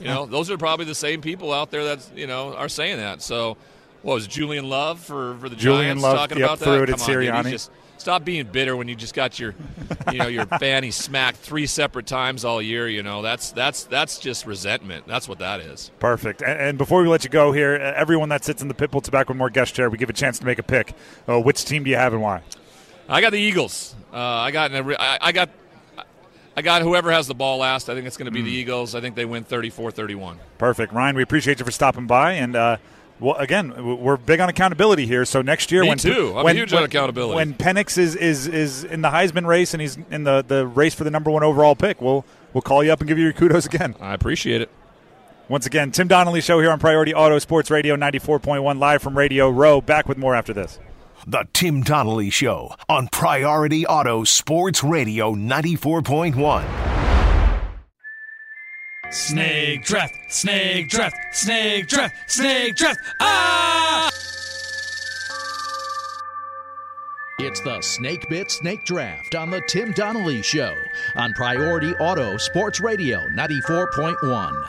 you 0.00 0.06
know, 0.06 0.24
those 0.36 0.50
are 0.50 0.56
probably 0.56 0.86
the 0.86 0.94
same 0.94 1.20
people 1.20 1.52
out 1.52 1.70
there 1.70 1.84
that, 1.84 2.10
you 2.16 2.26
know, 2.26 2.54
are 2.54 2.70
saying 2.70 2.96
that. 2.96 3.20
So 3.20 3.58
what 4.00 4.14
was 4.14 4.24
it, 4.24 4.30
Julian 4.30 4.70
Love 4.70 5.00
for, 5.00 5.36
for 5.36 5.50
the 5.50 5.56
Julian 5.56 5.98
Giants 5.98 6.02
Love, 6.02 6.16
talking 6.16 6.38
yep, 6.38 6.46
about 6.46 6.58
that? 6.60 6.64
threw 6.64 6.82
it 6.84 6.88
at 6.88 6.98
Come 6.98 7.14
on, 7.16 7.20
dude, 7.22 7.34
he's 7.44 7.52
just- 7.52 7.70
Stop 8.00 8.24
being 8.24 8.46
bitter 8.46 8.74
when 8.76 8.88
you 8.88 8.94
just 8.96 9.12
got 9.12 9.38
your, 9.38 9.54
you 10.10 10.16
know, 10.16 10.26
your 10.26 10.46
fanny 10.46 10.90
smacked 10.90 11.36
three 11.36 11.66
separate 11.66 12.06
times 12.06 12.46
all 12.46 12.62
year. 12.62 12.88
You 12.88 13.02
know, 13.02 13.20
that's 13.20 13.50
that's 13.50 13.84
that's 13.84 14.18
just 14.18 14.46
resentment. 14.46 15.06
That's 15.06 15.28
what 15.28 15.38
that 15.40 15.60
is. 15.60 15.90
Perfect. 15.98 16.40
And, 16.40 16.58
and 16.58 16.78
before 16.78 17.02
we 17.02 17.08
let 17.08 17.24
you 17.24 17.30
go 17.30 17.52
here, 17.52 17.74
everyone 17.74 18.30
that 18.30 18.42
sits 18.42 18.62
in 18.62 18.68
the 18.68 18.74
Pitbull 18.74 19.02
Tobacco 19.02 19.34
More 19.34 19.50
guest 19.50 19.74
chair, 19.74 19.90
we 19.90 19.98
give 19.98 20.08
a 20.08 20.14
chance 20.14 20.38
to 20.38 20.46
make 20.46 20.58
a 20.58 20.62
pick. 20.62 20.94
Uh, 21.28 21.38
which 21.40 21.62
team 21.66 21.84
do 21.84 21.90
you 21.90 21.96
have 21.96 22.14
and 22.14 22.22
why? 22.22 22.42
I 23.06 23.20
got 23.20 23.32
the 23.32 23.38
Eagles. 23.38 23.94
Uh, 24.10 24.16
I 24.16 24.50
got 24.50 24.70
an- 24.70 24.96
I 24.98 25.18
I 25.20 25.32
got 25.32 25.50
I 26.56 26.62
got 26.62 26.80
whoever 26.80 27.12
has 27.12 27.26
the 27.26 27.34
ball 27.34 27.58
last. 27.58 27.90
I 27.90 27.94
think 27.94 28.06
it's 28.06 28.16
going 28.16 28.26
to 28.26 28.32
be 28.32 28.40
the 28.40 28.50
Eagles. 28.50 28.94
I 28.94 29.02
think 29.02 29.14
they 29.14 29.26
win 29.26 29.44
34-31. 29.44 30.36
Perfect. 30.56 30.94
Ryan, 30.94 31.16
we 31.16 31.22
appreciate 31.22 31.58
you 31.58 31.66
for 31.66 31.70
stopping 31.70 32.06
by. 32.06 32.32
And 32.32 32.56
uh, 32.56 32.78
well, 33.20 33.36
again, 33.36 34.00
we're 34.00 34.16
big 34.16 34.40
on 34.40 34.48
accountability 34.48 35.06
here. 35.06 35.24
So 35.24 35.42
next 35.42 35.70
year, 35.70 35.82
Me 35.82 35.88
when 35.88 35.98
too. 35.98 36.34
I'm 36.36 36.44
when, 36.44 36.56
huge 36.56 36.72
when, 36.72 36.82
on 36.82 36.88
accountability. 36.88 37.36
When 37.36 37.54
Penix 37.54 37.98
is, 37.98 38.16
is 38.16 38.46
is 38.46 38.84
in 38.84 39.02
the 39.02 39.10
Heisman 39.10 39.46
race 39.46 39.74
and 39.74 39.80
he's 39.80 39.98
in 40.10 40.24
the, 40.24 40.42
the 40.46 40.66
race 40.66 40.94
for 40.94 41.04
the 41.04 41.10
number 41.10 41.30
one 41.30 41.42
overall 41.42 41.76
pick, 41.76 42.00
we'll 42.00 42.24
we'll 42.52 42.62
call 42.62 42.82
you 42.82 42.92
up 42.92 43.00
and 43.00 43.08
give 43.08 43.18
you 43.18 43.24
your 43.24 43.32
kudos 43.32 43.66
again. 43.66 43.94
I 44.00 44.14
appreciate 44.14 44.60
it. 44.60 44.70
Once 45.48 45.66
again, 45.66 45.90
Tim 45.90 46.06
Donnelly 46.06 46.40
show 46.40 46.60
here 46.60 46.70
on 46.70 46.78
Priority 46.78 47.12
Auto 47.12 47.38
Sports 47.40 47.70
Radio 47.70 47.96
94.1 47.96 48.78
live 48.78 49.02
from 49.02 49.18
Radio 49.18 49.50
Row. 49.50 49.80
Back 49.80 50.08
with 50.08 50.16
more 50.16 50.34
after 50.34 50.52
this. 50.52 50.78
The 51.26 51.46
Tim 51.52 51.82
Donnelly 51.82 52.30
Show 52.30 52.74
on 52.88 53.08
Priority 53.08 53.84
Auto 53.84 54.24
Sports 54.24 54.82
Radio 54.82 55.34
94.1. 55.34 56.99
Snake 59.10 59.82
draft, 59.84 60.14
snake 60.32 60.88
draft, 60.88 61.16
snake 61.32 61.88
draft, 61.88 62.30
snake 62.30 62.76
draft. 62.76 63.00
Ah! 63.18 64.08
It's 67.40 67.60
the 67.62 67.80
Snake 67.80 68.28
Bit 68.28 68.50
Snake 68.50 68.84
Draft 68.84 69.34
on 69.34 69.50
the 69.50 69.62
Tim 69.66 69.92
Donnelly 69.92 70.42
Show 70.42 70.74
on 71.16 71.32
Priority 71.32 71.94
Auto 71.94 72.36
Sports 72.36 72.80
Radio 72.80 73.26
94.1. 73.30 74.64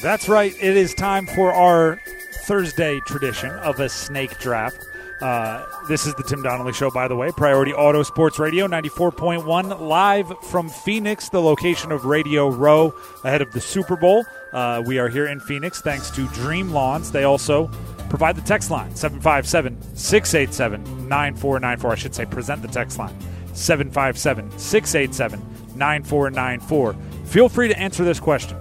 That's 0.00 0.28
right. 0.28 0.54
It 0.54 0.76
is 0.76 0.94
time 0.94 1.26
for 1.26 1.52
our 1.52 2.00
Thursday 2.44 3.00
tradition 3.00 3.50
of 3.50 3.80
a 3.80 3.88
snake 3.88 4.38
draft. 4.38 4.86
Uh, 5.20 5.64
this 5.88 6.06
is 6.06 6.14
the 6.14 6.22
Tim 6.22 6.42
Donnelly 6.42 6.74
Show, 6.74 6.90
by 6.90 7.08
the 7.08 7.16
way. 7.16 7.30
Priority 7.32 7.72
Auto 7.72 8.02
Sports 8.02 8.38
Radio 8.38 8.66
94.1, 8.66 9.80
live 9.80 10.32
from 10.42 10.68
Phoenix, 10.68 11.30
the 11.30 11.40
location 11.40 11.90
of 11.90 12.04
Radio 12.04 12.50
Row 12.50 12.94
ahead 13.24 13.40
of 13.40 13.50
the 13.52 13.60
Super 13.60 13.96
Bowl. 13.96 14.24
Uh, 14.52 14.82
we 14.86 14.98
are 14.98 15.08
here 15.08 15.26
in 15.26 15.40
Phoenix 15.40 15.80
thanks 15.80 16.10
to 16.10 16.26
Dream 16.28 16.70
Lawns. 16.70 17.10
They 17.12 17.24
also 17.24 17.70
provide 18.08 18.36
the 18.36 18.42
text 18.42 18.70
line 18.70 18.94
757 18.94 19.96
687 19.96 21.08
9494. 21.08 21.90
I 21.90 21.94
should 21.94 22.14
say, 22.14 22.26
present 22.26 22.60
the 22.60 22.68
text 22.68 22.98
line 22.98 23.14
757 23.54 24.58
687 24.58 25.40
9494. 25.76 26.94
Feel 27.24 27.48
free 27.48 27.68
to 27.68 27.78
answer 27.78 28.04
this 28.04 28.20
question 28.20 28.58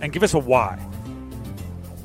and 0.00 0.12
give 0.12 0.22
us 0.22 0.34
a 0.34 0.38
why. 0.38 0.78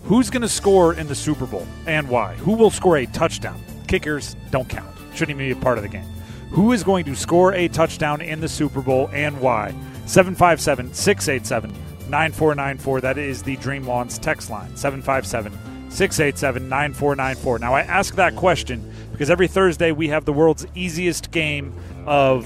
Who's 0.03 0.29
going 0.29 0.41
to 0.41 0.49
score 0.49 0.93
in 0.93 1.07
the 1.07 1.15
Super 1.15 1.45
Bowl 1.45 1.65
and 1.87 2.09
why? 2.09 2.35
Who 2.35 2.53
will 2.53 2.69
score 2.69 2.97
a 2.97 3.05
touchdown? 3.05 3.61
Kickers 3.87 4.35
don't 4.51 4.67
count. 4.67 4.93
Shouldn't 5.13 5.37
even 5.39 5.53
be 5.53 5.57
a 5.57 5.63
part 5.63 5.77
of 5.77 5.83
the 5.83 5.89
game. 5.89 6.07
Who 6.49 6.73
is 6.73 6.83
going 6.83 7.05
to 7.05 7.15
score 7.15 7.53
a 7.53 7.69
touchdown 7.69 8.19
in 8.19 8.41
the 8.41 8.49
Super 8.49 8.81
Bowl 8.81 9.09
and 9.13 9.39
why? 9.39 9.73
757 10.05 10.93
687 10.93 11.71
9494. 12.09 13.01
That 13.01 13.17
is 13.17 13.43
the 13.43 13.55
Dream 13.57 13.87
Lawns 13.87 14.17
text 14.19 14.49
line 14.49 14.75
757 14.75 15.89
687 15.89 16.67
9494. 16.67 17.59
Now, 17.59 17.73
I 17.73 17.81
ask 17.81 18.15
that 18.15 18.35
question 18.35 18.91
because 19.13 19.29
every 19.29 19.47
Thursday 19.47 19.93
we 19.93 20.09
have 20.09 20.25
the 20.25 20.33
world's 20.33 20.65
easiest 20.75 21.31
game 21.31 21.73
of 22.05 22.45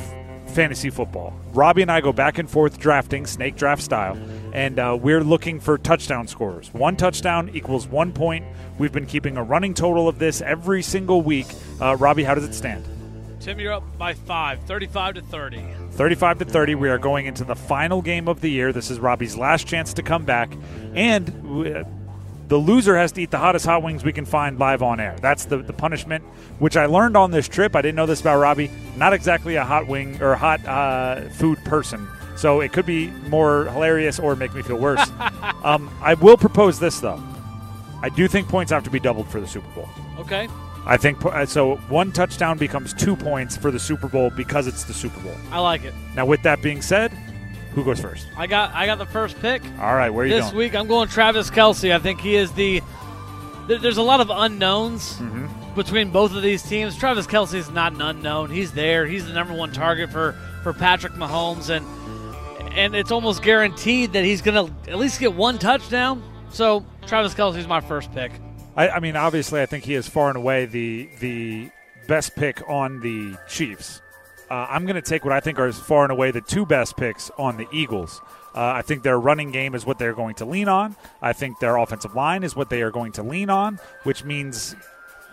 fantasy 0.57 0.89
football. 0.89 1.39
Robbie 1.53 1.83
and 1.83 1.91
I 1.91 2.01
go 2.01 2.11
back 2.11 2.39
and 2.39 2.49
forth 2.49 2.79
drafting, 2.79 3.27
snake 3.27 3.55
draft 3.55 3.83
style, 3.83 4.17
and 4.53 4.79
uh, 4.79 4.97
we're 4.99 5.23
looking 5.23 5.59
for 5.59 5.77
touchdown 5.77 6.27
scorers. 6.27 6.73
One 6.73 6.95
touchdown 6.95 7.51
equals 7.53 7.87
one 7.87 8.11
point. 8.11 8.43
We've 8.79 8.91
been 8.91 9.05
keeping 9.05 9.37
a 9.37 9.43
running 9.43 9.75
total 9.75 10.07
of 10.09 10.17
this 10.17 10.41
every 10.41 10.81
single 10.81 11.21
week. 11.21 11.45
Uh, 11.79 11.95
Robbie, 11.95 12.23
how 12.23 12.33
does 12.33 12.43
it 12.43 12.55
stand? 12.55 12.83
Tim, 13.39 13.59
you're 13.59 13.71
up 13.71 13.83
by 13.99 14.15
five, 14.15 14.59
35 14.63 15.13
to 15.13 15.21
30. 15.21 15.63
35 15.91 16.39
to 16.39 16.45
30. 16.45 16.73
We 16.73 16.89
are 16.89 16.97
going 16.97 17.27
into 17.27 17.43
the 17.43 17.55
final 17.55 18.01
game 18.01 18.27
of 18.27 18.41
the 18.41 18.49
year. 18.49 18.73
This 18.73 18.89
is 18.89 18.99
Robbie's 18.99 19.37
last 19.37 19.67
chance 19.67 19.93
to 19.93 20.01
come 20.01 20.25
back. 20.25 20.51
And 20.95 21.85
the 22.47 22.57
loser 22.57 22.97
has 22.97 23.11
to 23.13 23.21
eat 23.21 23.31
the 23.31 23.37
hottest 23.37 23.65
hot 23.65 23.83
wings 23.83 24.03
we 24.03 24.13
can 24.13 24.25
find 24.25 24.57
live 24.57 24.81
on 24.81 24.99
air. 24.99 25.15
That's 25.21 25.45
the, 25.45 25.57
the 25.57 25.73
punishment, 25.73 26.23
which 26.59 26.77
I 26.77 26.85
learned 26.85 27.17
on 27.17 27.31
this 27.31 27.47
trip. 27.47 27.75
I 27.75 27.81
didn't 27.81 27.95
know 27.95 28.05
this 28.05 28.21
about 28.21 28.39
Robbie. 28.39 28.71
Not 28.95 29.13
exactly 29.13 29.55
a 29.55 29.65
hot 29.65 29.87
wing 29.87 30.21
or 30.21 30.35
hot 30.35 30.65
uh, 30.65 31.29
food 31.29 31.57
person. 31.65 32.07
So 32.37 32.61
it 32.61 32.71
could 32.71 32.85
be 32.85 33.07
more 33.29 33.65
hilarious 33.65 34.19
or 34.19 34.35
make 34.35 34.53
me 34.53 34.61
feel 34.61 34.77
worse. 34.77 35.01
um, 35.63 35.89
I 36.01 36.13
will 36.13 36.37
propose 36.37 36.79
this, 36.79 36.99
though. 36.99 37.21
I 38.01 38.09
do 38.09 38.27
think 38.27 38.47
points 38.47 38.71
have 38.71 38.83
to 38.83 38.91
be 38.91 38.99
doubled 38.99 39.27
for 39.27 39.41
the 39.41 39.47
Super 39.47 39.69
Bowl. 39.71 39.89
Okay. 40.19 40.47
I 40.85 40.95
think 40.95 41.25
uh, 41.25 41.45
so. 41.45 41.75
One 41.89 42.13
touchdown 42.13 42.57
becomes 42.57 42.93
two 42.93 43.15
points 43.17 43.57
for 43.57 43.71
the 43.71 43.79
Super 43.79 44.07
Bowl 44.07 44.29
because 44.29 44.67
it's 44.67 44.85
the 44.85 44.93
Super 44.93 45.19
Bowl. 45.19 45.35
I 45.51 45.59
like 45.59 45.83
it. 45.83 45.93
Now, 46.15 46.25
with 46.25 46.43
that 46.43 46.61
being 46.61 46.81
said, 46.81 47.11
who 47.77 47.85
goes 47.85 47.99
first? 48.01 48.27
I 48.35 48.47
got 48.47 48.73
I 48.73 48.85
got 48.85 48.97
the 48.97 49.05
first 49.05 49.39
pick. 49.39 49.61
All 49.79 49.95
right, 49.95 50.09
where 50.09 50.23
are 50.23 50.27
you 50.27 50.33
this 50.33 50.45
going? 50.45 50.57
week 50.57 50.75
I'm 50.75 50.87
going 50.87 51.07
Travis 51.09 51.49
Kelce. 51.49 51.93
I 51.93 51.99
think 51.99 52.19
he 52.21 52.35
is 52.35 52.51
the. 52.53 52.81
there- 53.67 53.77
There's 53.79 53.97
a 53.97 54.01
lot 54.03 54.19
of 54.19 54.29
unknowns 54.31 55.15
Mm-hmm. 55.17 55.75
between 55.75 56.09
both 56.11 56.33
of 56.35 56.41
these 56.41 56.63
teams. 56.63 56.97
Travis 56.97 57.27
Kelce 57.27 57.53
is 57.53 57.69
not 57.69 57.93
an 57.93 58.01
unknown. 58.01 58.49
He's 58.49 58.71
there. 58.71 59.05
He's 59.05 59.25
the 59.25 59.33
number 59.33 59.53
one 59.53 59.71
target 59.71 60.09
for 60.11 60.33
for 60.63 60.73
Patrick 60.73 61.13
Mahomes, 61.13 61.69
and 61.69 61.85
and 62.73 62.95
it's 62.95 63.11
almost 63.11 63.41
guaranteed 63.43 64.13
that 64.13 64.23
he's 64.25 64.41
going 64.41 64.67
to 64.67 64.91
at 64.91 64.97
least 64.97 65.19
get 65.19 65.33
one 65.33 65.57
touchdown. 65.57 66.23
So 66.51 66.85
Travis 67.05 67.33
Kelce 67.33 67.57
is 67.57 67.67
my 67.67 67.81
first 67.81 68.11
pick. 68.13 68.31
I, 68.75 68.89
I 68.89 68.99
mean, 68.99 69.15
obviously, 69.15 69.61
I 69.61 69.65
think 69.65 69.83
he 69.85 69.93
is 69.95 70.07
far 70.07 70.27
and 70.29 70.37
away 70.37 70.65
the 70.65 71.09
the 71.19 71.69
best 72.07 72.35
pick 72.35 72.61
on 72.69 72.99
the 73.01 73.35
Chiefs. 73.47 74.01
Uh, 74.49 74.67
I'm 74.69 74.85
going 74.85 74.95
to 74.95 75.01
take 75.01 75.25
what 75.25 75.33
I 75.33 75.39
think 75.39 75.59
are 75.59 75.67
as 75.67 75.77
far 75.77 76.03
and 76.03 76.11
away 76.11 76.31
the 76.31 76.41
two 76.41 76.65
best 76.65 76.95
picks 76.95 77.29
on 77.37 77.57
the 77.57 77.67
Eagles. 77.71 78.21
Uh, 78.55 78.61
I 78.61 78.81
think 78.81 79.03
their 79.03 79.19
running 79.19 79.51
game 79.51 79.75
is 79.75 79.85
what 79.85 79.99
they're 79.99 80.13
going 80.13 80.35
to 80.35 80.45
lean 80.45 80.67
on. 80.67 80.95
I 81.21 81.33
think 81.33 81.59
their 81.59 81.75
offensive 81.75 82.15
line 82.15 82.43
is 82.43 82.55
what 82.55 82.69
they 82.69 82.81
are 82.81 82.91
going 82.91 83.11
to 83.13 83.23
lean 83.23 83.49
on, 83.49 83.79
which 84.03 84.23
means 84.23 84.75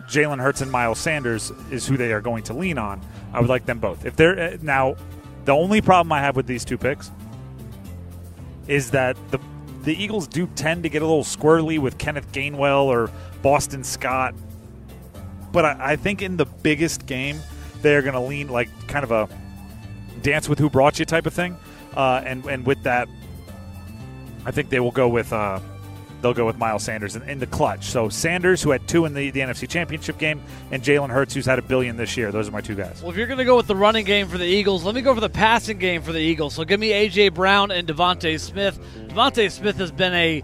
Jalen 0.03 0.39
Hurts 0.39 0.61
and 0.61 0.71
Miles 0.71 0.99
Sanders 0.99 1.51
is 1.71 1.87
who 1.87 1.97
they 1.97 2.11
are 2.11 2.21
going 2.21 2.43
to 2.43 2.53
lean 2.53 2.77
on. 2.77 3.01
I 3.33 3.39
would 3.39 3.49
like 3.49 3.65
them 3.65 3.79
both. 3.79 4.05
If 4.05 4.15
they're 4.15 4.39
uh, 4.39 4.57
now, 4.61 4.95
the 5.45 5.53
only 5.53 5.81
problem 5.81 6.11
I 6.11 6.19
have 6.19 6.35
with 6.35 6.45
these 6.45 6.65
two 6.65 6.77
picks 6.77 7.09
is 8.67 8.91
that 8.91 9.17
the 9.31 9.39
the 9.83 10.03
Eagles 10.03 10.27
do 10.27 10.47
tend 10.55 10.81
to 10.83 10.89
get 10.89 11.03
a 11.03 11.05
little 11.05 11.23
squirrely 11.23 11.77
with 11.77 11.99
Kenneth 11.99 12.31
Gainwell 12.31 12.85
or 12.85 13.11
Boston 13.43 13.83
Scott. 13.83 14.33
But 15.51 15.63
I, 15.65 15.77
I 15.91 15.95
think 15.95 16.23
in 16.23 16.37
the 16.37 16.45
biggest 16.45 17.05
game, 17.05 17.39
they're 17.85 18.01
going 18.01 18.15
to 18.15 18.19
lean 18.19 18.47
like 18.49 18.69
kind 18.87 19.03
of 19.03 19.11
a 19.11 19.29
dance 20.21 20.49
with 20.49 20.59
who 20.59 20.69
brought 20.69 20.99
you 20.99 21.05
type 21.05 21.25
of 21.25 21.33
thing. 21.33 21.55
Uh, 21.95 22.21
and 22.25 22.43
and 22.45 22.65
with 22.65 22.83
that, 22.83 23.07
I 24.45 24.51
think 24.51 24.69
they 24.69 24.79
will 24.79 24.91
go 24.91 25.07
with 25.07 25.31
uh, 25.31 25.59
they'll 26.21 26.33
go 26.33 26.45
with 26.45 26.57
Miles 26.57 26.83
Sanders 26.83 27.15
in, 27.15 27.21
in 27.29 27.39
the 27.39 27.47
clutch. 27.47 27.85
So 27.85 28.09
Sanders, 28.09 28.61
who 28.61 28.71
had 28.71 28.85
two 28.87 29.05
in 29.05 29.13
the, 29.13 29.29
the 29.29 29.39
NFC 29.39 29.69
Championship 29.69 30.17
game, 30.17 30.41
and 30.71 30.83
Jalen 30.83 31.09
Hurts, 31.09 31.33
who's 31.35 31.45
had 31.45 31.59
a 31.59 31.61
billion 31.61 31.95
this 31.95 32.17
year. 32.17 32.31
Those 32.31 32.49
are 32.49 32.51
my 32.51 32.61
two 32.61 32.75
guys. 32.75 33.01
Well, 33.01 33.11
if 33.11 33.17
you're 33.17 33.27
going 33.27 33.37
to 33.37 33.45
go 33.45 33.55
with 33.55 33.67
the 33.67 33.75
running 33.75 34.03
game 34.03 34.27
for 34.27 34.37
the 34.37 34.45
Eagles, 34.45 34.83
let 34.83 34.95
me 34.95 35.01
go 35.01 35.13
for 35.13 35.21
the 35.21 35.29
passing 35.29 35.77
game 35.77 36.01
for 36.01 36.11
the 36.11 36.19
Eagles. 36.19 36.55
So 36.55 36.65
give 36.65 36.79
me 36.79 36.91
A.J. 36.91 37.29
Brown 37.29 37.71
and 37.71 37.87
DeVonta 37.87 38.39
Smith. 38.39 38.79
DeVonta 38.95 39.49
Smith 39.51 39.77
has 39.77 39.91
been 39.91 40.13
a 40.13 40.43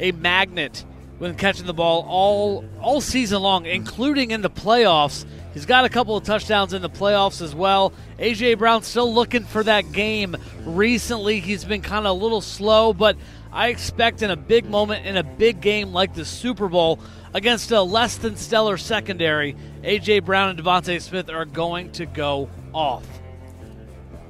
a 0.00 0.12
magnet 0.12 0.84
when 1.18 1.34
catching 1.34 1.66
the 1.66 1.74
ball 1.74 2.06
all 2.08 2.64
all 2.80 3.00
season 3.00 3.42
long, 3.42 3.66
including 3.66 4.30
in 4.30 4.40
the 4.40 4.50
playoffs. 4.50 5.26
He's 5.58 5.66
got 5.66 5.84
a 5.84 5.88
couple 5.88 6.16
of 6.16 6.22
touchdowns 6.22 6.72
in 6.72 6.82
the 6.82 6.88
playoffs 6.88 7.42
as 7.42 7.52
well. 7.52 7.92
AJ 8.20 8.58
Brown 8.58 8.84
still 8.84 9.12
looking 9.12 9.42
for 9.42 9.64
that 9.64 9.90
game. 9.90 10.36
Recently, 10.64 11.40
he's 11.40 11.64
been 11.64 11.82
kind 11.82 12.06
of 12.06 12.16
a 12.16 12.22
little 12.22 12.40
slow, 12.40 12.92
but 12.92 13.16
I 13.52 13.70
expect 13.70 14.22
in 14.22 14.30
a 14.30 14.36
big 14.36 14.70
moment 14.70 15.04
in 15.04 15.16
a 15.16 15.24
big 15.24 15.60
game 15.60 15.92
like 15.92 16.14
the 16.14 16.24
Super 16.24 16.68
Bowl 16.68 17.00
against 17.34 17.72
a 17.72 17.82
less 17.82 18.18
than 18.18 18.36
stellar 18.36 18.76
secondary, 18.76 19.56
AJ 19.82 20.24
Brown 20.24 20.50
and 20.50 20.60
DeVonta 20.60 21.02
Smith 21.02 21.28
are 21.28 21.44
going 21.44 21.90
to 21.90 22.06
go 22.06 22.48
off. 22.72 23.04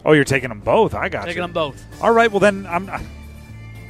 Oh, 0.06 0.14
you're 0.14 0.24
taking 0.24 0.48
them 0.48 0.60
both. 0.60 0.94
I 0.94 1.10
got 1.10 1.26
Taking 1.26 1.36
you. 1.36 1.42
them 1.42 1.52
both. 1.52 1.84
All 2.00 2.12
right. 2.12 2.30
Well, 2.30 2.40
then 2.40 2.66
I'm. 2.66 2.90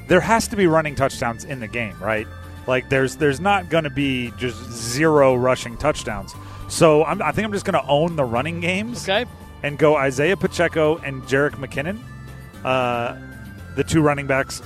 There 0.09 0.21
has 0.21 0.49
to 0.49 0.57
be 0.57 0.67
running 0.67 0.97
touchdowns 0.97 1.45
in 1.45 1.61
the 1.61 1.69
game, 1.69 1.97
right? 2.03 2.27
Like 2.67 2.89
there's 2.89 3.15
there's 3.15 3.39
not 3.39 3.71
going 3.71 3.85
to 3.85 3.91
be 3.91 4.33
just 4.39 4.61
zero 4.73 5.37
rushing 5.37 5.77
touchdowns. 5.77 6.35
So 6.69 7.05
I'm, 7.05 7.21
I 7.23 7.33
think 7.33 7.47
I'm 7.47 7.53
just 7.53 7.65
going 7.65 7.81
to 7.83 7.89
own 7.89 8.17
the 8.17 8.25
running 8.25 8.61
games. 8.61 9.09
Okay. 9.09 9.29
And 9.63 9.79
go 9.79 9.97
Isaiah 9.97 10.37
Pacheco 10.37 10.99
and 10.99 11.23
Jerick 11.25 11.53
McKinnon, 11.53 11.99
uh, 12.65 13.17
the 13.75 13.83
two 13.83 14.03
running 14.03 14.27
backs 14.27 14.63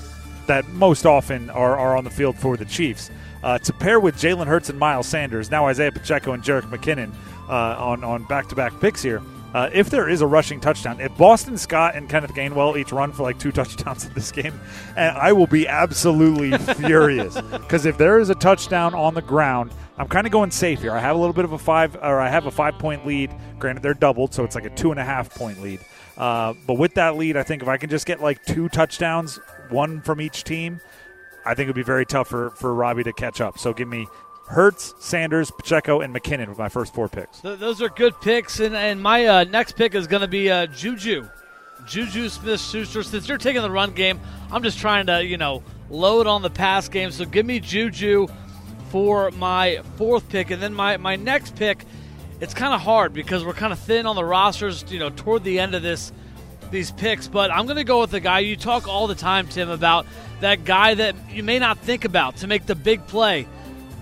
that 0.47 0.69
most 0.69 1.07
often 1.07 1.49
are, 1.51 1.79
are 1.79 1.97
on 1.97 2.05
the 2.05 2.11
field 2.11 2.37
for 2.37 2.57
the 2.57 2.65
Chiefs. 2.65 3.11
Uh, 3.43 3.59
to 3.59 3.73
pair 3.73 3.99
with 3.99 4.17
Jalen 4.17 4.47
Hurts 4.47 4.69
and 4.69 4.79
Miles 4.79 5.07
Sanders, 5.07 5.51
now 5.51 5.67
Isaiah 5.67 5.91
Pacheco 5.91 6.33
and 6.33 6.43
Jerick 6.43 6.63
McKinnon 6.71 7.13
uh, 7.49 7.77
on 7.83 8.05
on 8.05 8.25
back 8.25 8.49
to 8.49 8.55
back 8.55 8.79
picks 8.81 9.03
here. 9.03 9.23
Uh, 9.55 9.69
if 9.73 9.91
there 9.91 10.09
is 10.09 10.23
a 10.23 10.27
rushing 10.27 10.61
touchdown, 10.61 11.01
if 11.01 11.17
Boston 11.19 11.59
Scott 11.59 11.95
and 11.95 12.09
Kenneth 12.09 12.33
Gainwell 12.33 12.79
each 12.79 12.91
run 12.91 13.13
for 13.13 13.23
like 13.23 13.39
two 13.39 13.53
touchdowns 13.53 14.05
in 14.07 14.15
this 14.15 14.33
game, 14.33 14.59
and 14.97 15.17
I 15.17 15.33
will 15.33 15.47
be 15.47 15.69
absolutely 15.69 16.57
furious 16.75 17.41
because 17.41 17.85
if 17.85 17.99
there 17.99 18.19
is 18.19 18.31
a 18.31 18.35
touchdown 18.35 18.95
on 18.95 19.15
the 19.15 19.23
ground, 19.23 19.73
I'm 19.99 20.09
kind 20.09 20.27
of 20.27 20.33
going 20.33 20.51
safe 20.51 20.81
here. 20.81 20.93
I 20.93 21.01
have 21.01 21.17
a 21.17 21.19
little 21.19 21.35
bit 21.35 21.45
of 21.45 21.53
a 21.53 21.59
five, 21.59 21.97
or 21.97 22.19
I 22.19 22.29
have 22.29 22.47
a 22.47 22.51
five 22.51 22.79
point 22.79 23.07
lead. 23.07 23.31
Granted, 23.59 23.83
they're 23.83 23.95
doubled, 23.95 24.33
so 24.33 24.45
it's 24.45 24.55
like 24.55 24.65
a 24.65 24.71
two 24.71 24.91
and 24.91 24.99
a 24.99 25.05
half 25.05 25.35
point 25.35 25.61
lead. 25.61 25.81
Uh, 26.17 26.55
but 26.67 26.75
with 26.75 26.95
that 26.95 27.17
lead, 27.17 27.37
I 27.37 27.43
think 27.43 27.63
if 27.63 27.69
I 27.69 27.77
can 27.77 27.91
just 27.91 28.07
get 28.07 28.21
like 28.21 28.45
two 28.45 28.69
touchdowns, 28.69 29.39
one 29.71 30.01
from 30.01 30.21
each 30.21 30.45
team, 30.45 30.81
I 31.45 31.55
think 31.55 31.67
it 31.67 31.71
would 31.71 31.77
be 31.77 31.83
very 31.83 32.07
tough 32.07 32.29
for, 32.29 32.51
for 32.51 32.75
Robbie 32.75 33.05
to 33.05 33.13
catch 33.13 33.41
up. 33.41 33.59
So 33.59 33.73
give 33.73 33.89
me 33.89 34.07
Hurts, 34.53 34.95
Sanders, 34.99 35.51
Pacheco, 35.51 36.01
and 36.01 36.15
McKinnon 36.15 36.49
with 36.49 36.59
my 36.59 36.69
first 36.69 36.95
four 36.95 37.09
picks. 37.09 37.41
Th- 37.41 37.59
those 37.59 37.81
are 37.81 37.89
good 37.89 38.15
picks, 38.21 38.61
and, 38.61 38.77
and 38.77 39.01
my 39.01 39.27
uh, 39.27 39.45
next 39.45 39.77
pick 39.77 39.95
is 39.95 40.07
going 40.07 40.21
to 40.21 40.29
be 40.29 40.51
uh, 40.51 40.67
Juju. 40.67 41.27
Juju 41.87 42.29
Smith 42.29 42.61
Schuster. 42.61 43.03
Since 43.03 43.29
you're 43.29 43.39
taking 43.39 43.63
the 43.63 43.71
run 43.71 43.93
game, 43.93 44.21
I'm 44.51 44.63
just 44.63 44.79
trying 44.79 45.07
to, 45.07 45.25
you 45.25 45.39
know, 45.39 45.63
load 45.91 46.27
on 46.27 46.43
the 46.43 46.51
pass 46.51 46.89
game. 46.89 47.11
So 47.11 47.25
give 47.25 47.47
me 47.47 47.61
Juju 47.61 48.29
for 48.91 49.31
my 49.33 49.81
fourth 49.97 50.29
pick. 50.29 50.51
And 50.51 50.63
then 50.63 50.75
my, 50.75 50.99
my 50.99 51.17
next 51.17 51.57
pick, 51.57 51.85
it's 52.41 52.53
kind 52.55 52.75
of 52.75 52.83
hard 52.83 53.15
because 53.15 53.45
we're 53.45 53.55
kind 53.55 53.73
of 53.73 53.79
thin 53.79 54.07
on 54.07 54.17
the 54.17 54.25
rosters, 54.25 54.85
you 54.89 54.99
know, 54.99 55.11
toward 55.11 55.45
the 55.45 55.59
end 55.61 55.75
of 55.75 55.83
this 55.83 56.13
these 56.71 56.91
picks, 56.91 57.29
but 57.29 57.53
I'm 57.53 57.67
going 57.67 57.77
to 57.77 57.85
go 57.85 58.01
with 58.01 58.11
the 58.11 58.21
guy 58.21 58.39
you 58.41 58.57
talk 58.57 58.89
all 58.89 59.07
the 59.07 59.15
time, 59.15 59.47
Tim, 59.47 59.69
about 59.69 60.07
that 60.41 60.65
guy 60.65 60.95
that 60.95 61.15
you 61.31 61.43
may 61.43 61.59
not 61.59 61.79
think 61.79 62.05
about 62.05 62.39
to 62.39 62.47
make 62.47 62.67
the 62.67 62.75
big 62.75 63.07
play. 63.07 63.47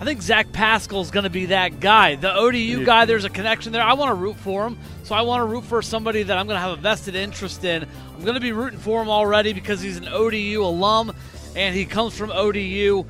I 0.01 0.05
think 0.05 0.22
Zach 0.22 0.51
Pascal 0.51 1.03
is 1.03 1.11
going 1.11 1.24
to 1.24 1.30
be 1.30 1.46
that 1.46 1.78
guy. 1.78 2.14
The 2.14 2.34
ODU 2.34 2.86
guy, 2.86 3.05
there's 3.05 3.26
a 3.26 3.30
connection 3.30 3.70
there. 3.72 3.82
I 3.82 3.92
want 3.92 4.09
to 4.09 4.14
root 4.14 4.36
for 4.36 4.66
him. 4.66 4.78
So 5.05 5.14
I 5.14 5.20
want 5.20 5.42
to 5.42 5.44
root 5.44 5.62
for 5.64 5.82
somebody 5.82 6.22
that 6.22 6.38
I'm 6.38 6.46
going 6.46 6.57
to 6.57 6.61
have 6.61 6.78
a 6.78 6.80
vested 6.80 7.14
interest 7.14 7.62
in. 7.64 7.86
I'm 8.14 8.22
going 8.22 8.34
to 8.34 8.40
be 8.40 8.53
rooting 8.53 8.78
for 8.78 9.03
him 9.03 9.11
already 9.11 9.53
because 9.53 9.82
he's 9.82 9.98
an 9.98 10.09
ODU 10.09 10.64
alum 10.64 11.12
and 11.55 11.76
he 11.76 11.84
comes 11.84 12.16
from 12.16 12.30
ODU. 12.30 13.05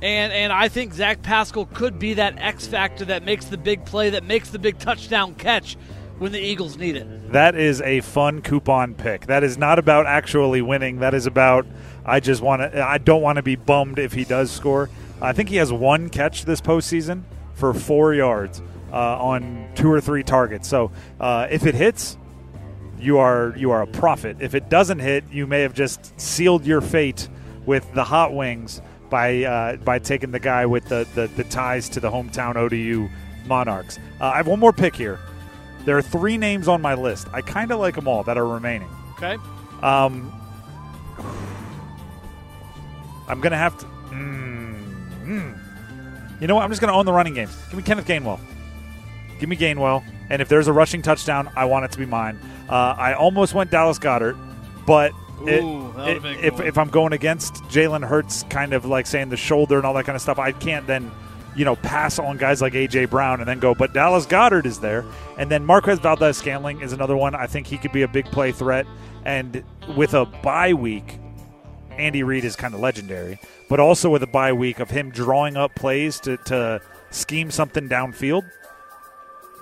And 0.00 0.32
and 0.32 0.52
I 0.52 0.68
think 0.68 0.94
Zach 0.94 1.22
Pascal 1.22 1.66
could 1.66 1.98
be 1.98 2.14
that 2.14 2.38
X 2.38 2.68
factor 2.68 3.04
that 3.06 3.24
makes 3.24 3.46
the 3.46 3.58
big 3.58 3.84
play, 3.84 4.10
that 4.10 4.22
makes 4.22 4.50
the 4.50 4.58
big 4.60 4.78
touchdown 4.78 5.34
catch 5.34 5.76
when 6.18 6.30
the 6.30 6.40
Eagles 6.40 6.76
need 6.76 6.96
it. 6.96 7.32
That 7.32 7.56
is 7.56 7.80
a 7.80 8.00
fun 8.00 8.42
coupon 8.42 8.94
pick. 8.94 9.26
That 9.26 9.42
is 9.42 9.58
not 9.58 9.80
about 9.80 10.06
actually 10.06 10.62
winning. 10.62 11.00
That 11.00 11.14
is 11.14 11.26
about 11.26 11.66
I 12.04 12.20
just 12.20 12.42
want 12.42 12.62
to. 12.62 12.80
I 12.84 12.98
don't 12.98 13.22
want 13.22 13.36
to 13.36 13.42
be 13.42 13.56
bummed 13.56 13.98
if 13.98 14.12
he 14.12 14.24
does 14.24 14.52
score. 14.52 14.88
I 15.22 15.32
think 15.32 15.48
he 15.48 15.56
has 15.56 15.72
one 15.72 16.08
catch 16.08 16.44
this 16.44 16.60
postseason 16.60 17.22
for 17.54 17.72
four 17.72 18.14
yards 18.14 18.60
uh, 18.92 19.22
on 19.22 19.68
two 19.74 19.90
or 19.90 20.00
three 20.00 20.22
targets. 20.22 20.68
So 20.68 20.90
uh, 21.20 21.46
if 21.50 21.64
it 21.64 21.74
hits, 21.74 22.18
you 22.98 23.18
are 23.18 23.54
you 23.56 23.70
are 23.70 23.82
a 23.82 23.86
prophet. 23.86 24.36
If 24.40 24.54
it 24.54 24.68
doesn't 24.68 25.00
hit, 25.00 25.24
you 25.30 25.46
may 25.46 25.60
have 25.62 25.74
just 25.74 26.18
sealed 26.20 26.66
your 26.66 26.80
fate 26.80 27.28
with 27.66 27.92
the 27.94 28.04
hot 28.04 28.34
wings 28.34 28.80
by 29.10 29.44
uh, 29.44 29.76
by 29.76 29.98
taking 29.98 30.30
the 30.30 30.40
guy 30.40 30.66
with 30.66 30.86
the, 30.86 31.06
the, 31.14 31.26
the 31.36 31.44
ties 31.44 31.88
to 31.90 32.00
the 32.00 32.10
hometown 32.10 32.56
ODU 32.56 33.08
Monarchs. 33.46 33.98
Uh, 34.20 34.26
I 34.26 34.36
have 34.36 34.46
one 34.46 34.60
more 34.60 34.72
pick 34.72 34.94
here. 34.94 35.18
There 35.84 35.98
are 35.98 36.02
three 36.02 36.38
names 36.38 36.68
on 36.68 36.80
my 36.80 36.94
list. 36.94 37.26
I 37.32 37.42
kind 37.42 37.72
of 37.72 37.80
like 37.80 37.96
them 37.96 38.06
all 38.06 38.22
that 38.24 38.38
are 38.38 38.46
remaining. 38.46 38.88
Okay. 39.16 39.36
Um, 39.82 40.32
I'm 43.28 43.40
gonna 43.40 43.58
have 43.58 43.76
to. 43.78 43.86
Mm, 44.10 44.91
mm. 45.24 45.58
You 46.40 46.46
know 46.48 46.54
what? 46.56 46.64
I'm 46.64 46.70
just 46.70 46.80
gonna 46.80 46.92
own 46.94 47.06
the 47.06 47.12
running 47.12 47.34
games. 47.34 47.56
Give 47.68 47.76
me 47.76 47.82
Kenneth 47.82 48.06
Gainwell. 48.06 48.40
Give 49.38 49.48
me 49.48 49.56
Gainwell. 49.56 50.02
And 50.30 50.40
if 50.40 50.48
there's 50.48 50.66
a 50.68 50.72
rushing 50.72 51.02
touchdown, 51.02 51.50
I 51.56 51.64
want 51.66 51.84
it 51.84 51.92
to 51.92 51.98
be 51.98 52.06
mine. 52.06 52.38
Uh, 52.68 52.94
I 52.96 53.14
almost 53.14 53.54
went 53.54 53.70
Dallas 53.70 53.98
Goedert, 53.98 54.36
but 54.86 55.12
it- 55.46 55.62
Ooh, 55.62 55.92
that 55.96 56.08
it- 56.08 56.22
been 56.22 56.38
if, 56.44 56.60
if 56.60 56.78
I'm 56.78 56.88
going 56.88 57.12
against 57.12 57.54
Jalen 57.64 58.06
Hurts, 58.06 58.44
kind 58.44 58.72
of 58.72 58.84
like 58.86 59.06
saying 59.06 59.28
the 59.28 59.36
shoulder 59.36 59.76
and 59.76 59.84
all 59.86 59.94
that 59.94 60.04
kind 60.04 60.16
of 60.16 60.22
stuff, 60.22 60.38
I 60.38 60.52
can't 60.52 60.86
then, 60.86 61.10
you 61.54 61.64
know, 61.64 61.76
pass 61.76 62.18
on 62.18 62.38
guys 62.38 62.62
like 62.62 62.72
AJ 62.72 63.10
Brown 63.10 63.40
and 63.40 63.48
then 63.48 63.58
go. 63.58 63.74
But 63.74 63.92
Dallas 63.92 64.26
Goedert 64.26 64.64
is 64.64 64.78
there, 64.80 65.04
and 65.38 65.50
then 65.50 65.66
Marquez 65.66 65.98
Valdes-Scantling 65.98 66.80
is 66.80 66.92
another 66.92 67.16
one. 67.16 67.34
I 67.34 67.46
think 67.46 67.66
he 67.66 67.76
could 67.76 67.92
be 67.92 68.02
a 68.02 68.08
big 68.08 68.24
play 68.26 68.52
threat, 68.52 68.86
and 69.24 69.62
with 69.96 70.14
a 70.14 70.24
bye 70.24 70.72
week, 70.72 71.18
Andy 71.98 72.22
Reid 72.22 72.44
is 72.44 72.56
kind 72.56 72.74
of 72.74 72.80
legendary, 72.80 73.38
but 73.68 73.80
also 73.80 74.10
with 74.10 74.22
a 74.22 74.26
bye 74.26 74.52
week 74.52 74.80
of 74.80 74.90
him 74.90 75.10
drawing 75.10 75.56
up 75.56 75.74
plays 75.74 76.18
to, 76.20 76.36
to 76.38 76.80
scheme 77.10 77.50
something 77.50 77.88
downfield. 77.88 78.48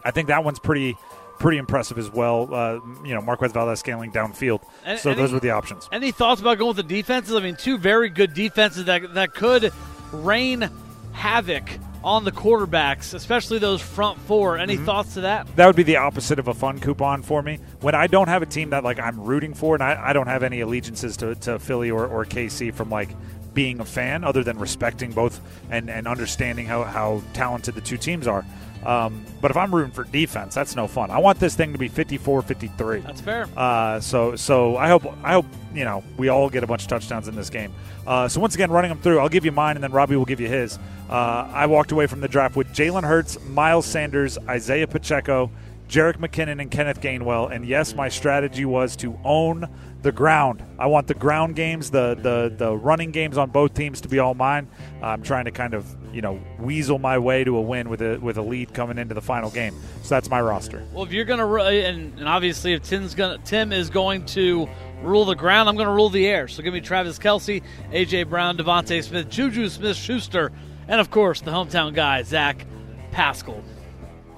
I 0.05 0.11
think 0.11 0.29
that 0.29 0.45
one's 0.45 0.59
pretty 0.59 0.97
pretty 1.39 1.57
impressive 1.57 1.97
as 1.99 2.11
well. 2.11 2.55
Uh, 2.55 2.75
you 3.03 3.15
know, 3.15 3.23
Marquez 3.23 3.51
Valdez 3.53 3.81
scaling 3.81 4.13
downfield. 4.13 4.63
And- 4.85 4.99
so 4.99 5.11
and 5.11 5.19
those 5.19 5.33
were 5.33 5.41
the 5.41 5.51
options. 5.51 5.89
Any 5.91 6.13
thoughts 6.13 6.41
about 6.41 6.59
going 6.59 6.69
with 6.69 6.77
the 6.77 6.83
defenses? 6.95 7.35
I 7.35 7.41
mean, 7.41 7.57
two 7.57 7.79
very 7.79 8.11
good 8.11 8.35
defenses 8.35 8.85
that 8.85 9.15
that 9.15 9.35
could 9.35 9.73
rain 10.13 10.69
havoc 11.13 11.65
on 12.03 12.25
the 12.25 12.33
quarterbacks, 12.33 13.13
especially 13.15 13.59
those 13.59 13.81
front 13.83 14.19
four. 14.21 14.57
Any 14.59 14.77
Mm-hmm. 14.77 14.87
thoughts 14.87 15.15
to 15.15 15.23
that? 15.23 15.47
That 15.57 15.67
would 15.67 15.77
be 15.77 15.83
the 15.83 15.97
opposite 15.97 16.39
of 16.39 16.49
a 16.49 16.55
fun 16.55 16.81
coupon 16.81 17.23
for 17.23 17.43
me. 17.43 17.59
When 17.81 17.95
I 17.95 18.07
don't 18.07 18.29
have 18.29 18.43
a 18.43 18.47
team 18.47 18.71
that 18.71 18.85
like 18.85 18.99
I'm 18.99 19.21
rooting 19.21 19.53
for, 19.55 19.75
and 19.75 19.83
I, 19.83 20.01
I 20.09 20.13
don't 20.13 20.27
have 20.29 20.43
any 20.43 20.61
allegiances 20.61 21.17
to, 21.19 21.35
to 21.37 21.59
Philly 21.59 21.91
or, 21.91 22.07
or 22.07 22.25
KC 22.25 22.73
from 22.73 22.89
like 22.91 23.11
being 23.53 23.81
a 23.81 23.85
fan, 23.85 24.23
other 24.25 24.45
than 24.45 24.59
respecting 24.59 25.13
both 25.13 25.41
and, 25.71 25.91
and 25.91 26.07
understanding 26.07 26.67
how, 26.67 26.85
how 26.85 27.21
talented 27.35 27.75
the 27.75 27.81
two 27.81 27.97
teams 27.99 28.27
are. 28.27 28.45
Um, 28.85 29.25
but 29.41 29.51
if 29.51 29.57
I'm 29.57 29.75
rooting 29.75 29.93
for 29.93 30.05
defense, 30.05 30.55
that's 30.55 30.75
no 30.75 30.87
fun. 30.87 31.11
I 31.11 31.19
want 31.19 31.39
this 31.39 31.55
thing 31.55 31.73
to 31.73 31.79
be 31.79 31.89
54-53. 31.89 33.05
That's 33.05 33.21
fair. 33.21 33.47
Uh, 33.57 34.01
so 34.01 34.37
so 34.37 34.77
I 34.77 34.89
hope 34.89 35.05
I 35.23 35.33
hope 35.33 35.47
you 35.75 35.85
know 35.85 36.03
we 36.17 36.29
all 36.29 36.49
get 36.49 36.65
a 36.65 36.67
bunch 36.67 36.83
of 36.83 36.89
touchdowns 36.89 37.29
in 37.29 37.37
this 37.37 37.51
game. 37.51 37.73
Uh, 38.07 38.29
so 38.29 38.41
once 38.41 38.55
again, 38.55 38.71
running 38.71 38.89
them 38.89 39.01
through, 39.01 39.19
I'll 39.21 39.29
give 39.29 39.45
you 39.45 39.53
mine, 39.53 39.77
and 39.77 39.85
then 39.85 39.93
Robbie 39.93 40.17
will 40.17 40.25
give 40.25 40.41
you 40.41 40.49
his. 40.49 40.79
Uh, 41.09 41.49
I 41.53 41.67
walked 41.67 41.93
away 41.93 42.07
from 42.07 42.21
the 42.21 42.29
draft 42.29 42.57
with 42.57 42.69
Jalen 42.75 43.05
Hurts, 43.05 43.39
Miles 43.49 43.85
Sanders, 43.87 44.39
Isaiah 44.49 44.87
Pacheco, 44.87 45.51
Jerick 45.91 46.19
McKinnon, 46.19 46.61
and 46.63 46.71
Kenneth 46.71 47.01
Gainwell. 47.01 47.51
And 47.51 47.67
yes, 47.67 47.95
my 47.95 48.09
strategy 48.09 48.65
was 48.65 48.95
to 48.97 49.19
own 49.25 49.69
the 50.03 50.13
ground. 50.13 50.63
I 50.79 50.87
want 50.87 51.09
the 51.09 51.15
ground 51.15 51.57
games, 51.57 51.91
the 51.91 52.15
the 52.15 52.55
the 52.57 52.77
running 52.77 53.11
games 53.11 53.37
on 53.37 53.51
both 53.51 53.75
teams 53.75 54.01
to 54.03 54.09
be 54.09 54.21
all 54.21 54.35
mine. 54.35 54.69
I'm 55.03 55.23
trying 55.23 55.47
to 55.47 55.51
kind 55.51 55.75
of 55.75 55.85
you 56.13 56.23
know 56.23 56.41
weasel 56.61 56.99
my 56.99 57.19
way 57.19 57.43
to 57.43 57.57
a 57.57 57.61
win 57.61 57.89
with 57.89 58.03
a 58.03 58.19
with 58.19 58.39
a 58.39 58.43
lead 58.43 58.73
coming 58.73 58.99
into 58.99 59.15
the 59.15 59.21
final 59.21 59.51
game. 59.51 59.75
So 60.03 60.15
that's 60.15 60.31
my 60.31 60.41
roster. 60.41 60.87
Well, 60.93 61.05
if 61.05 61.13
you're 61.13 61.25
gonna 61.25 61.47
uh, 61.47 61.69
and, 61.69 62.19
and 62.21 62.29
obviously 62.29 62.73
if 62.75 62.85
Tim's 62.85 63.15
gonna 63.17 63.39
Tim 63.39 63.73
is 63.73 63.91
going 63.91 64.25
to 64.27 64.69
rule 65.03 65.25
the 65.25 65.35
ground, 65.35 65.69
I'm 65.69 65.77
gonna 65.77 65.93
rule 65.93 66.09
the 66.09 66.27
air. 66.27 66.47
So 66.47 66.63
give 66.63 66.73
me 66.73 66.81
Travis 66.81 67.19
Kelce, 67.19 67.63
AJ 67.91 68.31
Brown, 68.31 68.57
DeVonta 68.57 69.03
Smith, 69.03 69.29
Juju 69.29 69.69
Smith 69.69 69.97
Schuster, 69.97 70.53
and 70.87 71.01
of 71.01 71.11
course 71.11 71.41
the 71.41 71.51
hometown 71.51 71.95
guy 71.95 72.23
Zach 72.23 72.65
Pascal. 73.11 73.63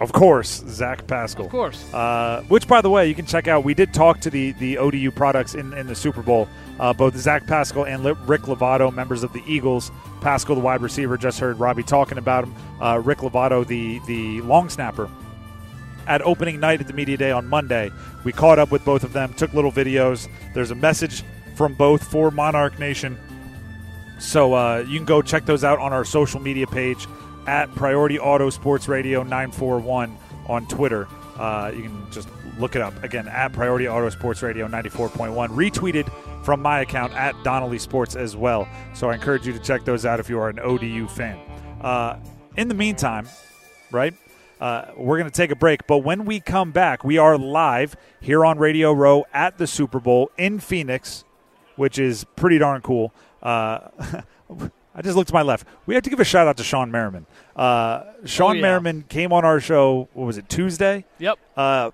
Of 0.03 0.13
course, 0.13 0.65
Zach 0.67 1.07
Pascal. 1.07 1.45
Of 1.45 1.53
course. 1.53 1.95
Uh, 1.95 2.43
which, 2.49 2.67
by 2.67 2.81
the 2.81 2.91
way, 2.91 3.09
you 3.09 3.15
can 3.15 3.25
check 3.25 3.47
out. 3.47 3.63
We 3.63 3.73
did 3.73 3.95
talk 3.95 4.19
to 4.23 4.31
the, 4.31 4.51
the 4.53 4.77
ODU 4.77 5.13
products 5.13 5.55
in, 5.55 5.73
in 5.75 5.87
the 5.87 5.95
Super 5.95 6.23
Bowl. 6.23 6.49
Uh, 6.81 6.93
both 6.93 7.17
Zach 7.17 7.47
Pascal 7.47 7.85
and 7.85 8.05
Rick 8.29 8.43
Lovato, 8.43 8.93
members 8.93 9.23
of 9.23 9.33
the 9.33 9.45
Eagles. 9.47 9.93
Pascal, 10.21 10.57
the 10.57 10.61
wide 10.61 10.83
receiver, 10.83 11.17
just 11.17 11.39
heard 11.39 11.61
Robbie 11.61 11.85
talking 11.85 12.19
about 12.19 12.45
him. 12.45 12.55
Uh, 12.81 12.99
Rick 12.99 13.19
Lovato, 13.19 13.65
the, 13.65 14.01
the 14.09 14.41
long 14.41 14.69
snapper. 14.69 15.09
At 16.09 16.21
opening 16.23 16.59
night 16.59 16.81
at 16.81 16.89
the 16.89 16.95
Media 16.95 17.17
Day 17.17 17.31
on 17.31 17.47
Monday, 17.47 17.93
we 18.25 18.33
caught 18.33 18.59
up 18.59 18.73
with 18.73 18.85
both 18.85 19.05
of 19.05 19.13
them, 19.13 19.33
took 19.35 19.55
little 19.55 19.71
videos. 19.71 20.29
There's 20.53 20.73
a 20.73 20.75
message 20.75 21.23
from 21.55 21.75
both 21.75 22.03
for 22.03 22.33
Monarch 22.33 22.77
Nation 22.81 23.17
so 24.23 24.55
uh, 24.55 24.85
you 24.87 24.99
can 24.99 25.05
go 25.05 25.21
check 25.21 25.45
those 25.47 25.65
out 25.65 25.81
on 25.81 25.93
our 25.93 26.05
social 26.05 26.41
media 26.41 26.67
page 26.67 27.07
at 27.47 27.75
Priority 27.75 28.19
Auto 28.19 28.51
Sports 28.51 28.89
Radio 28.89 29.23
941 29.23 30.17
on 30.47 30.67
Twitter. 30.67 31.09
Uh, 31.39 31.73
you 31.75 31.83
can 31.83 32.07
just 32.11 32.29
look 32.59 32.77
it 32.77 32.83
up 32.83 33.03
again 33.03 33.27
at 33.29 33.53
Priority 33.53 33.89
Auto 33.89 34.09
Sports 34.11 34.43
Radio 34.43 34.69
94.1. 34.69 35.49
Retweeted 35.49 36.11
from 36.45 36.61
my 36.61 36.81
account 36.81 37.15
at 37.15 37.35
Donnelly 37.43 37.79
Sports 37.79 38.17
as 38.17 38.37
well. 38.37 38.69
So 38.95 39.11
I 39.11 39.15
encourage 39.15 39.47
you 39.47 39.53
to 39.53 39.59
check 39.59 39.85
those 39.85 40.05
out 40.05 40.21
if 40.21 40.29
you 40.29 40.39
are 40.39 40.49
an 40.49 40.59
ODU 40.59 41.09
fan. 41.09 41.39
Uh, 41.81 42.19
in 42.57 42.69
the 42.69 42.75
meantime, 42.75 43.29
right? 43.91 44.15
Uh, 44.61 44.87
we're 44.97 45.19
going 45.19 45.31
to 45.31 45.37
take 45.37 45.51
a 45.51 45.57
break, 45.57 45.87
but 45.89 45.99
when 45.99 46.25
we 46.25 46.39
come 46.39 46.71
back, 46.71 47.03
we 47.03 47.19
are 47.19 47.37
live 47.37 47.97
here 48.21 48.45
on 48.45 48.59
Radio 48.59 48.93
Row 48.93 49.25
at 49.33 49.59
the 49.59 49.67
Super 49.67 49.99
Bowl 49.99 50.31
in 50.39 50.61
Phoenix, 50.61 51.25
which 51.75 51.99
is 51.99 52.25
pretty 52.37 52.59
darn 52.59 52.81
cool. 52.81 53.13
I 54.95 55.03
just 55.03 55.17
looked 55.17 55.29
to 55.29 55.35
my 55.35 55.43
left. 55.43 55.67
We 55.87 55.95
have 55.95 56.03
to 56.05 56.11
give 56.11 56.21
a 56.21 56.25
shout 56.25 56.47
out 56.47 56.57
to 56.59 56.63
Shawne 56.63 56.91
Merriman. 56.91 57.27
Uh, 57.57 58.03
Shawne 58.25 58.51
Oh, 58.51 58.53
yeah. 58.53 58.63
Merriman 58.63 59.05
came 59.09 59.33
on 59.33 59.45
our 59.45 59.59
show. 59.61 60.09
What 60.13 60.27
was 60.27 60.39
it 60.39 60.49
Tuesday? 60.49 61.05
Yep. 61.19 61.39
Uh, 61.57 61.91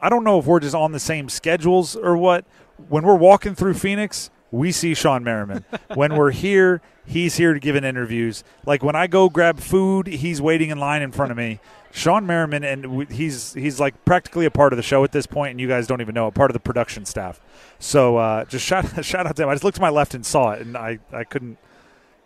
I 0.00 0.08
don't 0.10 0.24
know 0.24 0.38
if 0.38 0.44
we're 0.44 0.60
just 0.60 0.74
on 0.74 0.92
the 0.92 1.00
same 1.00 1.28
schedules 1.28 1.96
or 1.96 2.16
what. 2.16 2.44
When 2.88 3.04
we're 3.04 3.14
walking 3.14 3.54
through 3.54 3.74
Phoenix, 3.74 4.30
we 4.50 4.70
see 4.70 4.92
Shawne 4.92 5.22
Merriman. 5.22 5.64
when 5.94 6.14
we're 6.14 6.32
here, 6.32 6.82
he's 7.06 7.36
here 7.36 7.54
to 7.54 7.60
give 7.60 7.74
an 7.74 7.84
interviews. 7.84 8.44
Like 8.66 8.82
when 8.82 8.96
I 8.96 9.06
go 9.06 9.30
grab 9.30 9.60
food, 9.60 10.06
he's 10.06 10.42
waiting 10.42 10.70
in 10.70 10.78
line 10.78 11.00
in 11.00 11.10
front 11.10 11.30
of 11.30 11.38
me. 11.38 11.60
Shawne 11.92 12.26
Merriman, 12.26 12.64
and 12.64 13.08
he's 13.10 13.54
he's 13.54 13.78
like 13.78 14.04
practically 14.04 14.44
a 14.46 14.50
part 14.50 14.72
of 14.72 14.76
the 14.76 14.82
show 14.82 15.04
at 15.04 15.12
this 15.12 15.26
point, 15.26 15.52
and 15.52 15.60
you 15.60 15.68
guys 15.68 15.86
don't 15.86 16.00
even 16.00 16.12
know, 16.14 16.26
a 16.26 16.32
part 16.32 16.50
of 16.50 16.52
the 16.52 16.60
production 16.60 17.04
staff. 17.04 17.40
So 17.78 18.16
uh, 18.16 18.44
just 18.46 18.66
shout 18.66 18.84
shout 19.04 19.26
out 19.26 19.36
to 19.36 19.44
him. 19.44 19.48
I 19.48 19.54
just 19.54 19.62
looked 19.62 19.76
to 19.76 19.80
my 19.80 19.90
left 19.90 20.12
and 20.12 20.26
saw 20.26 20.50
it, 20.50 20.62
and 20.62 20.76
I, 20.76 20.98
I 21.12 21.22
couldn't 21.22 21.56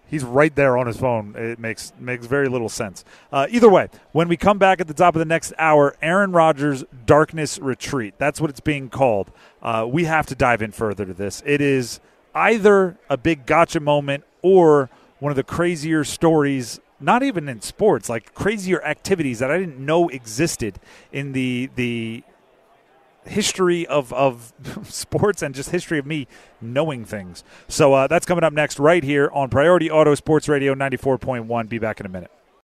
He's 0.09 0.25
right 0.25 0.55
there 0.55 0.77
on 0.79 0.87
his 0.87 0.97
phone. 0.97 1.35
It 1.37 1.59
makes 1.59 1.93
makes 1.99 2.27
very 2.27 2.49
little 2.49 2.69
sense. 2.69 3.05
Uh, 3.31 3.47
either 3.51 3.69
way, 3.69 3.89
when 4.13 4.29
we 4.29 4.37
come 4.37 4.59
back 4.59 4.81
at 4.81 4.89
the 4.89 4.95
top 4.95 5.15
of 5.15 5.19
the 5.19 5.27
next 5.27 5.53
hour, 5.59 5.97
Aaron 6.01 6.33
Rodgers' 6.33 6.85
Darkness 7.07 7.59
Retreat. 7.59 8.15
That's 8.19 8.41
what 8.41 8.51
it's 8.51 8.61
being 8.61 8.89
called. 8.89 9.31
Uh, 9.63 9.87
we 9.89 10.05
have 10.05 10.27
to 10.27 10.35
dive 10.35 10.63
in 10.63 10.73
further 10.73 11.05
to 11.05 11.13
this. 11.13 11.43
It 11.45 11.61
is 11.61 12.01
either 12.35 12.97
a 13.11 13.17
big 13.17 13.45
gotcha 13.45 13.81
moment 13.81 14.25
or 14.43 14.89
one 15.19 15.31
of 15.31 15.37
the 15.37 15.45
crazier 15.45 16.05
stories. 16.05 16.81
Not 17.01 17.23
even 17.23 17.49
in 17.49 17.61
sports, 17.61 18.09
like 18.09 18.35
crazier 18.35 18.83
activities 18.83 19.39
that 19.39 19.53
I 19.53 19.59
didn't 19.59 19.79
know 19.79 20.09
existed 20.09 20.81
in 21.13 21.31
the 21.33 21.71
the 21.77 22.25
history 23.29 23.87
of, 23.87 24.13
of 24.13 24.53
sports 24.85 25.43
and 25.43 25.55
just 25.55 25.71
history 25.71 25.99
of 25.99 26.07
me 26.07 26.27
knowing 26.61 27.05
things. 27.05 27.45
So 27.69 27.95
uh, 27.95 28.07
that's 28.07 28.27
coming 28.27 28.45
up 28.45 28.53
next 28.53 28.79
right 28.79 29.05
here 29.05 29.31
on 29.33 29.49
Priority 29.49 29.91
Auto 29.91 30.15
Sports 30.15 30.49
Radio 30.49 30.75
94.1. 30.75 31.69
Be 31.69 31.79
back 31.79 32.01
in 32.01 32.07
a 32.07 32.09
minute. 32.09 32.31